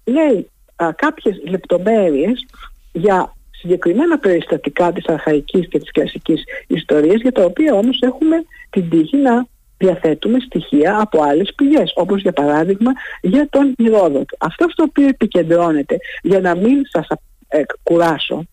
λέει 0.04 0.50
α, 0.76 0.94
κάποιες 0.96 1.42
λεπτομέρειες 1.48 2.46
για 2.92 3.34
συγκεκριμένα 3.52 4.20
περιστατικά 4.20 4.92
της 4.92 5.08
αρχαϊκής 5.08 5.68
και 5.68 5.80
της 5.80 5.92
κλασικής 5.92 6.44
ιστορίας 6.68 7.22
για 7.22 7.32
τα 7.32 7.44
οποία 7.44 7.74
όμως 7.74 8.00
έχουμε 8.02 8.44
την 8.70 8.90
τύχη 8.90 9.18
να 9.18 9.46
διαθέτουμε 9.86 10.40
στοιχεία 10.40 11.02
από 11.02 11.24
άλλες 11.24 11.54
πηγές 11.56 11.94
όπως 11.96 12.22
για 12.22 12.34
παράδειγμα 12.34 12.92
για 13.22 13.48
τον 13.50 13.74
Ηρόδοτο. 13.78 14.36
Αυτό 14.40 14.70
στο 14.70 14.84
οποίο 14.84 15.08
επικεντρώνεται 15.08 15.98
για 16.22 16.40
να 16.40 16.56
μην 16.56 16.82
σας 16.92 17.08
ε, 17.48 17.62
κουράσω 17.84 18.44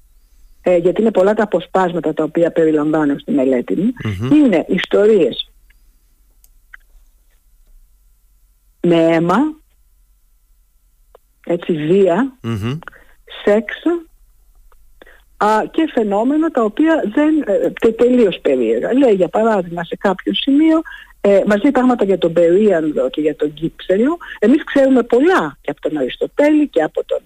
ε, 0.62 0.76
γιατί 0.76 1.00
είναι 1.00 1.10
πολλά 1.10 1.34
τα 1.34 1.42
αποσπάσματα 1.42 2.14
τα 2.14 2.24
οποία 2.24 2.50
περιλαμβάνω 2.52 3.18
στη 3.18 3.32
μελέτη 3.32 3.76
μου 3.76 3.92
είναι 4.32 4.64
ιστορίες 4.68 5.50
με 8.80 8.96
αίμα 8.96 9.38
έτσι 11.46 11.72
βία, 11.72 12.38
σεξ 13.44 13.74
α, 15.36 15.66
και 15.70 15.90
φαινόμενα 15.94 16.50
τα 16.50 16.62
οποία 16.62 17.02
δεν 17.14 17.44
ε, 17.46 17.70
τε, 17.70 17.92
τελείως 17.92 18.38
περίεργα. 18.42 18.94
Λέει 18.94 19.12
για 19.12 19.28
παράδειγμα 19.28 19.84
σε 19.84 19.96
κάποιο 19.96 20.34
σημείο 20.34 20.80
ε, 21.20 21.40
μας 21.46 21.62
λέει 21.62 21.72
πράγματα 21.72 22.04
για 22.04 22.18
τον 22.18 22.32
Περίανδρο 22.32 23.10
και 23.10 23.20
για 23.20 23.36
τον 23.36 23.54
Κύψελο. 23.54 24.18
Εμείς 24.38 24.64
ξέρουμε 24.64 25.02
πολλά 25.02 25.56
και 25.60 25.70
από 25.70 25.80
τον 25.80 25.96
Αριστοτέλη 25.96 26.68
και 26.68 26.82
από 26.82 27.04
τον, 27.04 27.20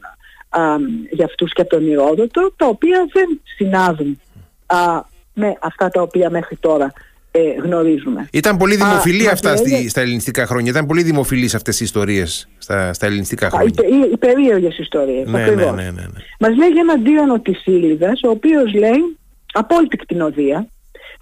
α, 0.48 0.76
για 1.11 1.24
αυτούς 1.24 1.52
και 1.52 1.61
από 1.61 1.70
τον 1.70 1.87
Ηρόδοτο 1.87 2.52
τα 2.57 2.66
οποία 2.66 3.07
δεν 3.12 3.40
συνάδουν 3.57 4.20
α, 4.66 5.00
με 5.35 5.57
αυτά 5.61 5.88
τα 5.88 6.02
οποία 6.02 6.30
μέχρι 6.30 6.57
τώρα 6.57 6.92
ε, 7.30 7.40
γνωρίζουμε. 7.62 8.28
Ήταν 8.33 8.57
πολύ 8.57 8.76
δημοφιλή 8.76 9.28
αυτά 9.28 9.57
στη, 9.57 9.88
στα 9.88 10.00
ελληνιστικά 10.00 10.46
χρόνια. 10.46 10.70
Ήταν 10.70 10.87
πολύ 10.87 11.02
δημοφιλεί 11.02 11.50
αυτές 11.54 11.80
οι 11.80 11.85
ιστορίες 11.85 12.48
στα, 12.59 12.92
στα 12.92 13.07
ελληνιστικά 13.07 13.50
χρόνια. 13.50 13.83
Α, 13.83 13.87
οι, 13.87 14.11
οι 14.12 14.16
περίεργες 14.16 14.78
ιστορίες. 14.78 15.26
Ναι, 15.26 15.38
ναι, 15.38 15.54
ναι, 15.54 15.70
ναι, 15.70 15.90
ναι. 15.90 16.07
Μας 16.38 16.57
λέει 16.57 16.68
για 16.68 16.80
έναν 16.80 17.02
τύρανο 17.02 17.40
της 17.40 17.66
Ήλιδα, 17.66 18.12
ο 18.26 18.28
οποίος 18.28 18.74
λέει 18.74 19.16
απόλυτη 19.52 19.96
κτηνοδία. 19.96 20.66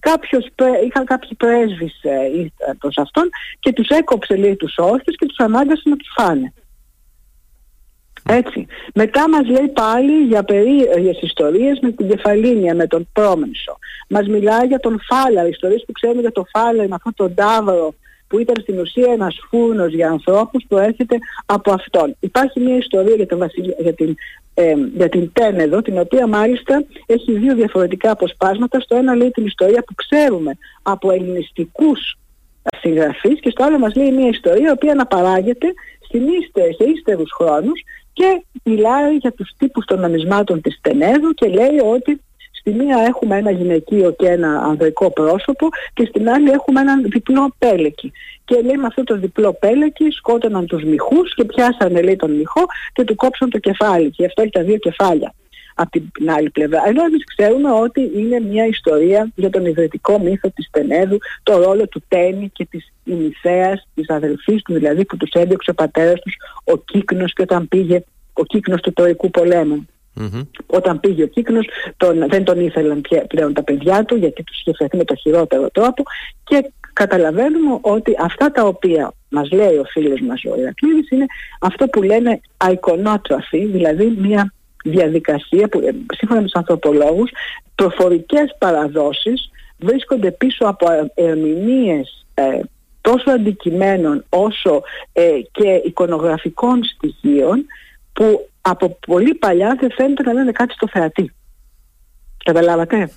Κάποιος, 0.03 0.49
είχαν 0.87 1.05
κάποιοι 1.05 1.35
πρέσβεις 1.35 2.03
ε, 2.03 2.73
προς 2.79 2.97
αυτόν 2.99 3.29
και 3.61 3.73
τους 3.73 3.89
έκοψε 3.89 4.37
λέει 4.37 4.57
τους 4.57 4.75
όρθιους 4.77 5.17
και 5.17 5.27
τους 5.27 5.39
ανάγκασε 5.39 5.83
να 5.85 5.97
τους 5.97 6.13
φάνε. 6.17 6.53
Έτσι. 8.29 8.67
Μετά 8.95 9.29
μας 9.29 9.47
λέει 9.49 9.69
πάλι 9.69 10.25
για 10.25 10.43
περίεργες 10.43 11.21
ιστορίες 11.21 11.79
με 11.83 11.91
την 11.91 12.09
Κεφαλίνια, 12.09 12.75
με 12.75 12.87
τον 12.87 13.09
Πρόμενσο. 13.13 13.79
Μας 14.09 14.27
μιλάει 14.27 14.67
για 14.67 14.79
τον 14.79 15.01
Φάλαρ, 15.09 15.49
ιστορίες 15.49 15.85
που 15.87 15.93
ξέρουμε 15.93 16.21
για 16.21 16.33
τον 16.33 16.45
Φάλαρ, 16.53 16.89
με 16.89 16.95
αυτόν 16.95 17.15
τον 17.15 17.35
Τάβρο 17.35 17.95
που 18.33 18.39
ήταν 18.39 18.57
στην 18.61 18.79
ουσία 18.79 19.13
ένας 19.13 19.37
φούρνος 19.49 19.93
για 19.93 20.09
ανθρώπους 20.11 20.65
που 20.69 20.79
έρχεται 20.79 21.19
από 21.47 21.73
αυτόν. 21.73 22.17
Υπάρχει 22.21 22.61
μια 22.61 22.77
ιστορία 22.77 23.15
για, 23.15 23.27
τον 23.27 23.51
για, 23.79 23.93
την, 23.95 24.17
ε, 24.55 24.75
για 24.95 25.09
την 25.09 25.33
Τένεδο, 25.33 25.83
την 25.83 25.99
οποία 25.99 26.27
μάλιστα 26.27 26.85
έχει 27.07 27.33
δύο 27.33 27.55
διαφορετικά 27.55 28.11
αποσπάσματα. 28.11 28.81
Στο 28.81 28.97
ένα 28.97 29.15
λέει 29.15 29.31
την 29.31 29.47
ιστορία 29.47 29.83
που 29.87 29.95
ξέρουμε 29.95 30.59
από 30.83 31.11
ελληνιστικούς 31.11 32.17
συγγραφείς 32.81 33.41
και 33.41 33.51
στο 33.51 33.65
άλλο 33.65 33.79
μας 33.79 33.95
λέει 33.95 34.13
μια 34.13 34.29
ιστορία 34.29 34.69
η 34.69 34.71
οποία 34.71 34.93
αναπαράγεται 34.93 35.73
στην 36.05 36.23
σε 36.77 36.85
ύστερους 36.85 37.31
χρόνους 37.33 37.83
και 38.13 38.45
μιλάει 38.65 39.17
για 39.17 39.33
τους 39.33 39.51
τύπους 39.59 39.85
των 39.85 40.01
νομισμάτων 40.01 40.61
της 40.61 40.79
Τενέδου 40.83 41.31
και 41.35 41.49
λέει 41.49 41.79
ότι 41.93 42.21
Στη 42.65 42.75
μία 42.75 43.05
έχουμε 43.09 43.37
ένα 43.37 43.51
γυναικείο 43.51 44.11
και 44.11 44.29
ένα 44.29 44.63
ανδρικό 44.63 45.11
πρόσωπο 45.11 45.69
και 45.95 46.05
στην 46.05 46.29
άλλη 46.31 46.51
έχουμε 46.51 46.81
έναν 46.81 47.03
διπλό 47.03 47.55
πέλεκι. 47.59 48.13
Και 48.53 48.63
λέει 48.63 48.77
με 48.77 48.87
αυτό 48.87 49.05
το 49.05 49.17
διπλό 49.17 49.53
πέλεκι 49.53 50.11
σκότωναν 50.11 50.67
τους 50.67 50.83
μυχούς 50.83 51.35
και 51.35 51.45
πιάσανε 51.45 52.03
λέει 52.03 52.17
τον 52.17 52.31
μυχό 52.31 52.65
και 52.93 53.05
του 53.05 53.15
κόψαν 53.15 53.51
το 53.51 53.59
κεφάλι 53.59 54.11
και 54.11 54.25
αυτό 54.25 54.43
έχει 54.43 54.51
τα 54.51 54.63
δύο 54.63 54.77
κεφάλια 54.77 55.35
από 55.75 55.91
την 56.13 56.31
άλλη 56.31 56.51
πλευρά. 56.51 56.83
Ενώ 56.87 57.05
εμείς 57.05 57.25
ξέρουμε 57.25 57.71
ότι 57.71 58.11
είναι 58.15 58.41
μια 58.41 58.67
ιστορία 58.67 59.31
για 59.35 59.51
τον 59.51 59.67
ιδρυτικό 59.67 60.19
μύθο 60.19 60.51
της 60.51 60.69
Τενέδου, 60.71 61.19
το 61.43 61.63
ρόλο 61.63 61.89
του 61.89 62.03
Τένι 62.09 62.51
και 62.53 62.67
της 62.71 62.93
Ιμιθέας, 63.05 63.89
της 63.95 64.11
αδελφής 64.11 64.63
του 64.63 64.73
δηλαδή 64.73 65.05
που 65.05 65.17
τους 65.17 65.31
έδιωξε 65.33 65.71
ο 65.71 65.75
πατέρας 65.75 66.21
τους, 66.21 66.35
ο 66.65 66.77
Κύκνος 66.77 67.33
και 67.33 67.43
όταν 67.43 67.69
πήγε 67.69 68.05
ο 68.33 68.45
Κύκνος 68.45 68.81
του 68.81 68.93
Τροϊκού 68.93 69.31
πολέμου. 69.31 69.87
Όταν 70.67 71.01
πήγε 71.01 71.23
ο 71.23 71.27
Κύκνος 71.27 71.67
τον, 71.97 72.29
δεν 72.29 72.45
τον 72.45 72.61
ήθελαν 72.61 73.01
πλέον 73.29 73.53
τα 73.53 73.63
παιδιά 73.63 74.05
του 74.05 74.17
γιατί 74.17 74.43
τους 74.43 74.61
είχε 74.61 74.73
φερθεί 74.77 74.97
με 74.97 75.05
το 75.05 75.15
χειρότερο 75.15 75.71
τρόπο 75.71 76.03
και 76.45 76.71
καταλαβαίνουμε 76.93 77.79
ότι 77.81 78.17
αυτά 78.21 78.51
τα 78.51 78.65
οποία 78.65 79.13
μας 79.29 79.51
λέει 79.51 79.77
ο 79.77 79.85
φίλος 79.85 80.21
μας 80.21 80.45
ο 80.45 80.59
Ηρακλήδης 80.59 81.11
είναι 81.11 81.27
αυτό 81.61 81.87
που 81.87 82.03
λένε 82.03 82.41
αϊκονότροφη, 82.57 83.67
δηλαδή 83.67 84.17
μια 84.19 84.53
διαδικασία 84.85 85.69
που 85.69 85.79
ε, 85.79 85.95
σύμφωνα 86.17 86.41
με 86.41 86.47
τους 86.47 86.55
ανθρωπολόγους 86.55 87.31
προφορικές 87.75 88.57
παραδόσεις 88.59 89.51
βρίσκονται 89.79 90.31
πίσω 90.31 90.65
από 90.65 90.87
ερμηνείες 91.15 92.27
ε, 92.35 92.61
τόσο 93.01 93.31
αντικειμένων 93.31 94.25
όσο 94.29 94.83
ε, 95.13 95.31
και 95.53 95.83
εικονογραφικών 95.85 96.85
στοιχείων 96.85 97.67
που 98.13 98.49
από 98.61 98.99
πολύ 99.07 99.35
παλιά 99.35 99.77
δεν 99.81 99.91
φαίνεται 99.93 100.23
να 100.23 100.33
λένε 100.33 100.53
κάτι 100.53 100.73
στο 100.73 100.89
θεατή. 100.89 101.33
Καταλάβατε; 102.45 103.11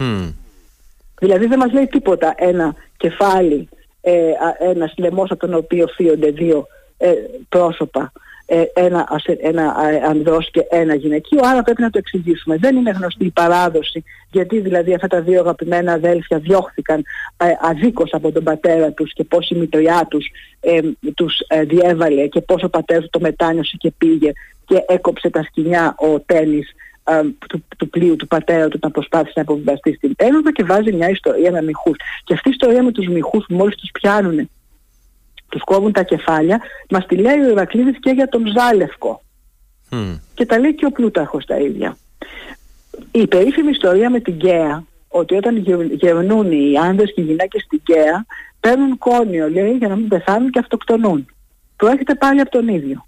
Δηλαδή 1.20 1.46
δεν 1.46 1.60
μας 1.60 1.72
λέει 1.72 1.88
τίποτα 1.88 2.34
ένα 2.38 2.76
κεφάλι, 2.98 3.70
ε, 4.02 4.32
ένας 4.60 4.94
λαιμός 4.98 5.32
από 5.32 5.40
τον 5.40 5.54
οποίο 5.54 5.88
φύονται 5.88 6.30
δύο 6.30 6.68
ε, 6.98 7.14
πρόσωπα 7.50 8.12
ε, 8.46 8.64
ένα, 8.74 9.08
ένα 9.42 9.76
ανδρός 10.08 10.52
και 10.52 10.66
ένα 10.70 10.96
γυναικείο, 10.96 11.40
άρα 11.44 11.62
πρέπει 11.62 11.82
να 11.82 11.90
το 11.90 11.98
εξηγήσουμε. 11.98 12.58
Δεν 12.58 12.76
είναι 12.76 12.92
γνωστή 12.92 13.26
η 13.26 13.32
παράδοση, 13.32 14.04
γιατί 14.32 14.60
δηλαδή 14.60 14.94
αυτά 14.94 15.08
τα 15.08 15.22
δύο 15.22 15.40
αγαπημένα 15.40 15.94
αδέλφια 15.94 16.38
διώχθηκαν 16.40 17.04
ε, 17.38 17.46
αδίκως 17.62 18.14
από 18.14 18.32
τον 18.32 18.44
πατέρα 18.44 18.92
τους 18.92 19.14
και 19.14 19.24
πώς 19.24 19.50
η 19.50 19.56
μητριά 19.56 20.08
τους 20.10 20.26
ε, 20.60 20.80
τους 21.16 21.40
ε, 21.48 21.64
διέβαλε 21.64 22.28
και 22.28 22.42
πώς 22.42 22.64
ο 22.64 22.70
πατέρας 22.70 23.08
το 23.10 23.20
μετάνιωσε 23.20 23.76
και 23.80 23.92
πήγε 23.98 24.32
και 24.66 24.84
έκοψε 24.88 25.30
τα 25.30 25.44
σκηνιά 25.44 25.96
ο 25.98 26.20
τένις 26.20 26.74
ε, 27.08 27.22
του, 27.48 27.64
του 27.78 27.90
πλοίου 27.90 28.16
του 28.16 28.28
πατέρα 28.28 28.68
του 28.68 28.74
όταν 28.76 28.92
προσπάθησε 28.92 29.34
να 29.36 29.42
αποβιβαστεί 29.42 29.94
στην 29.94 30.14
Ένωδο 30.16 30.52
και 30.52 30.64
βάζει 30.64 30.94
μια 30.94 31.10
ιστορία 31.10 31.52
με 31.52 31.62
μυχούς. 31.62 31.98
Και 32.24 32.34
αυτή 32.34 32.50
η 32.50 32.52
ιστορία 32.52 32.84
με 32.84 32.92
τους 32.92 33.08
μυχούς 33.08 33.46
που 33.48 33.56
μόλις 33.56 33.76
τους 33.76 33.90
πιάνουν 33.92 34.50
τους 35.50 35.64
κόβουν 35.64 35.92
τα 35.92 36.04
κεφάλια, 36.04 36.62
μας 36.90 37.06
τη 37.06 37.16
λέει 37.16 37.40
ο 37.40 37.50
Ηρακλήδης 37.50 38.00
και 38.00 38.10
για 38.10 38.28
τον 38.28 38.44
Ζάλευκο. 38.58 39.22
Και 40.34 40.46
τα 40.46 40.60
λέει 40.60 40.76
και 40.76 40.86
ο 40.86 40.92
Πλούταρχος 40.92 41.46
τα 41.46 41.58
ίδια. 41.58 41.98
Η 43.12 43.28
περίφημη 43.28 43.70
ιστορία 43.70 44.10
με 44.10 44.20
την 44.20 44.38
Καία, 44.38 44.84
ότι 45.08 45.36
όταν 45.36 45.58
γερνούν 45.92 46.52
οι 46.52 46.78
άνδρες 46.78 47.14
και 47.14 47.22
οι 47.22 47.24
γυναίκες 47.24 47.62
στην 47.62 47.82
Καία, 47.84 48.26
παίρνουν 48.60 48.98
κόνιο, 48.98 49.50
λέει, 49.50 49.72
για 49.72 49.88
να 49.88 49.96
μην 49.96 50.08
πεθάνουν 50.08 50.50
και 50.50 50.60
αυτοκτονούν. 50.60 51.26
Προέρχεται 51.76 52.16
πάλι 52.16 52.40
από 52.40 52.52
τον 52.52 52.68
ίδιο. 52.68 53.06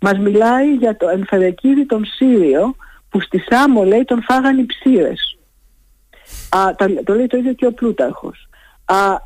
Μας 0.00 0.18
μιλάει 0.18 0.74
για 0.74 0.96
το 0.96 1.08
εμφερεκίδι 1.08 1.86
τον 1.86 2.04
Σύριο, 2.04 2.76
που 3.10 3.20
στη 3.20 3.38
Σάμο, 3.48 3.84
λέει, 3.84 4.04
τον 4.04 4.22
φάγανε 4.22 4.60
οι 4.60 4.66
ψήρες. 4.66 5.38
Α, 6.48 6.74
το 7.04 7.14
λέει 7.14 7.26
το 7.26 7.36
ίδιο 7.36 7.52
και 7.52 7.66
ο 7.66 7.72
Πλούταρχος. 7.72 8.48
Α, 8.84 9.16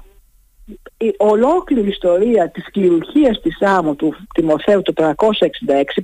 η 0.96 1.14
ολόκληρη 1.16 1.88
ιστορία 1.88 2.50
της 2.50 2.70
κληρουργίας 2.70 3.40
της 3.40 3.62
άμμου 3.62 3.96
του 3.96 4.14
Τιμοθέου 4.34 4.82
το 4.82 4.92
366 4.96 5.14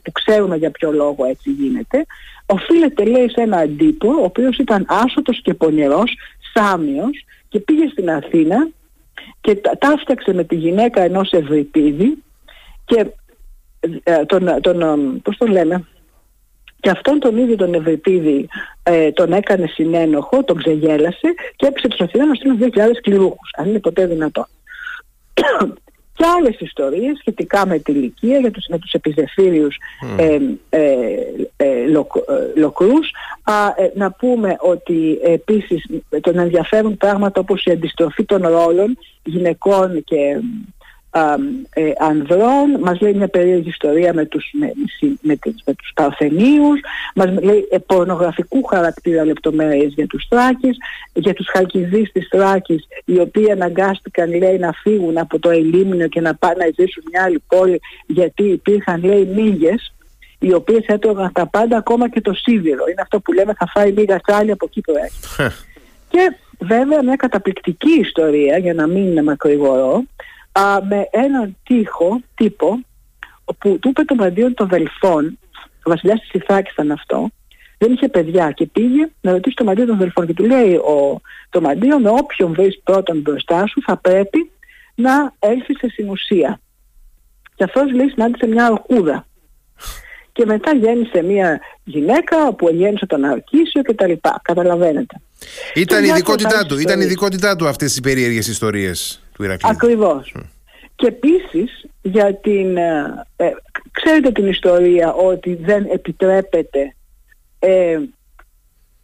που 0.02 0.12
ξέρουμε 0.12 0.56
για 0.56 0.70
ποιο 0.70 0.92
λόγο 0.92 1.24
έτσι 1.24 1.50
γίνεται 1.50 2.06
οφείλεται 2.46 3.04
λέει 3.04 3.28
σε 3.28 3.40
ένα 3.40 3.56
αντίπο 3.56 4.08
ο 4.08 4.24
οποίος 4.24 4.56
ήταν 4.58 4.86
άσωτος 4.88 5.40
και 5.42 5.54
πονηρός 5.54 6.16
Σάμιος 6.54 7.24
και 7.48 7.60
πήγε 7.60 7.88
στην 7.88 8.10
Αθήνα 8.10 8.68
και 9.40 9.60
ταύταξε 9.78 10.32
με 10.32 10.44
τη 10.44 10.54
γυναίκα 10.54 11.02
ενός 11.02 11.30
Ευρυπίδη 11.30 12.22
και 12.84 13.06
ε, 14.02 14.24
τον, 14.24 14.60
τον, 14.60 15.20
πώς 15.22 15.36
τον 15.36 15.50
λέμε 15.50 15.86
και 16.80 16.90
αυτόν 16.90 17.18
τον 17.18 17.36
ίδιο 17.36 17.56
τον 17.56 17.74
Ευρυπίδη 17.74 18.48
ε, 18.82 19.12
τον 19.12 19.32
έκανε 19.32 19.66
συνένοχο, 19.66 20.44
τον 20.44 20.56
ξεγέλασε 20.56 21.34
και 21.56 21.66
έπεισε 21.66 21.88
τους 21.88 22.00
Αθηνά 22.00 22.26
να 22.26 22.34
στείλουν 22.34 22.58
2.000 22.60 22.70
κληρούχους, 23.02 23.50
αν 23.56 23.68
είναι 23.68 23.78
ποτέ 23.78 24.06
δυνατόν. 24.06 24.46
και 26.18 26.24
άλλες 26.36 26.60
ιστορίες 26.60 27.18
σχετικά 27.18 27.66
με 27.66 27.78
τη 27.78 27.92
ηλικία, 27.92 28.38
για 28.38 28.50
τους, 28.50 28.66
με 28.68 28.78
τους 28.78 28.92
επιζεφύριους 28.92 29.76
mm. 30.02 30.18
ε, 30.18 30.38
ε, 30.68 31.16
ε, 31.56 31.86
λοκρούς. 32.54 33.10
να 33.94 34.10
πούμε 34.10 34.56
ότι 34.60 35.18
επίσης 35.22 35.86
τον 36.20 36.38
ενδιαφέρουν 36.38 36.96
πράγματα 36.96 37.40
όπως 37.40 37.64
η 37.64 37.70
αντιστροφή 37.70 38.24
των 38.24 38.42
ρόλων 38.42 38.98
γυναικών 39.24 40.04
και 40.04 40.40
ε, 41.70 41.90
ανδρών, 41.98 42.80
μας 42.80 43.00
λέει 43.00 43.14
μια 43.14 43.28
περίεργη 43.28 43.68
ιστορία 43.68 44.14
με 44.14 44.24
τους, 44.24 44.50
με, 44.52 44.72
με, 45.20 45.38
με 45.64 45.74
τους 45.74 45.90
Παρθενίους, 45.94 46.80
μας 47.14 47.42
λέει 47.42 47.68
ε, 47.70 47.78
πορνογραφικού 47.78 48.64
χαρακτήρα 48.64 49.24
λεπτομέρειες 49.24 49.92
για 49.94 50.06
τους 50.06 50.26
Θράκης, 50.30 50.76
για 51.12 51.34
τους 51.34 51.46
Χαλκιδείς 51.48 52.12
της 52.12 52.28
Θράκης, 52.30 52.86
οι 53.04 53.18
οποίοι 53.18 53.50
αναγκάστηκαν 53.50 54.38
λέει 54.38 54.58
να 54.58 54.72
φύγουν 54.72 55.18
από 55.18 55.38
το 55.38 55.50
Ελίμνιο 55.50 56.08
και 56.08 56.20
να 56.20 56.34
πάνε 56.34 56.64
να 56.64 56.84
ζήσουν 56.84 57.02
μια 57.12 57.22
άλλη 57.22 57.42
πόλη 57.48 57.80
γιατί 58.06 58.42
υπήρχαν 58.42 59.04
λέει 59.04 59.24
μύγες 59.34 59.92
οι 60.38 60.52
οποίες 60.52 60.84
έτρωγαν 60.86 61.32
τα 61.32 61.46
πάντα 61.46 61.76
ακόμα 61.76 62.08
και 62.08 62.20
το 62.20 62.32
σίδηρο. 62.34 62.84
Είναι 62.90 63.02
αυτό 63.02 63.20
που 63.20 63.32
λέμε 63.32 63.54
θα 63.54 63.66
φάει 63.66 63.90
λίγα 63.90 64.20
τσάλι 64.20 64.50
από 64.50 64.66
εκεί 64.68 64.80
προέρχεται. 64.80 65.54
και 66.08 66.36
βέβαια 66.58 67.02
μια 67.02 67.16
καταπληκτική 67.16 68.00
ιστορία 68.00 68.58
για 68.58 68.74
να 68.74 68.86
μην 68.86 69.06
είναι 69.06 69.22
μακρηγορό 69.22 70.02
α, 70.60 70.82
με 70.88 71.08
έναν 71.10 71.56
τείχο, 71.62 72.20
τύπο, 72.34 72.80
όπου 73.44 73.78
του 73.78 73.88
είπε 73.88 74.02
το 74.02 74.14
μαντίον 74.14 74.54
των 74.54 74.68
Δελφών, 74.68 75.38
ο 75.82 75.90
βασιλιάς 75.90 76.20
της 76.20 76.30
Ιθάκης 76.32 76.72
ήταν 76.72 76.90
αυτό, 76.90 77.30
δεν 77.78 77.92
είχε 77.92 78.08
παιδιά 78.08 78.50
και 78.50 78.66
πήγε 78.66 79.08
να 79.20 79.32
ρωτήσει 79.32 79.54
το 79.54 79.64
μαντίο 79.64 79.86
των 79.86 79.98
Δελφών 79.98 80.26
και 80.26 80.34
του 80.34 80.44
λέει 80.44 80.74
ο, 80.74 81.20
το 81.50 81.60
μαντίο 81.60 81.98
με 82.00 82.10
όποιον 82.10 82.52
βρεις 82.52 82.80
πρώτον 82.84 83.20
μπροστά 83.20 83.66
σου 83.66 83.82
θα 83.86 83.96
πρέπει 83.96 84.50
να 84.94 85.34
έλθει 85.38 85.76
σε 85.76 85.88
συνουσία. 85.88 86.60
Και 87.54 87.64
αυτός 87.64 87.92
λέει 87.92 88.08
συνάντησε 88.08 88.46
μια 88.46 88.66
αρκούδα. 88.66 89.26
Και 90.32 90.46
μετά 90.46 90.74
γέννησε 90.74 91.22
μια 91.22 91.60
γυναίκα 91.84 92.54
που 92.54 92.68
γέννησε 92.68 93.06
τον 93.06 93.24
Αρκίσιο 93.24 93.82
και 93.82 93.94
τα 93.94 94.06
λοιπά. 94.06 94.40
Καταλαβαίνετε. 94.42 95.20
Ήταν 95.74 96.04
η 96.04 96.08
ειδικότητά 96.08 96.66
του, 96.66 96.78
ήταν 96.78 97.00
η 97.00 97.04
ειδικότητά 97.04 97.56
του 97.56 97.68
αυτές 97.68 97.90
τις 97.90 98.00
περίεργες 98.00 98.46
ιστορίες 98.48 99.22
του 99.38 99.44
Ηρακλή. 99.44 99.70
Ακριβώς. 99.70 100.34
Και 100.94 101.06
επίσης 101.06 101.86
για 102.02 102.34
την... 102.34 102.76
Ε, 102.76 103.26
ε, 103.36 103.50
ξέρετε 103.90 104.32
την 104.32 104.46
ιστορία 104.46 105.12
ότι 105.12 105.54
δεν 105.54 105.86
επιτρέπεται 105.90 106.94
ε, 107.58 107.98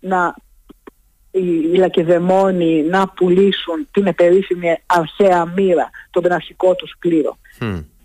να 0.01 0.35
οι 1.31 1.77
Λακεδαιμόνιοι 1.77 2.83
να 2.83 3.09
πουλήσουν 3.09 3.89
την 3.91 4.07
επερίσιμη 4.07 4.77
αρχαία 4.87 5.45
μοίρα, 5.45 5.91
τον 6.11 6.33
αρχικό 6.33 6.75
τους 6.75 6.97
κλήρο. 6.99 7.39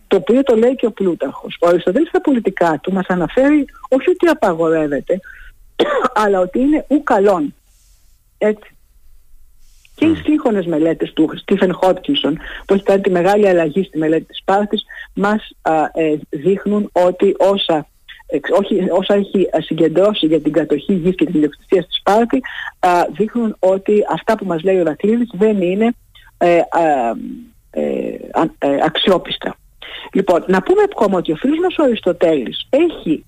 Το 0.08 0.16
οποίο 0.16 0.44
το 0.44 0.56
λέει 0.56 0.76
και 0.76 0.86
ο 0.86 0.92
Πλούταρχος. 0.92 1.58
Ο 1.60 1.68
Αριστοτέλης 1.68 2.10
στα 2.10 2.22
Πολιτικά 2.22 2.80
του 2.82 2.94
μας 2.94 3.06
αναφέρει 3.08 3.66
όχι 3.90 4.10
ότι 4.10 4.28
απαγορεύεται, 4.28 5.20
αλλά 6.24 6.40
ότι 6.40 6.60
είναι 6.60 6.86
ου 6.90 7.04
καλόν. 7.04 7.54
Έτσι. 8.38 8.78
Και 10.00 10.06
οι 10.06 10.16
σύγχρονες 10.16 10.66
μελέτες 10.66 11.14
του 11.14 11.30
Στίφεν 11.36 11.74
Χότκινσον 11.74 12.40
που 12.66 12.74
έχει 12.74 12.84
κάνει 12.84 13.02
τη 13.02 13.10
μεγάλη 13.10 13.48
αλλαγή 13.48 13.84
στη 13.84 13.98
μελέτη 13.98 14.26
της 14.26 14.38
Σπάρτης 14.38 14.86
μας 15.14 15.50
ε, 15.94 16.16
δείχνουν 16.30 16.90
ότι 16.92 17.36
όσα 17.38 17.88
όχι, 18.60 18.88
όσα 18.90 19.14
έχει 19.14 19.50
συγκεντρώσει 19.58 20.26
για 20.26 20.42
την 20.42 20.52
κατοχή 20.52 20.94
γης 20.94 21.16
και 21.16 21.26
την 21.26 21.36
ιδιοκτησία 21.36 21.82
στη 21.82 21.94
Σπάρτη 21.94 22.42
δείχνουν 23.12 23.56
ότι 23.60 24.04
αυτά 24.12 24.38
που 24.38 24.46
μας 24.46 24.64
λέει 24.64 24.80
ο 24.80 24.84
Ρακλήδης 24.84 25.30
δεν 25.34 25.62
είναι 25.62 25.94
ε, 26.38 26.62
ε, 27.72 28.16
ε, 28.60 28.78
αξιόπιστα. 28.86 29.56
Λοιπόν, 30.14 30.44
να 30.48 30.62
πούμε 30.62 30.82
ακόμα 30.92 31.18
ότι 31.18 31.32
ο 31.32 31.36
φίλος 31.36 31.58
μας 31.60 31.78
ο 31.78 31.84
Αριστοτέλης 31.84 32.68
έχει 32.70 33.26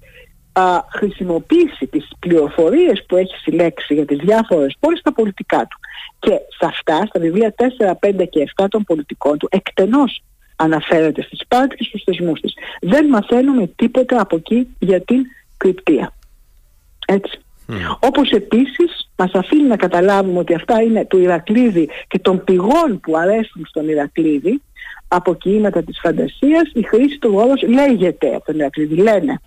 α, 0.54 0.82
χρησιμοποιήσει 0.90 1.88
τις 1.88 2.08
πληροφορίες 2.20 3.06
που 3.08 3.16
έχει 3.16 3.36
συλλέξει 3.36 3.94
για 3.94 4.06
τις 4.06 4.18
διάφορες 4.18 4.76
πόλεις 4.80 5.00
στα 5.00 5.14
πολιτικά 5.14 5.60
του. 5.60 5.80
Και 6.20 6.30
σε 6.30 6.66
αυτά, 6.66 7.06
στα 7.06 7.20
βιβλία 7.20 7.54
4, 7.58 7.96
5 8.00 8.26
και 8.30 8.42
7 8.42 8.68
των 8.70 8.84
πολιτικών 8.84 9.38
του, 9.38 9.48
εκτενώς 9.52 10.24
αναφέρεται 10.56 11.22
στη 11.22 11.36
Σπάρτη 11.36 11.76
και 11.76 11.84
στους 11.84 12.04
θεσμούς 12.04 12.40
της. 12.40 12.54
Δεν 12.82 13.06
μαθαίνουμε 13.08 13.68
τίποτα 13.76 14.22
από 14.22 14.36
εκεί 14.36 14.76
για 14.80 15.02
την 15.02 15.26
κρυπτία. 15.58 16.14
Έτσι. 17.08 17.40
Mm. 17.68 17.74
Όπως 18.00 18.30
επίσης 18.32 19.10
μας 19.16 19.32
αφήνει 19.34 19.68
να 19.68 19.76
καταλάβουμε 19.76 20.40
ότι 20.40 20.54
αυτά 20.54 20.82
είναι 20.82 21.06
του 21.06 21.18
Ηρακλήδη 21.18 21.90
και 22.08 22.20
των 22.20 22.44
πηγών 22.44 23.00
που 23.02 23.18
αρέσουν 23.18 23.66
στον 23.66 23.90
Ηρακλήδη 23.90 24.62
από 25.08 25.36
κοίηματα 25.36 25.84
της 25.84 26.00
φαντασίας 26.02 26.72
η 26.74 26.82
χρήση 26.82 27.18
του 27.18 27.32
όρος 27.36 27.62
λέγεται 27.62 28.36
από 28.36 28.46
τον 28.46 28.56
Ηρακλήδη, 28.56 28.96
λένε. 28.96 29.42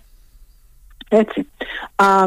Έτσι. 1.09 1.47
Α, 1.95 2.25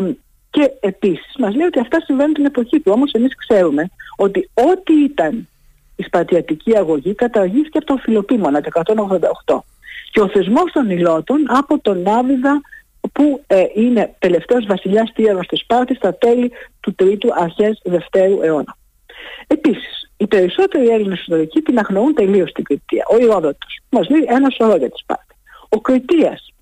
και 0.51 0.73
επίσης 0.81 1.35
μας 1.39 1.55
λέει 1.55 1.67
ότι 1.67 1.81
αυτά 1.81 2.01
συμβαίνουν 2.01 2.35
την 2.35 2.45
εποχή 2.45 2.81
του. 2.81 2.93
Όμως 2.95 3.13
εμείς 3.13 3.37
ξέρουμε 3.37 3.89
ότι 4.17 4.51
ό,τι 4.55 4.95
ήταν 4.95 5.49
η 5.97 6.03
σπατιατική 6.03 6.77
αγωγή 6.77 7.15
καταργήθηκε 7.15 7.79
από 7.79 7.87
τον 7.87 8.01
Φιλοπίμωνα 8.01 8.61
το 8.61 8.71
188. 9.45 9.59
Και 10.11 10.21
ο 10.21 10.29
θεσμός 10.29 10.73
των 10.73 10.91
Ιλώτων 10.91 11.45
από 11.49 11.79
τον 11.79 12.09
Άβυδα 12.09 12.61
που 13.13 13.43
ε, 13.47 13.65
είναι 13.75 14.15
τελευταίος 14.19 14.67
βασιλιάς 14.67 15.13
Τύαρος 15.13 15.47
της 15.47 15.61
Σπάρτης 15.61 15.97
στα 15.97 16.15
τέλη 16.15 16.53
του 16.81 16.95
3ου 17.03 17.29
αρχές 17.39 17.81
Δευτέρου 17.85 18.43
αιώνα. 18.43 18.77
Επίσης, 19.47 20.11
οι 20.17 20.27
περισσότεροι 20.27 20.89
Έλληνες 20.89 21.21
ιστορικοί 21.21 21.61
την 21.61 21.79
αγνοούν 21.79 22.15
τελείως 22.15 22.53
την 22.53 22.65
Κριτία. 22.65 23.05
Ο 23.11 23.19
Ιόδοτος 23.19 23.81
μας 23.91 24.09
λέει 24.09 24.25
ένα 24.29 24.51
σωρό 24.51 24.77
για 24.77 24.91
τη 24.91 24.99
Σπάρτη. 24.99 25.35
Ο 25.69 25.81
Κριτίας, 25.81 26.53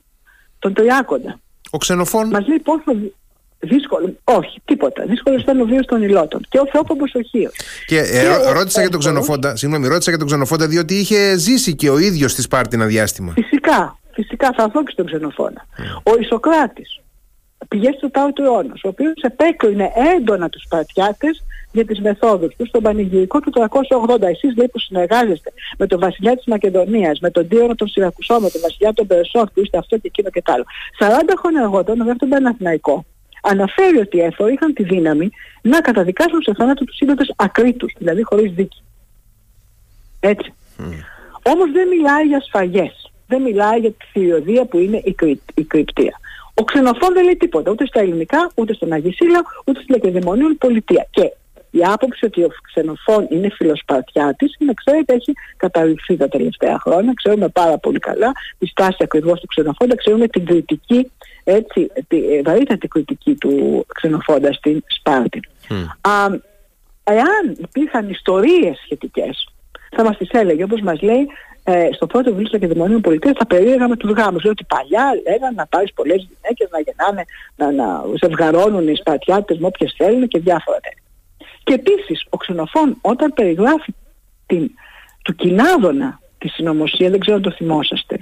τον 0.58 0.74
Τριάκοντα. 0.74 1.40
Ο 1.70 1.78
Ξενοφών. 1.78 2.28
Μας 2.28 2.48
λέει 2.48 2.58
πόσο 2.58 2.96
δύσκολο, 3.58 4.16
όχι, 4.24 4.60
τίποτα. 4.64 5.04
Δύσκολο 5.06 5.36
ήταν 5.38 5.60
ο 5.60 5.64
βίος 5.64 5.86
των 5.86 6.02
υλότων. 6.02 6.40
Και 6.48 6.58
ο 6.58 6.66
Θεόποπο 6.72 7.04
ο 7.14 7.20
Χίος. 7.20 7.54
Και, 7.86 7.98
ε, 7.98 8.52
ρώτησα 8.52 8.80
για 8.80 8.90
τον 8.90 9.00
Ξενοφόντα, 9.00 9.56
συγγνώμη, 9.56 9.86
ρώτησα 9.86 10.10
για 10.10 10.18
τον 10.18 10.26
Ξενοφόντα, 10.26 10.66
διότι 10.66 10.94
είχε 10.94 11.36
ζήσει 11.36 11.74
και 11.74 11.90
ο 11.90 11.98
ίδιος 11.98 12.32
στη 12.32 12.42
Σπάρτη 12.42 12.76
ένα 12.76 12.86
διάστημα. 12.86 13.32
Φυσικά, 13.32 13.98
φυσικά 14.12 14.52
θα 14.56 14.62
έρθω 14.62 14.82
και 14.82 14.90
στον 14.92 15.06
Ξενοφόντα. 15.06 15.66
Mm. 15.66 16.12
Ο 16.12 16.20
Ισοκράτης 16.20 17.00
πηγαίνει 17.68 17.96
στο 17.96 18.10
Τάο 18.10 18.32
του 18.32 18.42
αιώνας, 18.42 18.84
ο 18.84 18.88
οποίος 18.88 19.14
επέκρινε 19.20 19.92
έντονα 20.16 20.48
τους 20.48 20.62
Σπαρτιάτε 20.62 21.28
για 21.72 21.84
τις 21.84 22.00
μεθόδους 22.00 22.54
τους 22.56 22.68
στον 22.68 22.82
πανηγυρικό 22.82 23.40
του 23.40 23.50
380. 23.50 24.28
Εσείς 24.28 24.56
λέει 24.56 24.68
που 24.68 24.78
συνεργάζεστε 24.78 25.52
με 25.78 25.86
τον 25.86 26.00
βασιλιά 26.00 26.36
της 26.36 26.44
Μακεδονίας, 26.46 27.18
με 27.20 27.30
τον 27.30 27.48
Τύρονα 27.48 27.74
των 27.74 27.88
Συρακουσών, 27.88 28.42
με 28.42 28.50
τον 28.50 28.60
βασιλιά 28.60 28.92
των 28.92 29.06
Περσόφ, 29.06 29.50
που 29.52 29.60
είστε 29.60 29.78
αυτό 29.78 29.96
και 29.96 30.06
εκείνο 30.06 30.30
και 30.30 30.42
τ' 30.42 30.50
άλλο. 30.50 30.64
40 30.98 31.34
χρόνια 31.38 31.60
αργότερα, 31.60 32.04
με 32.04 32.14
τον 32.14 32.28
Παναθηναϊκό, 32.28 33.04
αναφέρει 33.42 33.98
ότι 33.98 34.16
οι 34.16 34.20
έφοροι 34.20 34.52
είχαν 34.52 34.72
τη 34.72 34.82
δύναμη 34.82 35.30
να 35.62 35.80
καταδικάσουν 35.80 36.42
σε 36.42 36.54
θάνατο 36.54 36.84
τους 36.84 36.96
σύλλογες 36.96 37.32
ακρίτους, 37.36 37.92
δηλαδή 37.98 38.22
χωρίς 38.22 38.52
δίκη. 38.52 38.82
Έτσι. 40.20 40.54
Mm. 40.78 40.82
Όμως 41.42 41.72
δεν 41.72 41.88
μιλάει 41.88 42.24
για 42.26 42.40
σφαγές. 42.40 43.10
Δεν 43.26 43.42
μιλάει 43.42 43.78
για 43.78 43.90
τη 43.90 44.04
θηριωδία 44.12 44.64
που 44.64 44.78
είναι 44.78 45.00
η, 45.04 45.12
κρυ, 45.12 45.40
η 45.54 45.64
κρυπτία. 45.64 46.20
Ο 46.60 46.64
ξενοφών 46.64 47.12
δεν 47.12 47.24
λέει 47.24 47.36
τίποτα 47.36 47.70
ούτε 47.70 47.86
στα 47.86 48.00
ελληνικά, 48.00 48.50
ούτε 48.54 48.74
στον 48.74 48.92
Αγισίλαιο, 48.92 49.40
ούτε 49.64 49.80
στην 49.80 49.94
Λακεδαιμονίων 49.94 50.56
πολιτεία. 50.58 51.06
Και 51.10 51.32
η 51.70 51.84
άποψη 51.84 52.24
ότι 52.24 52.42
ο 52.42 52.48
ξενοφών 52.62 53.26
είναι 53.30 53.48
φιλοσπαρτιάτης 53.56 54.56
είναι, 54.58 54.72
ξέρετε, 54.74 55.14
έχει 55.14 55.32
καταρριφθεί 55.56 56.16
τα 56.16 56.28
τελευταία 56.28 56.78
χρόνια. 56.78 57.12
Ξέρουμε 57.14 57.48
πάρα 57.48 57.78
πολύ 57.78 57.98
καλά 57.98 58.32
τη 58.58 58.66
στάση 58.66 58.96
ακριβώς 59.00 59.40
του 59.40 59.46
ξενοφόντα, 59.46 59.96
ξέρουμε 59.96 60.28
την 60.28 60.44
κριτική 60.46 61.10
έτσι, 61.44 61.90
τη 62.08 62.34
ε, 62.34 62.42
βαρύτατη 62.42 62.88
κριτική 62.88 63.34
του 63.34 63.86
ξενοφόντα 63.94 64.52
στην 64.52 64.82
Σπάρτη. 64.86 65.40
Α, 66.00 66.26
εάν 67.04 67.56
υπήρχαν 67.58 68.08
ιστορίες 68.08 68.78
σχετικές, 68.84 69.48
θα 69.96 70.04
μας 70.04 70.16
τις 70.16 70.28
έλεγε, 70.30 70.62
όπως 70.62 70.80
μας 70.80 71.00
λέει 71.00 71.26
ε, 71.68 71.88
στο 71.92 72.06
πρώτο 72.06 72.30
βιβλίο 72.30 72.48
του 72.48 72.56
Ακαδημονίου 72.56 73.00
Πολιτεία, 73.00 73.32
θα 73.38 73.46
περίεργα 73.46 73.88
με 73.88 73.96
τους 73.96 74.10
γάμους. 74.10 74.42
Λέει 74.42 74.52
ότι 74.52 74.64
παλιά 74.64 75.06
λέγανε 75.26 75.54
να 75.56 75.66
πάρεις 75.66 75.92
πολλές 75.92 76.28
γυναίκες, 76.28 76.68
να 76.70 76.80
γεννάνε, 76.86 77.24
να, 77.56 77.66
να 77.72 78.02
ζευγαρώνουν 78.22 78.88
οι 78.88 78.94
Σπαρτιάτες 78.94 79.58
με 79.58 79.66
όποιες 79.66 79.94
θέλουν 79.96 80.28
και 80.28 80.38
διάφορα 80.38 80.78
τέτοια. 80.80 81.02
Και 81.64 81.74
επίσης 81.74 82.26
ο 82.28 82.36
Ξενοφών 82.36 82.96
όταν 83.00 83.32
περιγράφει 83.32 83.94
την, 84.46 84.70
του 85.22 85.34
κοινάδωνα 85.34 86.20
τη 86.38 86.48
συνωμοσία, 86.48 87.10
δεν 87.10 87.20
ξέρω 87.20 87.36
αν 87.36 87.42
το 87.42 87.50
θυμόσαστε, 87.50 88.18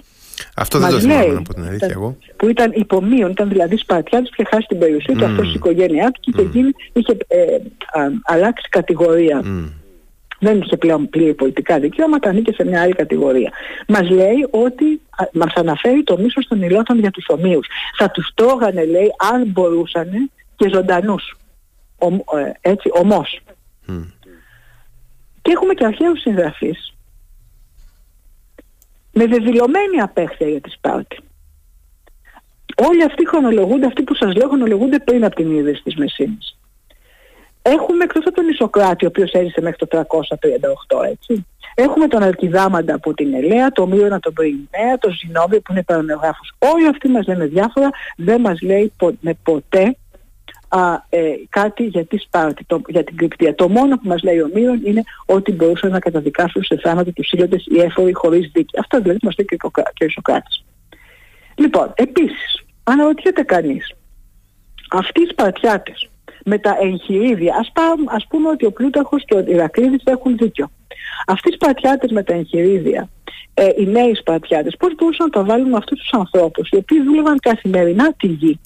αυτό 0.57 0.79
δεν 0.79 0.91
το 0.91 1.01
θυμάμαι 1.01 1.37
από 1.37 1.55
την 1.55 1.65
αλήθεια 1.65 1.89
εγώ. 1.91 2.17
Που 2.37 2.49
ήταν 2.49 2.73
υπομείων, 2.75 3.31
ήταν 3.31 3.49
δηλαδή 3.49 3.77
Σπαρτιάτης 3.77 4.29
που 4.29 4.35
είχε 4.39 4.49
χάσει 4.55 4.67
την 4.67 4.79
περιουσία 4.79 5.15
του, 5.15 5.25
mm. 5.25 5.29
αυτός 5.29 5.49
η 5.49 5.53
οικογένειά 5.55 6.11
του 6.11 6.21
και 6.21 6.31
είχε, 6.35 6.49
γίνει, 6.53 6.71
είχε 6.93 7.17
ε, 7.27 7.55
α, 7.99 8.11
αλλάξει 8.23 8.69
κατηγορία. 8.69 9.43
Mm. 9.45 9.84
Δεν 10.45 10.61
είχε 10.61 10.77
πλέον 10.77 11.09
πλήρη 11.09 11.35
πολιτικά 11.35 11.79
δικαιώματα, 11.79 12.29
ανήκε 12.29 12.53
σε 12.53 12.65
μια 12.65 12.83
άλλη 12.83 12.93
κατηγορία. 12.93 13.53
Μας 13.89 14.11
λέει 14.11 14.47
ότι 14.51 15.01
μας 15.33 15.53
αναφέρει 15.55 16.03
το 16.03 16.19
μίσος 16.19 16.47
των 16.47 16.63
υλότων 16.63 16.99
για 16.99 17.11
τους 17.11 17.27
ομοίους. 17.29 17.67
Θα 17.99 18.11
τους 18.11 18.33
τρώγανε, 18.35 18.85
λέει, 18.85 19.15
αν 19.33 19.47
μπορούσαν 19.47 20.31
και 20.57 20.69
ζωντανούς. 20.69 21.37
Ε, 21.99 22.71
έτσι, 22.71 22.89
ομός. 22.93 23.41
Mm. 23.89 24.07
Και 25.43 25.51
έχουμε 25.51 25.75
και 25.75 25.85
αρχαίους 25.85 26.21
συγγραφείς 26.21 26.95
με 29.13 29.27
δεδηλωμένη 29.27 30.01
απέχθεια 30.01 30.49
για 30.49 30.61
τη 30.61 30.71
Σπάρτη. 30.71 31.19
Όλοι 32.77 33.05
αυτοί 33.05 33.29
χρονολογούνται, 33.29 33.87
αυτοί 33.87 34.03
που 34.03 34.15
σας 34.15 34.35
λέω 34.35 34.49
χρονολογούνται 34.49 34.99
πριν 34.99 35.25
από 35.25 35.35
την 35.35 35.51
είδηση 35.51 35.83
της 35.83 35.97
Μεσίνης. 35.97 36.59
Έχουμε 37.67 38.05
εκτός 38.05 38.27
από 38.27 38.37
τον 38.37 38.49
Ισοκράτη, 38.49 39.05
ο 39.05 39.09
οποίος 39.09 39.33
έζησε 39.33 39.61
μέχρι 39.61 39.87
το 39.87 39.87
338, 39.87 41.05
έτσι. 41.11 41.47
Έχουμε 41.75 42.07
τον 42.07 42.23
Αλκιδάμαντα 42.23 42.95
από 42.95 43.15
την 43.15 43.35
Ελέα, 43.35 43.71
τον 43.71 43.89
Μύρονα 43.89 44.21
τον 44.21 44.33
Πρινέα, 44.33 44.99
τον 45.01 45.13
Ζηνόβιο 45.13 45.61
που 45.61 45.73
είναι 45.73 45.83
παρονεογράφος. 45.83 46.53
Όλοι 46.59 46.87
αυτοί 46.87 47.09
μας 47.09 47.27
λένε 47.27 47.47
διάφορα, 47.47 47.91
δεν 48.17 48.41
μας 48.41 48.61
λέει 48.61 48.93
με 49.21 49.35
ποτέ 49.43 49.97
α, 50.69 50.93
ε, 51.09 51.21
κάτι 51.49 51.85
για 51.85 52.05
τη 52.05 52.17
Σπάρτη, 52.17 52.65
το, 52.65 52.83
για 52.87 53.05
την 53.05 53.17
κρυπτία. 53.17 53.55
Το 53.55 53.69
μόνο 53.69 53.97
που 53.97 54.09
μας 54.09 54.23
λέει 54.23 54.41
ο 54.41 54.51
Μύρον 54.55 54.81
είναι 54.85 55.03
ότι 55.27 55.53
μπορούσαν 55.53 55.91
να 55.91 55.99
καταδικάσουν 55.99 56.63
σε 56.63 56.79
θάνατο 56.83 57.13
τους 57.13 57.27
σύλλοντες 57.27 57.67
οι 57.67 57.81
έφοροι 57.81 58.13
χωρίς 58.13 58.51
δίκη. 58.53 58.79
Αυτό 58.79 59.01
δηλαδή 59.01 59.19
μας 59.23 59.35
λέει 59.37 59.47
και 59.47 59.57
ο, 59.63 59.71
και 59.71 60.05
ο 60.05 60.07
Ισοκράτης. 60.07 60.65
Λοιπόν, 61.55 61.93
επίσης, 61.95 62.65
αναρωτιέται 62.83 63.43
κανείς, 63.43 63.93
αυτοί 64.91 65.23
οι 65.23 65.29
Σπαρτιάτες 65.31 66.09
με 66.45 66.59
τα 66.59 66.77
εγχειρίδια, 66.81 67.55
ας, 67.61 67.73
ας 68.07 68.27
πούμε 68.29 68.49
ότι 68.49 68.67
ο 68.67 68.73
Πλούταρχος 68.73 69.25
και 69.25 69.35
ο 69.35 69.45
Ηρακλήδης 69.47 70.03
έχουν 70.05 70.37
δίκιο. 70.37 70.71
Αυτοί 71.27 71.49
οι 71.49 71.53
Σπαρτιάτες 71.53 72.11
με 72.11 72.23
τα 72.23 72.35
εγχειρίδια, 72.35 73.09
ε, 73.55 73.69
οι 73.77 73.87
νέοι 73.87 74.15
Σπαρτιάτες, 74.15 74.77
πώς 74.79 74.95
μπορούσαν 74.95 75.27
να 75.27 75.33
τα 75.33 75.45
βάλουν 75.45 75.69
με 75.69 75.77
αυτούς 75.77 75.99
τους 75.99 76.13
ανθρώπους, 76.13 76.69
οι 76.69 76.77
οποίοι 76.77 77.03
δούλευαν 77.03 77.39
καθημερινά 77.39 78.13
τη 78.13 78.27
γη 78.27 78.61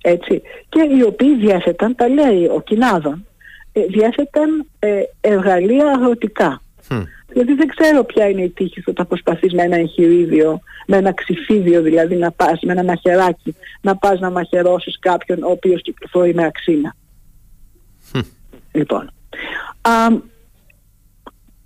έτσι, 0.00 0.42
και 0.68 0.88
οι 0.96 1.02
οποίοι 1.02 1.36
διέθεταν, 1.36 1.94
τα 1.94 2.08
λέει 2.08 2.44
ο 2.44 2.60
Κινάδων, 2.60 3.26
ε, 3.72 3.80
διέθεταν 3.84 4.66
ε, 4.78 5.02
εργαλεία 5.20 5.86
αγροτικά. 5.86 6.62
Δηλαδή 7.32 7.52
δεν 7.54 7.66
ξέρω 7.66 8.04
ποια 8.04 8.28
είναι 8.28 8.42
η 8.42 8.48
τύχη 8.48 8.82
όταν 8.86 9.06
προσπαθείς 9.06 9.52
με 9.52 9.62
ένα 9.62 9.76
εγχειρίδιο, 9.76 10.60
με 10.86 10.96
ένα 10.96 11.12
ξυφίδιο 11.12 11.82
δηλαδή 11.82 12.16
να 12.16 12.30
πας, 12.30 12.60
με 12.62 12.72
ένα 12.72 12.84
μαχαιράκι, 12.84 13.56
να 13.80 13.96
πας 13.96 14.20
να 14.20 14.30
μαχαιρώσεις 14.30 14.98
κάποιον 14.98 15.42
ο 15.42 15.50
οποίος 15.50 15.82
κυκλοφορεί 15.82 16.34
με 16.34 16.44
αξίνα. 16.44 16.94
Λοιπόν. 18.72 19.10
Α, 19.80 19.90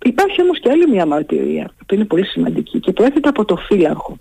υπάρχει 0.03 0.41
όμως 0.41 0.59
και 0.59 0.69
άλλη 0.69 0.89
μια 0.89 1.05
μαρτυρία 1.05 1.71
που 1.85 1.95
είναι 1.95 2.05
πολύ 2.05 2.25
σημαντική 2.25 2.79
και 2.79 2.91
προέρχεται 2.91 3.29
από 3.29 3.45
το 3.45 3.55
φύλαρχο 3.55 4.17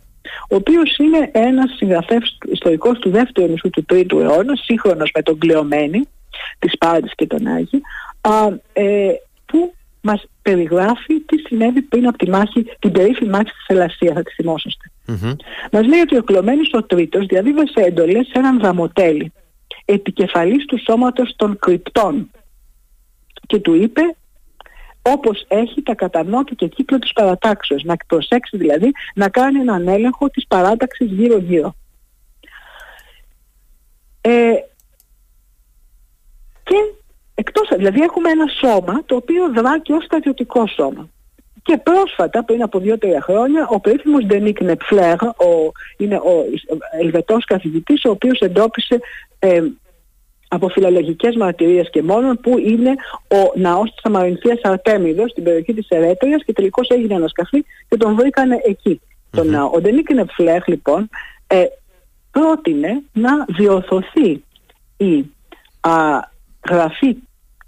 ο 0.51 0.55
οποίος 0.55 0.97
είναι 0.97 1.31
ένας 1.33 1.77
συγγραφέας 1.77 2.39
ιστορικός 2.47 2.99
του 2.99 3.11
δεύτερου 3.11 3.51
μισού 3.51 3.71
του 3.71 3.85
τρίτου 3.85 4.19
αιώνα, 4.19 4.57
σύγχρονος 4.57 5.11
με 5.15 5.23
τον 5.23 5.39
Κλεωμένη, 5.39 6.09
της 6.59 6.79
Πάρτης 6.79 7.13
και 7.15 7.27
τον 7.27 7.47
Άγη, 7.47 7.81
α, 8.21 8.47
ε, 8.73 9.13
που 9.47 9.75
μας 10.01 10.25
περιγράφει 10.43 11.21
τι 11.21 11.39
συνέβη 11.39 11.83
πριν 11.83 12.07
από 12.07 12.19
τη 12.19 12.31
μάχη, 12.31 12.67
την 12.79 12.93
περίφημη 12.93 13.31
μάχη 13.31 13.51
της 13.51 13.67
Ελασία, 13.67 14.13
θα 14.13 14.23
τη 14.23 14.31
θυμόσαστε. 14.31 14.91
Mm-hmm. 15.09 15.37
Μας 15.73 15.87
λέει 15.87 16.01
ότι 16.01 16.17
ο 16.17 16.23
Κλεωμένης 16.23 16.73
ο 16.73 16.83
τρίτος 16.83 17.27
διαβίβασε 17.27 17.81
εντολές 17.81 18.27
σε 18.27 18.39
έναν 18.39 18.61
δαμοτέλη, 18.61 19.33
επικεφαλής 19.85 20.65
του 20.65 20.83
σώματος 20.87 21.35
των 21.37 21.59
κρυπτών 21.59 22.31
και 23.47 23.59
του 23.59 23.75
είπε 23.75 24.03
όπως 25.03 25.45
έχει 25.49 25.83
τα 25.83 25.95
κατά 25.95 26.25
και 26.57 26.67
κύκλο 26.69 26.99
της 26.99 27.13
παρατάξεως. 27.13 27.83
Να 27.83 27.97
προσέξει 28.07 28.57
δηλαδή 28.57 28.91
να 29.15 29.29
κάνει 29.29 29.61
έναν 29.61 29.89
έλεγχο 29.89 30.29
της 30.29 30.47
παράταξης 30.47 31.11
γύρω-γύρω. 31.11 31.75
Ε, 34.21 34.55
και 36.65 36.77
εκτός, 37.35 37.69
δηλαδή 37.77 38.01
έχουμε 38.01 38.31
ένα 38.31 38.47
σώμα 38.47 39.03
το 39.07 39.17
οποίο 39.17 39.53
δρά 39.53 39.79
και 39.81 39.93
ως 39.93 40.05
στρατιωτικό 40.05 40.67
σώμα. 40.67 41.09
Και 41.63 41.79
πρόσφατα, 41.79 42.45
πριν 42.45 42.63
από 42.63 42.79
δύο-τρία 42.79 43.21
χρόνια, 43.21 43.67
ο 43.69 43.81
περίφημος 43.81 44.25
Ντενίκ 44.25 44.61
Νεπφλέρ, 44.61 45.23
ο, 45.23 45.73
είναι 45.97 46.17
ο 46.17 46.45
Ελβετός 47.01 47.45
καθηγητής, 47.45 48.05
ο 48.05 48.11
οποίος 48.11 48.39
εντόπισε 48.39 49.01
ε, 49.39 49.63
από 50.55 50.69
φιλολογικές 50.69 51.37
μαρτυρίες 51.37 51.91
και 51.91 52.03
μόνο 52.03 52.35
που 52.35 52.59
είναι 52.59 52.91
ο 53.29 53.53
ναός 53.55 53.91
της 53.91 54.05
Αμαρινθίας 54.05 54.61
Αρτέμιδος 54.63 55.31
στην 55.31 55.45
περιοχή 55.45 55.75
της 55.75 55.89
Ερέτριας 55.89 56.45
και 56.45 56.53
τελικώς 56.53 56.89
έγινε 56.89 57.15
ανασκαφή 57.15 57.65
και 57.89 57.97
τον 57.97 58.15
βρήκανε 58.15 58.61
εκεί 58.65 59.01
τον 59.31 59.51
ναό. 59.51 59.71
Ο 59.75 59.81
Ντενίκ 59.81 60.09
Φλέχ 60.31 60.67
λοιπόν 60.67 61.09
ε, 61.47 61.65
πρότεινε 62.31 63.03
να 63.13 63.45
διορθωθεί 63.57 64.45
η 64.97 65.25
γραφεί 66.69 67.17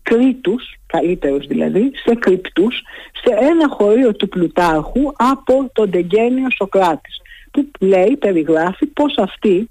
κρήτους, 0.02 0.74
καλύτερους 0.86 1.46
δηλαδή, 1.46 1.90
σε 1.94 2.14
κρυπτούς, 2.14 2.82
σε 3.22 3.34
ένα 3.38 3.68
χωρίο 3.68 4.14
του 4.14 4.28
Πλουτάρχου 4.28 5.12
από 5.16 5.70
τον 5.72 5.90
Τεγγένιο 5.90 6.46
Σοκράτης, 6.56 7.20
που 7.50 7.68
λέει, 7.80 8.16
περιγράφει 8.16 8.86
πως 8.86 9.14
αυτοί 9.18 9.70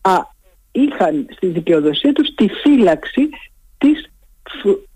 α, 0.00 0.12
είχαν 0.74 1.26
στη 1.36 1.46
δικαιοδοσία 1.46 2.12
τους 2.12 2.34
τη 2.34 2.48
φύλαξη 2.48 3.28
της, 3.78 4.10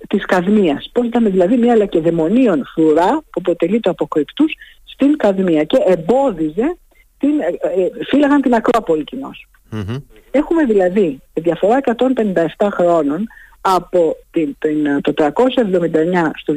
της 0.09 0.25
καδμίας. 0.25 0.91
Πώς 0.93 1.07
ήταν 1.07 1.31
δηλαδή 1.31 1.57
μια 1.57 1.77
λακεδαιμονίων 1.77 2.65
φρουρά 2.75 3.11
που 3.11 3.41
αποτελείται 3.41 3.91
από 3.91 4.07
κρυπτούς 4.07 4.53
στην 4.85 5.17
καδμία 5.17 5.65
και 5.65 5.83
εμπόδιζε 5.87 6.77
την, 7.19 7.41
ε, 7.41 7.45
ε, 7.83 7.91
φύλαγαν 8.09 8.41
την 8.41 8.55
Ακρόπολη 8.55 9.05
Έχουμε 10.31 10.65
δηλαδή 10.65 11.21
διαφορά 11.35 11.81
157 11.85 12.69
χρόνων 12.73 13.27
από 13.61 14.17
την, 14.31 14.57
την, 14.59 15.01
το 15.01 15.13
379 15.17 15.33
στο 16.35 16.55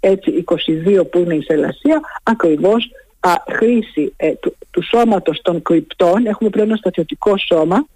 222 0.00 1.10
που 1.10 1.18
είναι 1.18 1.34
η 1.34 1.42
Σελασία 1.42 2.00
ακριβώς 2.22 2.90
α, 3.20 3.32
χρήση 3.50 4.12
ε, 4.16 4.30
του, 4.30 4.56
του 4.70 4.82
σώματος 4.82 5.40
των 5.42 5.62
κρυπτών. 5.62 6.26
Έχουμε 6.26 6.50
πλέον 6.50 6.68
ένα 6.68 6.76
στρατιωτικό 6.76 7.34
σώμα 7.38 7.86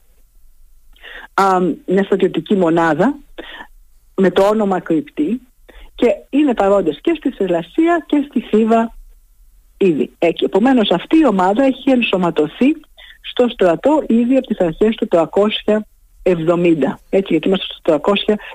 α, 1.35 1.61
μια 1.87 2.05
στρατιωτική 2.05 2.55
μονάδα 2.55 3.17
με 4.15 4.31
το 4.31 4.43
όνομα 4.43 4.81
κρυπτή 4.81 5.41
και 5.95 6.15
είναι 6.31 6.55
παρόντες 6.55 6.99
και 7.01 7.15
στη 7.17 7.33
Σελασία 7.33 8.05
και 8.07 8.27
στη 8.29 8.41
Θήβα 8.41 8.95
ήδη. 9.77 10.11
Ε, 10.19 10.29
επομένως 10.45 10.91
αυτή 10.91 11.17
η 11.19 11.27
ομάδα 11.27 11.65
έχει 11.65 11.91
ενσωματωθεί 11.91 12.77
στο 13.21 13.49
στρατό 13.49 14.05
ήδη 14.07 14.37
από 14.37 14.47
τις 14.47 14.61
αρχές 14.61 14.95
του 14.95 15.09
370. 15.11 16.99
Έτσι, 17.11 17.33
γιατί 17.33 17.49
είμαστε 17.49 17.75
στο 17.79 18.01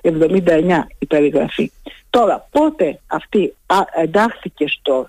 379 0.01 0.88
η 0.99 1.05
περιγραφή. 1.05 1.72
Τώρα, 2.09 2.47
πότε 2.51 2.99
αυτή 3.07 3.55
εντάχθηκε 4.01 4.68
στο 4.68 5.07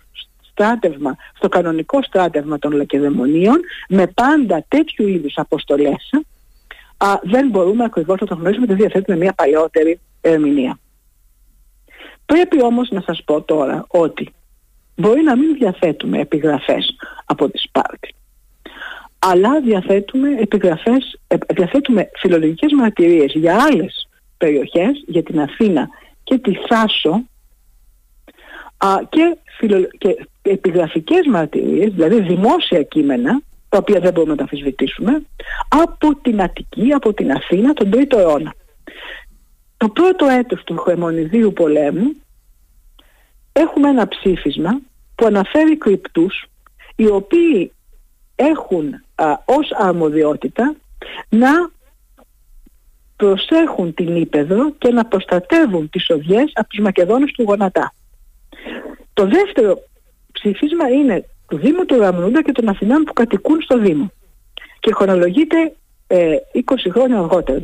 στράτευμα, 0.51 1.17
στο 1.37 1.49
κανονικό 1.49 2.03
στράτευμα 2.03 2.59
των 2.59 2.73
Λακεδαιμονίων 2.73 3.61
με 3.89 4.07
πάντα 4.07 4.65
τέτοιου 4.69 5.09
είδους 5.09 5.35
αποστολές 5.37 6.11
α, 7.05 7.21
δεν 7.23 7.49
μπορούμε 7.49 7.85
ακριβώς 7.85 8.21
να 8.21 8.27
το 8.27 8.35
γνωρίσουμε 8.35 8.67
γιατί 8.67 8.81
διαθέτουμε 8.81 9.17
μια 9.17 9.33
παλαιότερη 9.33 10.01
ερμηνεία. 10.21 10.79
Πρέπει 12.27 12.63
όμως 12.63 12.91
να 12.91 13.01
σας 13.01 13.23
πω 13.25 13.43
τώρα 13.43 13.85
ότι 13.89 14.33
μπορεί 14.97 15.23
να 15.23 15.37
μην 15.37 15.55
διαθέτουμε 15.55 16.19
επιγραφές 16.19 16.97
από 17.25 17.51
τη 17.51 17.59
Σπάρτη 17.59 18.15
αλλά 19.27 19.61
διαθέτουμε 19.61 20.29
επιγραφές, 20.39 21.21
ε, 21.27 21.37
διαθέτουμε 21.55 22.11
φιλολογικές 22.21 22.73
μαρτυρίες 22.73 23.33
για 23.35 23.63
άλλες 23.63 24.09
περιοχές, 24.37 25.05
για 25.07 25.23
την 25.23 25.41
Αθήνα 25.41 25.89
και 26.25 26.39
τη 26.39 26.53
Θάσο 26.69 27.23
α, 28.77 28.99
και, 29.09 29.37
φιλο, 29.59 29.89
και 29.99 30.27
επιγραφικές 30.43 31.27
μαρτυρίες, 31.27 31.93
δηλαδή 31.93 32.21
δημόσια 32.21 32.83
κείμενα, 32.83 33.41
τα 33.75 33.81
οποία 33.81 34.01
δεν 34.01 34.13
μπορούμε 34.13 34.31
να 34.31 34.37
τα 34.37 34.43
αμφισβητήσουμε, 34.43 35.23
από 35.69 36.15
την 36.23 36.43
Αττική, 36.43 36.93
από 36.93 37.15
την 37.15 37.33
Αθήνα, 37.33 37.73
τον 37.73 37.91
3ο 37.93 38.19
αιώνα. 38.19 38.55
Το 39.77 39.89
πρώτο 39.89 40.27
έτος 40.27 40.63
του 40.65 40.77
Χρεμονιδίου 40.77 41.53
πολέμου 41.53 42.15
έχουμε 43.53 43.89
ένα 43.89 44.09
ψήφισμα 44.09 44.81
που 45.15 45.27
αναφέρει 45.27 45.77
κρυπτούς 45.77 46.47
οι 46.97 47.07
οποίοι 47.07 47.73
έχουν 48.35 48.95
α, 49.15 49.27
ως 49.45 49.73
αρμοδιότητα 49.73 50.75
να 51.29 51.71
προσέχουν 53.17 53.95
την 53.95 54.17
Ήπεδρο 54.17 54.71
και 54.79 54.93
να 54.93 55.05
προστατεύουν 55.05 55.91
τις 55.91 56.11
οδιές 56.11 56.53
από 56.55 56.69
τους 56.69 56.79
Μακεδόνες 56.79 57.33
του 57.33 57.43
Γονατά. 57.43 57.95
Το 59.13 59.27
δεύτερο 59.27 59.83
ψήφισμα 60.33 60.89
είναι 60.89 61.29
του 61.55 61.61
Δήμου 61.61 61.85
του 61.85 61.99
Ραμνούντα 61.99 62.43
και 62.43 62.53
των 62.53 62.69
Αθηνών 62.69 63.05
που 63.05 63.13
κατοικούν 63.13 63.61
στο 63.61 63.79
Δήμο 63.79 64.11
και 64.81 64.93
χρονολογείται 64.95 65.73
ε, 66.07 66.37
20 66.55 66.61
χρόνια 66.91 67.19
αργότερα, 67.19 67.59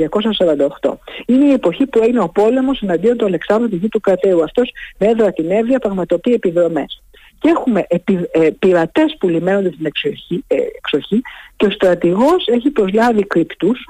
248. 0.80 0.92
Είναι 1.26 1.44
η 1.44 1.52
εποχή 1.52 1.86
που 1.86 1.98
έγινε 2.02 2.20
ο 2.20 2.28
πόλεμος 2.28 2.82
εναντίον 2.82 3.16
του 3.16 3.24
Αλεξάνδρου 3.24 3.68
του 3.68 3.76
γη 3.76 3.88
του 3.88 4.00
κρατέου. 4.00 4.42
Αυτός 4.42 4.70
με 4.98 5.06
έδρα 5.06 5.32
την 5.32 5.50
Εύβοια 5.50 5.78
πραγματοποιεί 5.78 6.32
επιδρομές 6.36 7.02
και 7.38 7.48
έχουμε 7.48 7.84
επι, 7.88 8.28
ε, 8.32 8.50
πειρατές 8.58 9.16
που 9.18 9.28
λιμένονται 9.28 9.72
στην 9.72 9.86
εξοχή, 9.86 10.44
ε, 10.46 10.56
εξοχή 10.76 11.20
και 11.56 11.66
ο 11.66 11.70
στρατηγός 11.70 12.46
έχει 12.46 12.70
προσλάβει 12.70 13.26
κρυπτούς 13.26 13.84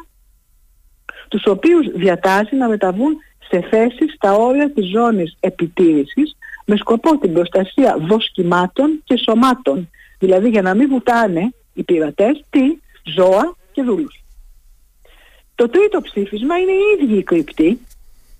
τους 1.28 1.46
οποίους 1.46 1.86
διατάζει 1.94 2.56
να 2.56 2.68
μεταβούν 2.68 3.16
σε 3.48 3.60
θέσεις 3.70 4.12
στα 4.14 4.34
όρια 4.34 4.70
της 4.70 4.90
ζώνης 4.90 5.36
επιτήρησης 5.40 6.36
με 6.70 6.76
σκοπό 6.76 7.18
την 7.18 7.32
προστασία 7.32 7.96
βοσκημάτων 8.00 9.02
και 9.04 9.16
σωμάτων. 9.16 9.90
Δηλαδή 10.18 10.48
για 10.48 10.62
να 10.62 10.74
μην 10.74 10.88
βουτάνε 10.88 11.52
οι 11.74 11.82
πειρατές 11.82 12.44
τι, 12.50 12.60
ζώα 13.04 13.56
και 13.72 13.82
δούλους. 13.82 14.22
Το 15.54 15.68
τρίτο 15.68 16.00
ψήφισμα 16.00 16.58
είναι 16.58 16.72
οι 16.72 17.02
ίδιοι 17.02 17.18
οι 17.18 17.22
κρυπτοί, 17.22 17.80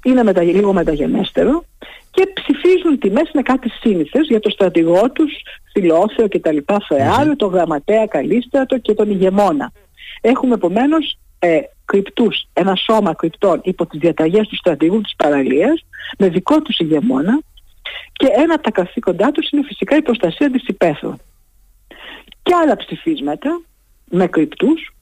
είναι 0.05 0.22
μετα, 0.22 0.43
λίγο 0.43 0.72
μεταγενέστερο 0.72 1.64
και 2.11 2.33
ψηφίζουν 2.35 2.99
τιμές 2.99 3.31
με 3.35 3.43
κάτι 3.43 3.68
σύνηθες 3.68 4.26
για 4.26 4.41
το 4.41 4.51
στρατηγό 4.51 5.11
τους, 5.12 5.33
φιλόθεο 5.72 6.28
και 6.28 6.39
τα 6.39 6.53
λοιπά 6.53 6.81
φεάριο, 6.89 7.37
το 7.37 7.47
γραμματέα 7.47 8.07
καλίστρατο 8.07 8.78
και 8.78 8.95
τον 8.95 9.11
ηγεμόνα. 9.11 9.72
Έχουμε 10.20 10.55
επομένως 10.55 11.18
ε, 11.39 11.61
κρυπτούς, 11.85 12.47
ένα 12.53 12.74
σώμα 12.74 13.14
κρυπτών 13.14 13.61
υπό 13.64 13.87
τις 13.87 14.01
διαταγές 14.01 14.49
του 14.49 14.57
στρατηγού 14.57 15.01
της 15.01 15.14
παραλίας 15.16 15.85
με 16.18 16.28
δικό 16.28 16.62
τους 16.62 16.78
ηγεμόνα 16.78 17.41
και 18.12 18.26
ένα 18.36 18.55
από 18.55 18.62
τα 18.62 18.70
καθήκοντά 18.70 19.30
τους 19.30 19.51
είναι 19.51 19.62
φυσικά 19.66 19.97
η 19.97 20.03
προστασία 20.03 20.51
της 20.51 20.66
υπαίθρου. 20.66 21.14
Και 22.43 22.55
άλλα 22.62 22.76
ψηφίσματα 22.76 23.61
με 24.11 24.26
κρυπτούς 24.26 24.93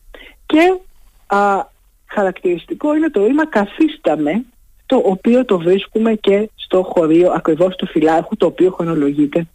και 0.47 0.79
α, 1.27 1.65
χαρακτηριστικό 2.07 2.97
είναι 2.97 3.11
το 3.11 3.27
ρήμα 3.27 3.47
καθίσταμε 3.47 4.45
το 4.87 5.03
οποίο 5.05 5.45
το 5.45 5.59
βρίσκουμε 5.59 6.15
και 6.15 6.51
στο 6.55 6.83
χωρίο 6.83 7.31
ακριβώς 7.31 7.77
του 7.77 7.87
φυλάρχου 7.87 8.37
το 8.37 8.47
οποίο 8.47 8.71
χρονολογείται 8.71 9.47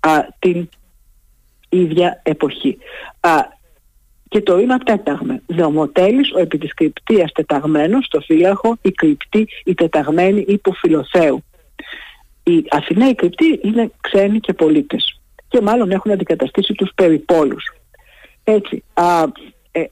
α, 0.00 0.10
την 0.38 0.68
ίδια 1.68 2.20
εποχή. 2.22 2.78
Α, 3.20 3.58
και 4.28 4.40
το 4.40 4.58
είναι 4.58 4.78
τέταγμε. 4.78 5.42
Δεομοτέλης, 5.46 6.32
ο 6.32 6.38
επί 6.38 6.58
της 6.58 6.74
κρυπτίας 6.74 7.32
τεταγμένος, 7.32 8.04
στο 8.04 8.20
φύλαχο, 8.20 8.76
η 8.82 8.90
κρυπτή, 8.90 9.48
η 9.64 9.74
τεταγμένη 9.74 10.44
υπό 10.48 10.72
φιλοθέου. 10.72 11.44
Οι 12.42 12.64
Αθηναίοι 12.70 13.14
κρυπτοί 13.14 13.60
είναι 13.62 13.90
ξένοι 14.00 14.40
και 14.40 14.52
πολίτες 14.52 15.20
και 15.48 15.60
μάλλον 15.60 15.90
έχουν 15.90 16.10
αντικαταστήσει 16.10 16.72
τους 16.72 16.90
περιπόλους. 16.94 17.64
Έτσι, 18.44 18.84
α, 18.94 19.22
ε, 19.72 19.84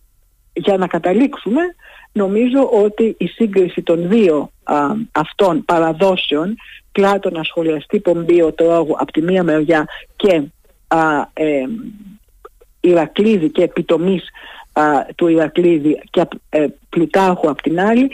για 0.53 0.77
να 0.77 0.87
καταλήξουμε 0.87 1.61
νομίζω 2.13 2.69
ότι 2.73 3.15
η 3.19 3.27
σύγκριση 3.27 3.83
των 3.83 4.09
δύο 4.09 4.51
αυτών 5.13 5.65
παραδόσεων 5.65 6.57
Πλάτωνα 6.93 7.43
σχολιαστή 7.43 8.01
πομπίο 8.01 8.53
τρόγου 8.53 8.95
από 8.99 9.13
τη 9.13 9.23
μία 9.23 9.43
μεριά 9.43 9.87
και 10.17 10.43
α, 10.87 11.21
ε, 11.33 11.65
Ηρακλήδη 12.81 13.51
και 13.51 13.63
επιτομής 13.63 14.25
του 15.15 15.29
Ηρακλήδη 15.29 16.01
και 16.11 16.27
ε, 16.49 16.67
Πλουτάρχου 16.89 17.51
από 17.51 17.63
την 17.63 17.81
άλλη 17.81 18.11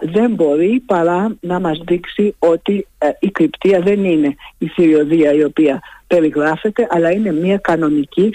δεν 0.00 0.30
μπορεί 0.30 0.82
παρά 0.86 1.36
να 1.40 1.60
μας 1.60 1.80
δείξει 1.86 2.34
ότι 2.38 2.86
ε, 2.98 3.08
η 3.20 3.30
κρυπτία 3.30 3.80
δεν 3.80 4.04
είναι 4.04 4.34
η 4.58 4.66
θηριωδία 4.66 5.32
η 5.32 5.44
οποία 5.44 5.80
περιγράφεται 6.06 6.86
αλλά 6.90 7.10
είναι 7.10 7.32
μια 7.32 7.56
κανονική 7.56 8.30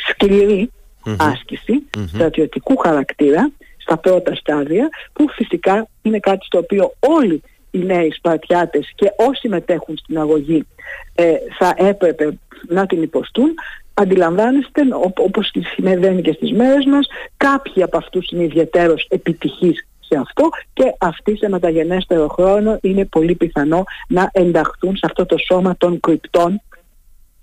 άσκηση 1.18 1.84
στρατιωτικού 2.08 2.78
χαρακτήρα 2.78 3.52
στα 3.78 3.98
πρώτα 3.98 4.36
στάδια 4.36 4.90
που 5.14 5.30
φυσικά 5.30 5.88
είναι 6.02 6.20
κάτι 6.20 6.46
στο 6.46 6.58
οποίο 6.58 6.94
όλοι 7.00 7.42
οι 7.72 7.78
νέοι 7.80 8.12
Σπαρτιάτες 8.12 8.92
και 8.96 9.12
όσοι 9.16 9.48
μετέχουν 9.48 9.98
στην 9.98 10.20
αγωγή 10.20 10.66
ε, 11.16 11.34
θα 11.60 11.76
έπρεπε 11.78 12.38
να 12.68 12.86
την 12.86 13.02
υποστούν 13.02 13.54
αντιλαμβάνεστε 13.94 14.82
όπως 15.16 15.52
συμβαίνει 15.76 16.22
και 16.22 16.32
στις 16.32 16.52
μέρες 16.52 16.86
μας 16.86 17.08
κάποιοι 17.38 17.84
από 17.84 17.98
αυτούς 17.98 18.32
είναι 18.32 18.44
ιδιαίτερος 18.44 19.08
επιτυχείς 19.10 19.88
σε 20.00 20.20
αυτό 20.20 20.50
και 20.74 20.94
αυτοί 20.98 21.38
σε 21.38 21.50
μεταγενέστερο 21.50 22.28
χρόνο 22.28 22.78
είναι 22.82 23.06
πολύ 23.06 23.36
πιθανό 23.36 23.84
να 24.08 24.30
ενταχθούν 24.34 24.96
σε 24.96 25.06
αυτό 25.06 25.26
το 25.26 25.38
σώμα 25.38 25.76
των 25.78 26.00
κρυπτών 26.00 26.62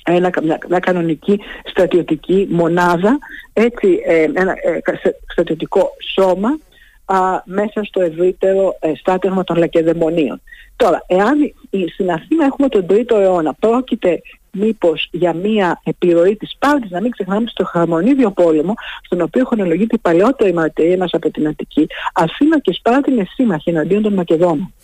ένα, 0.05 0.31
μια, 0.69 0.79
κανονική 0.79 1.41
στρατιωτική 1.65 2.47
μονάδα 2.51 3.19
έτσι, 3.53 4.03
ε, 4.07 4.23
ένα 4.23 4.53
ε, 4.53 4.79
στρατιωτικό 5.27 5.91
σώμα 6.15 6.59
α, 7.05 7.43
μέσα 7.45 7.85
στο 7.85 8.01
ευρύτερο 8.01 8.77
ε, 8.81 8.93
στάτευμα 8.95 9.45
των 9.45 9.57
Λακεδαιμονίων. 9.57 10.41
Τώρα, 10.77 11.05
εάν 11.07 11.55
στην 11.93 12.11
Αθήνα 12.11 12.45
έχουμε 12.45 12.69
τον 12.69 12.87
3ο 12.91 13.21
αιώνα, 13.21 13.55
πρόκειται 13.55 14.21
μήπως 14.53 15.09
για 15.11 15.35
μια 15.35 15.81
επιρροή 15.85 16.37
της 16.37 16.51
Σπάρτης, 16.51 16.91
να 16.91 17.01
μην 17.01 17.11
ξεχνάμε 17.11 17.47
στο 17.49 17.65
Χαρμονίδιο 17.65 18.31
πόλεμο, 18.31 18.75
στον 19.05 19.21
οποίο 19.21 19.45
χρονολογείται 19.45 19.95
η 19.95 19.99
παλαιότερη 19.99 20.53
μαρτυρία 20.53 20.97
μας 20.97 21.13
από 21.13 21.31
την 21.31 21.47
Αττική, 21.47 21.87
Αθήνα 22.13 22.59
και 22.61 22.73
Σπάρτη 22.73 23.11
είναι 23.11 23.27
σύμμαχοι 23.35 23.71
εναντίον 23.71 24.03
των 24.03 24.13
Μακεδόνων. 24.13 24.75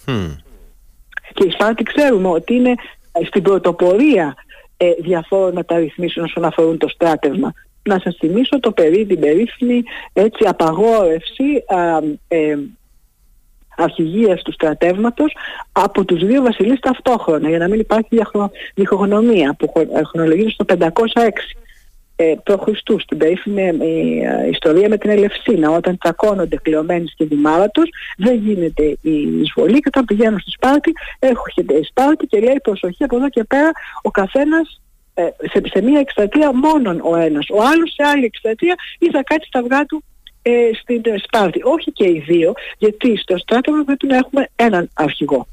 Και 1.33 1.47
η 1.47 1.51
Σπάρτη 1.51 1.83
ξέρουμε 1.83 2.29
ότι 2.29 2.55
είναι 2.55 2.75
στην 3.27 3.43
πρωτοπορία 3.43 4.35
ε, 4.77 4.91
διαφόρων 4.99 5.53
μεταρρυθμίσεων 5.53 6.25
όσον 6.27 6.45
αφορούν 6.45 6.79
το 6.79 6.89
στράτευμα. 6.89 7.53
Να 7.83 7.99
σας 7.99 8.17
θυμίσω 8.17 8.61
το 8.61 8.73
περί 8.73 9.07
την 9.07 9.21
περίφημη 9.21 9.83
έτσι, 10.13 10.47
απαγόρευση 10.47 11.65
α, 11.67 11.99
ε, 12.29 12.59
αρχηγίας 13.77 14.43
του 14.43 14.53
στρατεύματος 14.53 15.37
από 15.73 16.05
τους 16.05 16.25
δύο 16.25 16.43
βασιλείς 16.43 16.81
ταυτόχρονα 16.81 17.49
για 17.49 17.59
να 17.59 17.69
μην 17.69 17.81
υπάρχει 17.81 18.09
διχογνωμία 18.75 19.55
που 19.59 19.73
ε, 19.75 20.03
χρονολογείται 20.03 20.51
στο 20.51 20.65
506 21.15 21.29
ε, 22.17 22.35
π.Χ. 22.43 22.69
στην 23.03 23.19
περίφημη 23.19 23.63
ε, 23.63 24.49
ιστορία 24.49 24.89
με 24.89 24.97
την 24.97 25.11
Ελευσίνα 25.11 25.71
όταν 25.71 25.99
τσακώνονται 25.99 26.57
κλειωμένοι 26.57 27.09
στη 27.09 27.25
δημάρα 27.25 27.69
τους 27.69 27.89
δεν 28.17 28.35
γίνεται 28.35 28.83
η 29.01 29.41
εισβολή 29.41 29.79
και 29.79 29.89
όταν 29.89 30.05
πηγαίνουν 30.05 30.39
στη 30.39 30.51
Σπάρτη 30.51 30.93
έρχονται 31.19 31.75
η 31.75 31.83
Σπάρτη 31.83 32.27
και 32.27 32.41
λέει 32.41 32.61
προσοχή 32.63 33.05
από 33.05 33.17
εδώ 33.17 33.29
και 33.29 33.45
πέρα 33.45 33.71
ο 34.03 34.11
καθένας 34.11 34.81
ε, 35.15 35.23
σε, 35.23 35.61
σε 35.65 35.83
μία 35.83 36.01
εκστρατεία 36.01 36.53
μόνον 36.55 37.01
ο 37.03 37.17
ένας 37.17 37.47
ο 37.51 37.63
άλλος 37.63 37.93
σε 37.93 38.03
άλλη 38.03 38.25
εκστρατεία 38.25 38.75
ή 38.99 39.11
θα 39.11 39.23
κάτσει 39.23 39.49
στα 39.49 39.59
αυγά 39.59 39.85
του 39.85 40.05
ε, 40.49 40.71
στην 40.81 41.03
Σπάρτη. 41.23 41.61
Όχι 41.65 41.93
και 41.93 42.05
οι 42.05 42.23
δύο 42.27 42.53
γιατί 42.79 43.17
στο 43.17 43.39
στράτευμα 43.39 43.85
πρέπει 43.85 44.07
να 44.07 44.17
έχουμε 44.17 44.49
έναν 44.57 44.89
αρχηγό. 44.95 45.47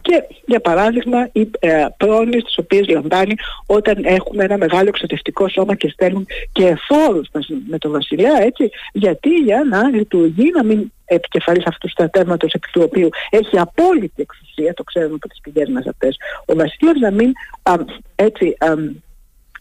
Και 0.00 0.22
για 0.46 0.60
παράδειγμα 0.60 1.28
οι 1.32 1.50
ε, 1.58 1.86
πρόνοιες 1.96 2.42
τις 2.42 2.58
οποίες 2.58 2.88
λαμβάνει 2.88 3.34
όταν 3.66 4.04
έχουμε 4.04 4.44
ένα 4.44 4.56
μεγάλο 4.56 4.88
εξωτευτικό 4.88 5.48
σώμα 5.48 5.74
και 5.74 5.88
στέλνουν 5.88 6.26
και 6.52 6.76
φόρους 6.88 7.28
με 7.68 7.78
τον 7.78 7.90
βασιλέα 7.90 8.42
έτσι 8.42 8.70
γιατί 8.92 9.28
για 9.28 9.62
να 9.70 9.88
λειτουργεί 9.88 10.50
να 10.54 10.64
μην 10.64 10.92
επικεφαλής 11.04 11.66
αυτού 11.66 11.78
του 11.78 11.88
στρατεύματος 11.88 12.52
επί 12.52 12.68
του 12.72 12.82
οποίου 12.84 13.08
έχει 13.30 13.58
απόλυτη 13.58 14.22
εξουσία 14.22 14.74
το 14.74 14.82
ξέρουμε 14.82 15.14
από 15.14 15.28
τις 15.28 15.40
πηγές 15.42 15.68
μας 15.68 15.86
αυτές 15.86 16.16
ο 16.46 16.54
βασιλεύς 16.54 17.00
να 17.00 17.10
μην 17.10 17.32
α, 17.62 17.74
έτσι 18.14 18.56
α, 18.58 18.74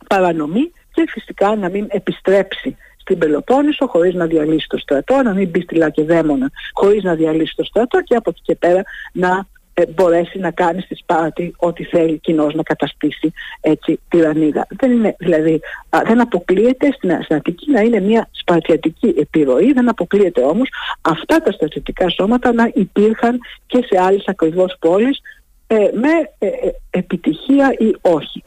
παρανομεί 0.08 0.72
και 0.94 1.04
φυσικά 1.08 1.56
να 1.56 1.70
μην 1.70 1.86
επιστρέψει 1.90 2.76
στην 3.06 3.18
Πελοπόννησο 3.18 3.88
χωρίς 3.88 4.14
να 4.14 4.26
διαλύσει 4.26 4.68
το 4.70 4.78
στρατό, 4.78 5.22
να 5.22 5.34
μην 5.34 5.50
μπει 5.50 5.62
στη 5.62 5.76
Λακεδαίμονα 5.76 6.52
χωρίς 6.74 7.04
να 7.04 7.16
διαλύσει 7.16 7.56
το 7.56 7.64
στρατό 7.64 8.02
και 8.02 8.16
από 8.16 8.30
εκεί 8.30 8.42
και 8.44 8.56
πέρα 8.56 8.82
να 9.14 9.46
ε, 9.74 9.84
μπορέσει 9.86 10.40
να 10.40 10.52
κάνει 10.52 10.82
στη 10.82 10.96
Σπάρτη 10.96 11.54
ό,τι 11.58 11.84
θέλει 11.84 12.18
κοινώς 12.18 12.54
να 12.54 12.64
καταστήσει 12.64 13.32
έτσι 13.62 14.00
τυραννίδα. 14.10 14.68
Δεν 14.70 14.92
είναι, 14.92 15.16
δηλαδή, 15.20 15.60
δεν 16.06 16.22
αποκλείεται 16.22 16.92
στην, 16.92 17.12
στην 17.24 17.56
να 17.66 17.82
είναι 17.82 18.00
μια 18.00 18.28
σπαρτιατική 18.32 19.16
επιρροή, 19.18 19.74
δεν 19.74 19.90
αποκλείεται 19.90 20.42
όμως 20.42 20.70
αυτά 21.02 21.42
τα 21.42 21.52
στρατιωτικά 21.52 22.10
σώματα 22.10 22.54
να 22.54 22.72
υπήρχαν 22.74 23.40
και 23.68 23.86
σε 23.90 24.02
άλλες 24.02 24.24
ακριβώς 24.28 24.76
πόλεις 24.80 25.20
ε, 25.68 25.76
με 25.94 26.10
ε, 26.38 26.48
ε, 26.48 26.72
επιτυχία 26.90 27.76
ή 27.78 27.96
όχι. 28.02 28.44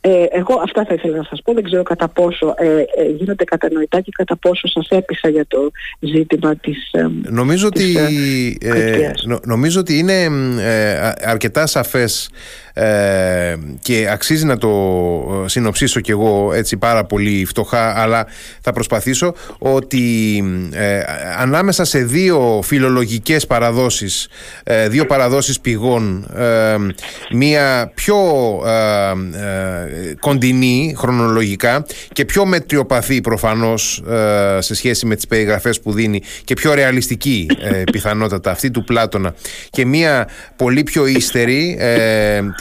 Ε, 0.00 0.24
εγώ 0.30 0.60
αυτά 0.62 0.84
θα 0.84 0.94
ήθελα 0.94 1.16
να 1.16 1.22
σας 1.22 1.42
πω, 1.44 1.52
δεν 1.52 1.62
ξέρω 1.62 1.82
κατά 1.82 2.08
πόσο 2.08 2.54
ε, 2.56 2.66
ε, 2.66 3.10
γίνονται 3.18 3.44
κατανοητά 3.44 4.00
και 4.00 4.10
κατά 4.14 4.36
πόσο 4.36 4.68
σας 4.68 4.88
έπεισα 4.88 5.28
για 5.28 5.46
το 5.46 5.70
ζήτημα 6.00 6.56
της 6.56 6.90
Νομίζω, 7.22 7.66
ότι, 7.66 7.96
νομίζω 9.44 9.80
ότι 9.80 9.98
είναι 9.98 10.28
αρκετά 11.24 11.66
σαφές 11.66 12.30
ε, 12.80 13.56
και 13.82 14.08
αξίζει 14.12 14.44
να 14.44 14.58
το 14.58 14.68
ε, 15.44 15.48
συνοψίσω 15.48 16.00
κι 16.00 16.10
εγώ 16.10 16.52
έτσι 16.54 16.76
πάρα 16.76 17.04
πολύ 17.04 17.44
φτωχά 17.44 18.00
αλλά 18.00 18.26
θα 18.60 18.72
προσπαθήσω 18.72 19.34
ότι 19.58 20.36
ε, 20.72 21.00
ανάμεσα 21.38 21.84
σε 21.84 21.98
δύο 21.98 22.60
φιλολογικές 22.64 23.46
παραδόσεις 23.46 24.28
δύο 24.88 25.06
παραδόσεις 25.06 25.60
πηγών 25.60 26.26
μία 27.32 27.90
πιο 27.94 28.16
κοντινή 30.20 30.94
χρονολογικά 30.98 31.86
και 32.12 32.24
πιο 32.24 32.46
μετριοπαθή 32.46 33.20
προφανώς 33.20 34.02
σε 34.58 34.74
σχέση 34.74 35.06
με 35.06 35.14
τις 35.14 35.26
περιγραφές 35.26 35.80
που 35.80 35.92
δίνει 35.92 36.22
και 36.44 36.54
πιο 36.54 36.74
ρεαλιστική 36.74 37.46
πιθανότατα 37.92 38.50
αυτή 38.50 38.70
του 38.70 38.84
Πλάτωνα 38.84 39.34
και 39.70 39.86
μία 39.86 40.28
πολύ 40.56 40.82
πιο 40.82 41.06
ύστερη 41.06 41.78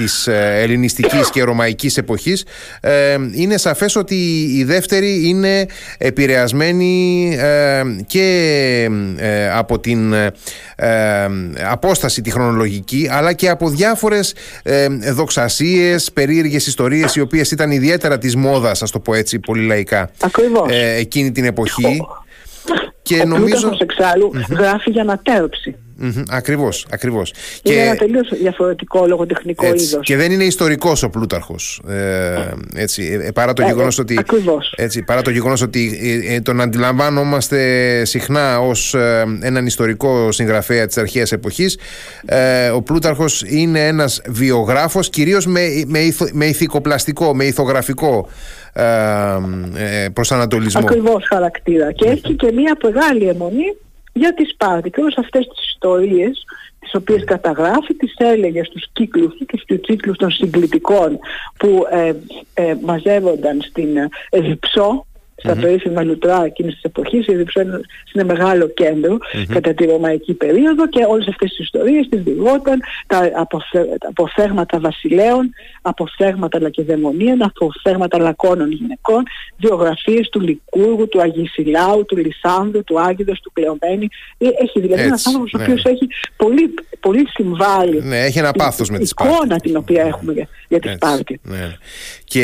της 0.07 0.27
ε, 0.27 0.61
ελληνιστικής 0.61 1.29
και 1.29 1.43
ρωμαϊκής 1.43 1.97
εποχής 1.97 2.45
ε, 2.79 3.17
είναι 3.31 3.57
σαφές 3.57 3.95
ότι 3.95 4.15
η 4.55 4.63
δεύτερη 4.63 5.27
είναι 5.27 5.65
επηρεασμένη 5.97 7.35
ε, 7.39 7.81
και 8.07 8.89
από 9.53 9.79
την 9.79 10.15
απόσταση 11.69 12.21
τη 12.21 12.31
χρονολογική 12.31 13.07
αλλά 13.11 13.33
και 13.33 13.49
από 13.49 13.69
διάφορες 13.69 14.35
δοξασίες, 15.13 16.11
περίεργες 16.11 16.67
ιστορίες 16.67 17.15
οι 17.15 17.21
οποίες 17.21 17.51
ήταν 17.51 17.71
ιδιαίτερα 17.71 18.17
της 18.17 18.35
μόδας, 18.35 18.81
ας 18.81 18.91
το 18.91 18.99
πω 18.99 19.13
έτσι 19.13 19.39
πολύ 19.39 19.65
λαϊκά, 19.65 20.09
εκείνη 20.97 21.31
την 21.31 21.45
εποχή. 21.45 22.01
Και 23.01 23.21
ο 23.21 23.25
νομίζω... 23.25 23.77
εξάλλου 23.81 24.31
γράφει 24.49 24.91
για 24.91 25.01
ανατέρψη. 25.01 25.75
Mm-hmm, 26.01 26.23
ακριβώς, 26.29 26.85
ακριβώς. 26.91 27.33
Είναι 27.63 27.75
και... 27.75 27.81
ένα 27.81 27.95
τελείως 27.95 28.29
διαφορετικό 28.41 29.05
λογοτεχνικό 29.07 29.65
είδος. 29.65 29.99
Και 30.01 30.15
δεν 30.15 30.31
είναι 30.31 30.43
ιστορικός 30.43 31.03
ο 31.03 31.09
Πλούταρχος. 31.09 31.81
Ε, 31.87 32.53
έτσι, 32.75 33.19
ε, 33.23 33.31
παρά 33.31 33.53
το 33.53 33.61
ε, 33.61 33.65
γεγονός 33.65 33.99
ότι. 33.99 34.19
Έτσι, 34.75 35.03
παρά 35.03 35.21
το 35.21 35.29
γεγονός 35.29 35.61
ότι 35.61 35.99
ε, 36.27 36.35
ε, 36.35 36.41
τον 36.41 36.61
αντιλαμβάνομαστε 36.61 38.05
συχνά 38.05 38.59
ως 38.59 38.95
έναν 39.41 39.65
ιστορικό 39.65 40.31
συγγραφέα 40.31 40.85
της 40.85 40.97
αρχαίας 40.97 41.31
εποχής, 41.31 41.77
ο 42.73 42.81
Πλούταρχος 42.81 43.43
είναι 43.47 43.87
ένας 43.87 44.21
βιογράφος, 44.27 45.09
κυρίως 45.09 45.45
με, 45.45 45.83
με, 45.87 45.99
με 46.31 46.45
ηθικοπλαστικό, 46.45 47.35
με 47.35 47.43
ηθογραφικό 47.43 48.29
προσανατολισμό. 50.13 50.81
Ακριβώς 50.83 51.25
χαρακτήρα. 51.27 51.91
Και 51.91 52.09
έχει 52.09 52.35
και 52.35 52.51
μια 52.51 52.77
μεγάλη 52.83 53.27
αιμονή 53.27 53.75
για 54.17 54.33
τη 54.33 54.45
Σπάρτη 54.45 54.89
και 54.89 55.01
όλες 55.01 55.17
αυτές 55.17 55.47
τις 55.47 55.67
ιστορίες 55.67 56.45
τις 56.79 56.95
οποίες 56.95 57.23
καταγράφει, 57.23 57.93
τις 57.93 58.13
έλεγε 58.17 58.63
στους 58.63 58.85
κύκλους 58.93 59.33
και 59.47 59.57
στους 59.57 59.79
κύκλους 59.81 60.17
των 60.17 60.31
συγκλητικών 60.31 61.19
που 61.57 61.85
ε, 61.91 62.13
ε, 62.53 62.75
μαζεύονταν 62.81 63.61
στην 63.61 63.97
Εδιψό 64.29 65.05
στα 65.37 65.53
mm-hmm. 65.53 65.61
περίφημα 65.61 66.03
λουτρά 66.03 66.45
εκείνης 66.45 66.73
της 66.73 66.83
εποχής, 66.83 67.27
η 67.27 67.35
Διψό 67.35 67.61
είναι 68.13 68.23
μεγάλο 68.23 68.71
κατά 69.47 69.73
τη 69.73 69.85
ρωμαϊκή 69.85 70.33
περίοδο 70.33 70.87
και 70.87 71.05
όλες 71.09 71.27
αυτές 71.27 71.49
τις 71.49 71.59
ιστορίες 71.59 72.07
τις 72.09 72.21
διηγόταν, 72.21 72.79
τα, 73.07 73.31
αποφθέγματα 74.09 74.79
βασιλέων, 74.79 75.49
αποφθέγματα 75.81 76.61
λακεδαιμονίων, 76.61 77.43
αποφθέγματα 77.43 78.19
λακώνων 78.19 78.71
γυναικών, 78.71 79.23
βιογραφίες 79.57 80.29
του 80.29 80.39
Λικούργου, 80.39 81.07
του 81.07 81.21
Αγισιλάου, 81.21 82.05
του 82.05 82.17
Λισάνδρου, 82.17 82.83
του 82.83 82.99
Άγιδος, 82.99 83.39
του 83.39 83.51
Κλεωμένη. 83.53 84.07
Ε, 84.37 84.47
έχει 84.63 84.79
δηλαδή 84.79 85.01
ένας 85.01 85.25
άνθρωπος 85.27 85.53
ο 85.53 85.57
ναι. 85.57 85.63
οποίος 85.63 85.83
έχει 85.83 86.07
πολύ, 86.35 86.73
πολύ 86.99 87.27
συμβάλει 87.29 88.01
ναι, 88.03 88.19
έχει 88.19 88.39
ένα 88.39 88.51
πάθος 88.51 88.89
με 88.89 88.97
τη 88.97 89.03
εικόνα 89.03 89.55
την 89.55 89.77
οποία 89.77 90.03
έχουμε 90.03 90.33
για, 90.33 90.47
για 90.67 90.79
τη 90.79 90.89
Σπάρτη. 90.89 91.39
Ναι. 91.43 91.77
Και 92.23 92.43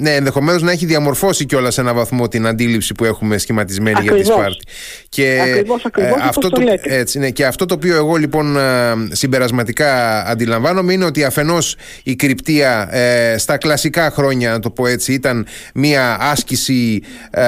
ναι, 0.00 0.14
ενδεχομένως 0.14 0.62
να 0.62 0.70
έχει 0.70 0.86
διαμορφώσει 0.86 1.46
κιόλας 1.46 1.74
σε 1.74 1.80
ένα 1.80 1.94
βαθμό 1.94 2.13
την 2.28 2.46
αντίληψη 2.46 2.94
που 2.94 3.04
έχουμε 3.04 3.38
σχηματισμένη 3.38 4.00
για 4.02 4.12
τη 4.12 4.24
Σπάρτη. 4.24 4.64
Και 5.08 5.40
ακριβώς, 5.42 5.84
ακριβώς, 5.84 6.20
ε, 6.20 6.24
αυτό, 6.28 6.48
το, 6.48 6.62
έτσι, 6.82 7.18
ναι, 7.18 7.30
και 7.30 7.46
αυτό 7.46 7.66
το 7.66 7.74
οποίο 7.74 7.96
εγώ 7.96 8.16
λοιπόν 8.16 8.56
ε, 8.56 8.60
συμπερασματικά 9.12 10.20
αντιλαμβάνομαι 10.26 10.92
είναι 10.92 11.04
ότι 11.04 11.24
αφενός 11.24 11.76
η 12.02 12.16
κρυπτία 12.16 12.88
ε, 12.94 13.38
στα 13.38 13.56
κλασικά 13.56 14.10
χρόνια, 14.10 14.50
να 14.50 14.58
το 14.58 14.70
πω 14.70 14.86
έτσι, 14.86 15.12
ήταν 15.12 15.46
μια 15.74 16.16
άσκηση 16.20 17.02
ε, 17.30 17.42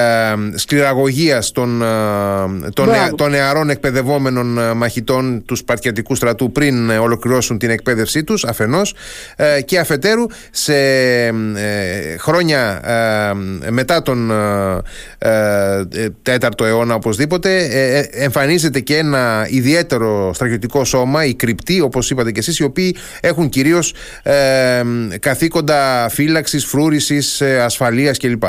σκληραγωγίας 0.55 1.51
των, 1.51 1.81
ε, 1.81 1.85
των, 2.73 2.89
των 3.15 3.29
νεαρών 3.29 3.69
εκπαιδευόμενων 3.69 4.77
μαχητών 4.77 5.43
του 5.45 5.55
Σπαρτιατικού 5.55 6.15
στρατού 6.15 6.51
πριν 6.51 6.89
ολοκληρώσουν 6.89 7.57
την 7.57 7.69
εκπαίδευσή 7.69 8.23
τους 8.23 8.45
αφενός. 8.45 8.95
Και 9.65 9.79
αφετέρου 9.79 10.25
σε 10.51 10.73
χρόνια 12.17 12.81
μετά 13.69 14.01
τον 14.01 14.31
ε, 14.31 14.33
ε, 14.33 14.56
τέταρτο 16.21 16.65
αιώνα 16.65 16.95
οπωσδήποτε 16.95 17.57
ε, 17.57 17.99
εμφανίζεται 18.23 18.79
και 18.79 18.97
ένα 18.97 19.47
ιδιαίτερο 19.49 20.33
στρατιωτικό 20.33 20.85
σώμα, 20.85 21.25
οι 21.25 21.33
κρυπτοί 21.33 21.81
όπως 21.81 22.09
είπατε 22.09 22.31
και 22.31 22.39
εσείς 22.39 22.59
οι 22.59 22.63
οποίοι 22.63 22.95
έχουν 23.21 23.49
κυρίως 23.49 23.93
καθήκοντα 25.19 26.09
φύλαξης, 26.09 26.65
φρούρησης, 26.65 27.41
ασφαλείας 27.41 28.17
κλπ. 28.17 28.43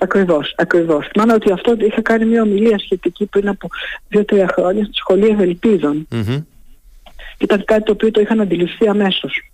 Ακριβώς, 0.00 0.54
ακριβώς. 0.56 1.08
Θυμάμαι 1.12 1.32
ότι 1.32 1.52
αυτό 1.52 1.76
είχα 1.78 2.02
κάνει 2.02 2.24
μια 2.24 2.42
ομιλία 2.42 2.78
σχετική 2.78 3.26
πριν 3.26 3.48
από 3.48 3.68
δύο-τρία 4.08 4.48
χρόνια 4.54 4.84
στη 4.84 4.94
σχολή 4.94 5.26
Ευελπίδων. 5.26 6.08
Mm-hmm. 6.10 6.44
Ήταν 7.38 7.64
κάτι 7.64 7.82
το 7.82 7.92
οποίο 7.92 8.10
το 8.10 8.20
είχαν 8.20 8.40
αντιληφθεί 8.40 8.88
αμέσως. 8.88 9.52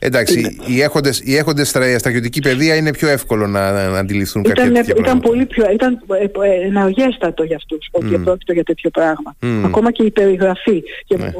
Εντάξει, 0.00 0.58
οι 0.66 0.80
έχοντε 0.80 1.10
οι 1.22 1.36
έχοντες 1.36 1.68
στρατιωτική 1.68 2.40
παιδεία 2.40 2.74
είναι 2.74 2.92
πιο 2.92 3.08
εύκολο 3.08 3.46
να, 3.46 3.90
να 3.90 3.98
αντιληφθούν 3.98 4.42
ήταν, 4.42 4.54
κάποια 4.54 4.72
τέτοια 4.72 4.94
Ήταν 4.98 5.20
πολύ 5.20 5.46
πιο. 5.46 5.70
ήταν 5.72 6.00
ε, 6.42 6.66
εναργέστατο 6.66 7.42
για 7.42 7.56
αυτούς 7.56 7.88
ότι 7.90 8.16
mm. 8.16 8.24
πρόκειται 8.24 8.52
για 8.52 8.64
τέτοιο 8.64 8.90
πράγμα. 8.90 9.36
Ακόμα 9.64 9.92
και 9.92 10.02
η 10.02 10.10
περιγραφή. 10.10 10.82
Και, 11.06 11.16
ναι. 11.16 11.32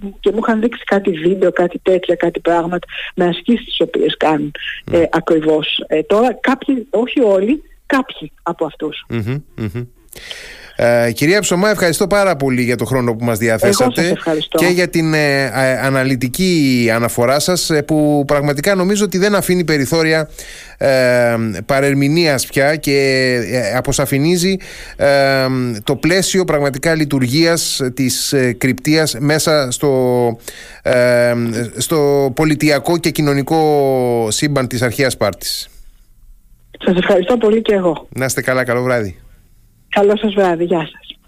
μου, 0.00 0.16
και 0.20 0.30
μου 0.32 0.38
είχαν 0.42 0.60
δείξει 0.60 0.84
κάτι 0.84 1.10
βίντεο, 1.10 1.52
κάτι 1.52 1.78
τέτοια, 1.82 2.14
κάτι 2.14 2.40
πράγματα 2.40 2.86
με 3.14 3.24
ασκήσεις 3.24 3.64
τις 3.64 3.80
οποίες 3.80 4.16
κάνουν 4.16 4.52
mm. 4.86 4.92
ε, 4.94 5.02
ακριβώς. 5.10 5.84
Ε, 5.86 6.02
τώρα 6.02 6.38
κάποιοι, 6.40 6.86
όχι 6.90 7.20
όλοι, 7.20 7.62
κάποιοι 7.86 8.32
από 8.42 8.64
αυτούς. 8.64 9.06
Ε, 10.76 11.12
κυρία 11.12 11.40
Ψωμά, 11.40 11.70
ευχαριστώ 11.70 12.06
πάρα 12.06 12.36
πολύ 12.36 12.62
για 12.62 12.76
το 12.76 12.84
χρόνο 12.84 13.14
που 13.14 13.24
μας 13.24 13.38
διαθέσατε 13.38 14.12
και 14.48 14.66
για 14.66 14.88
την 14.88 15.14
ε, 15.14 15.50
αναλυτική 15.82 16.90
αναφορά 16.94 17.38
σας 17.38 17.70
ε, 17.70 17.82
που 17.82 18.24
πραγματικά 18.26 18.74
νομίζω 18.74 19.04
ότι 19.04 19.18
δεν 19.18 19.34
αφήνει 19.34 19.64
περιθώρια 19.64 20.28
ε, 20.78 21.36
παρερμηνίας 21.66 22.46
πια 22.46 22.76
και 22.76 22.92
ε, 23.52 23.76
αποσαφηνίζει 23.76 24.56
το 25.84 25.96
πλαίσιο 25.96 26.44
πραγματικά 26.44 26.94
λειτουργίας 26.94 27.80
της 27.94 28.34
κρυπτίας 28.58 29.16
μέσα 29.18 29.70
στο, 29.70 30.38
στο 31.76 32.30
πολιτιακό 32.34 32.98
και 32.98 33.10
κοινωνικό 33.10 34.28
σύμπαν 34.30 34.66
της 34.66 34.82
αρχαίας 34.82 35.16
Πάρτης. 35.16 35.68
Σας 36.84 36.96
ευχαριστώ 36.96 37.36
πολύ 37.36 37.62
και 37.62 37.74
εγώ. 37.74 38.06
Να 38.16 38.24
είστε 38.24 38.42
καλά, 38.42 38.64
καλό 38.64 38.82
βράδυ. 38.82 39.16
Καλό 39.94 40.16
σας 40.16 40.34
βράδυ. 40.34 40.64
Γεια 40.64 40.88
σας. 40.92 41.03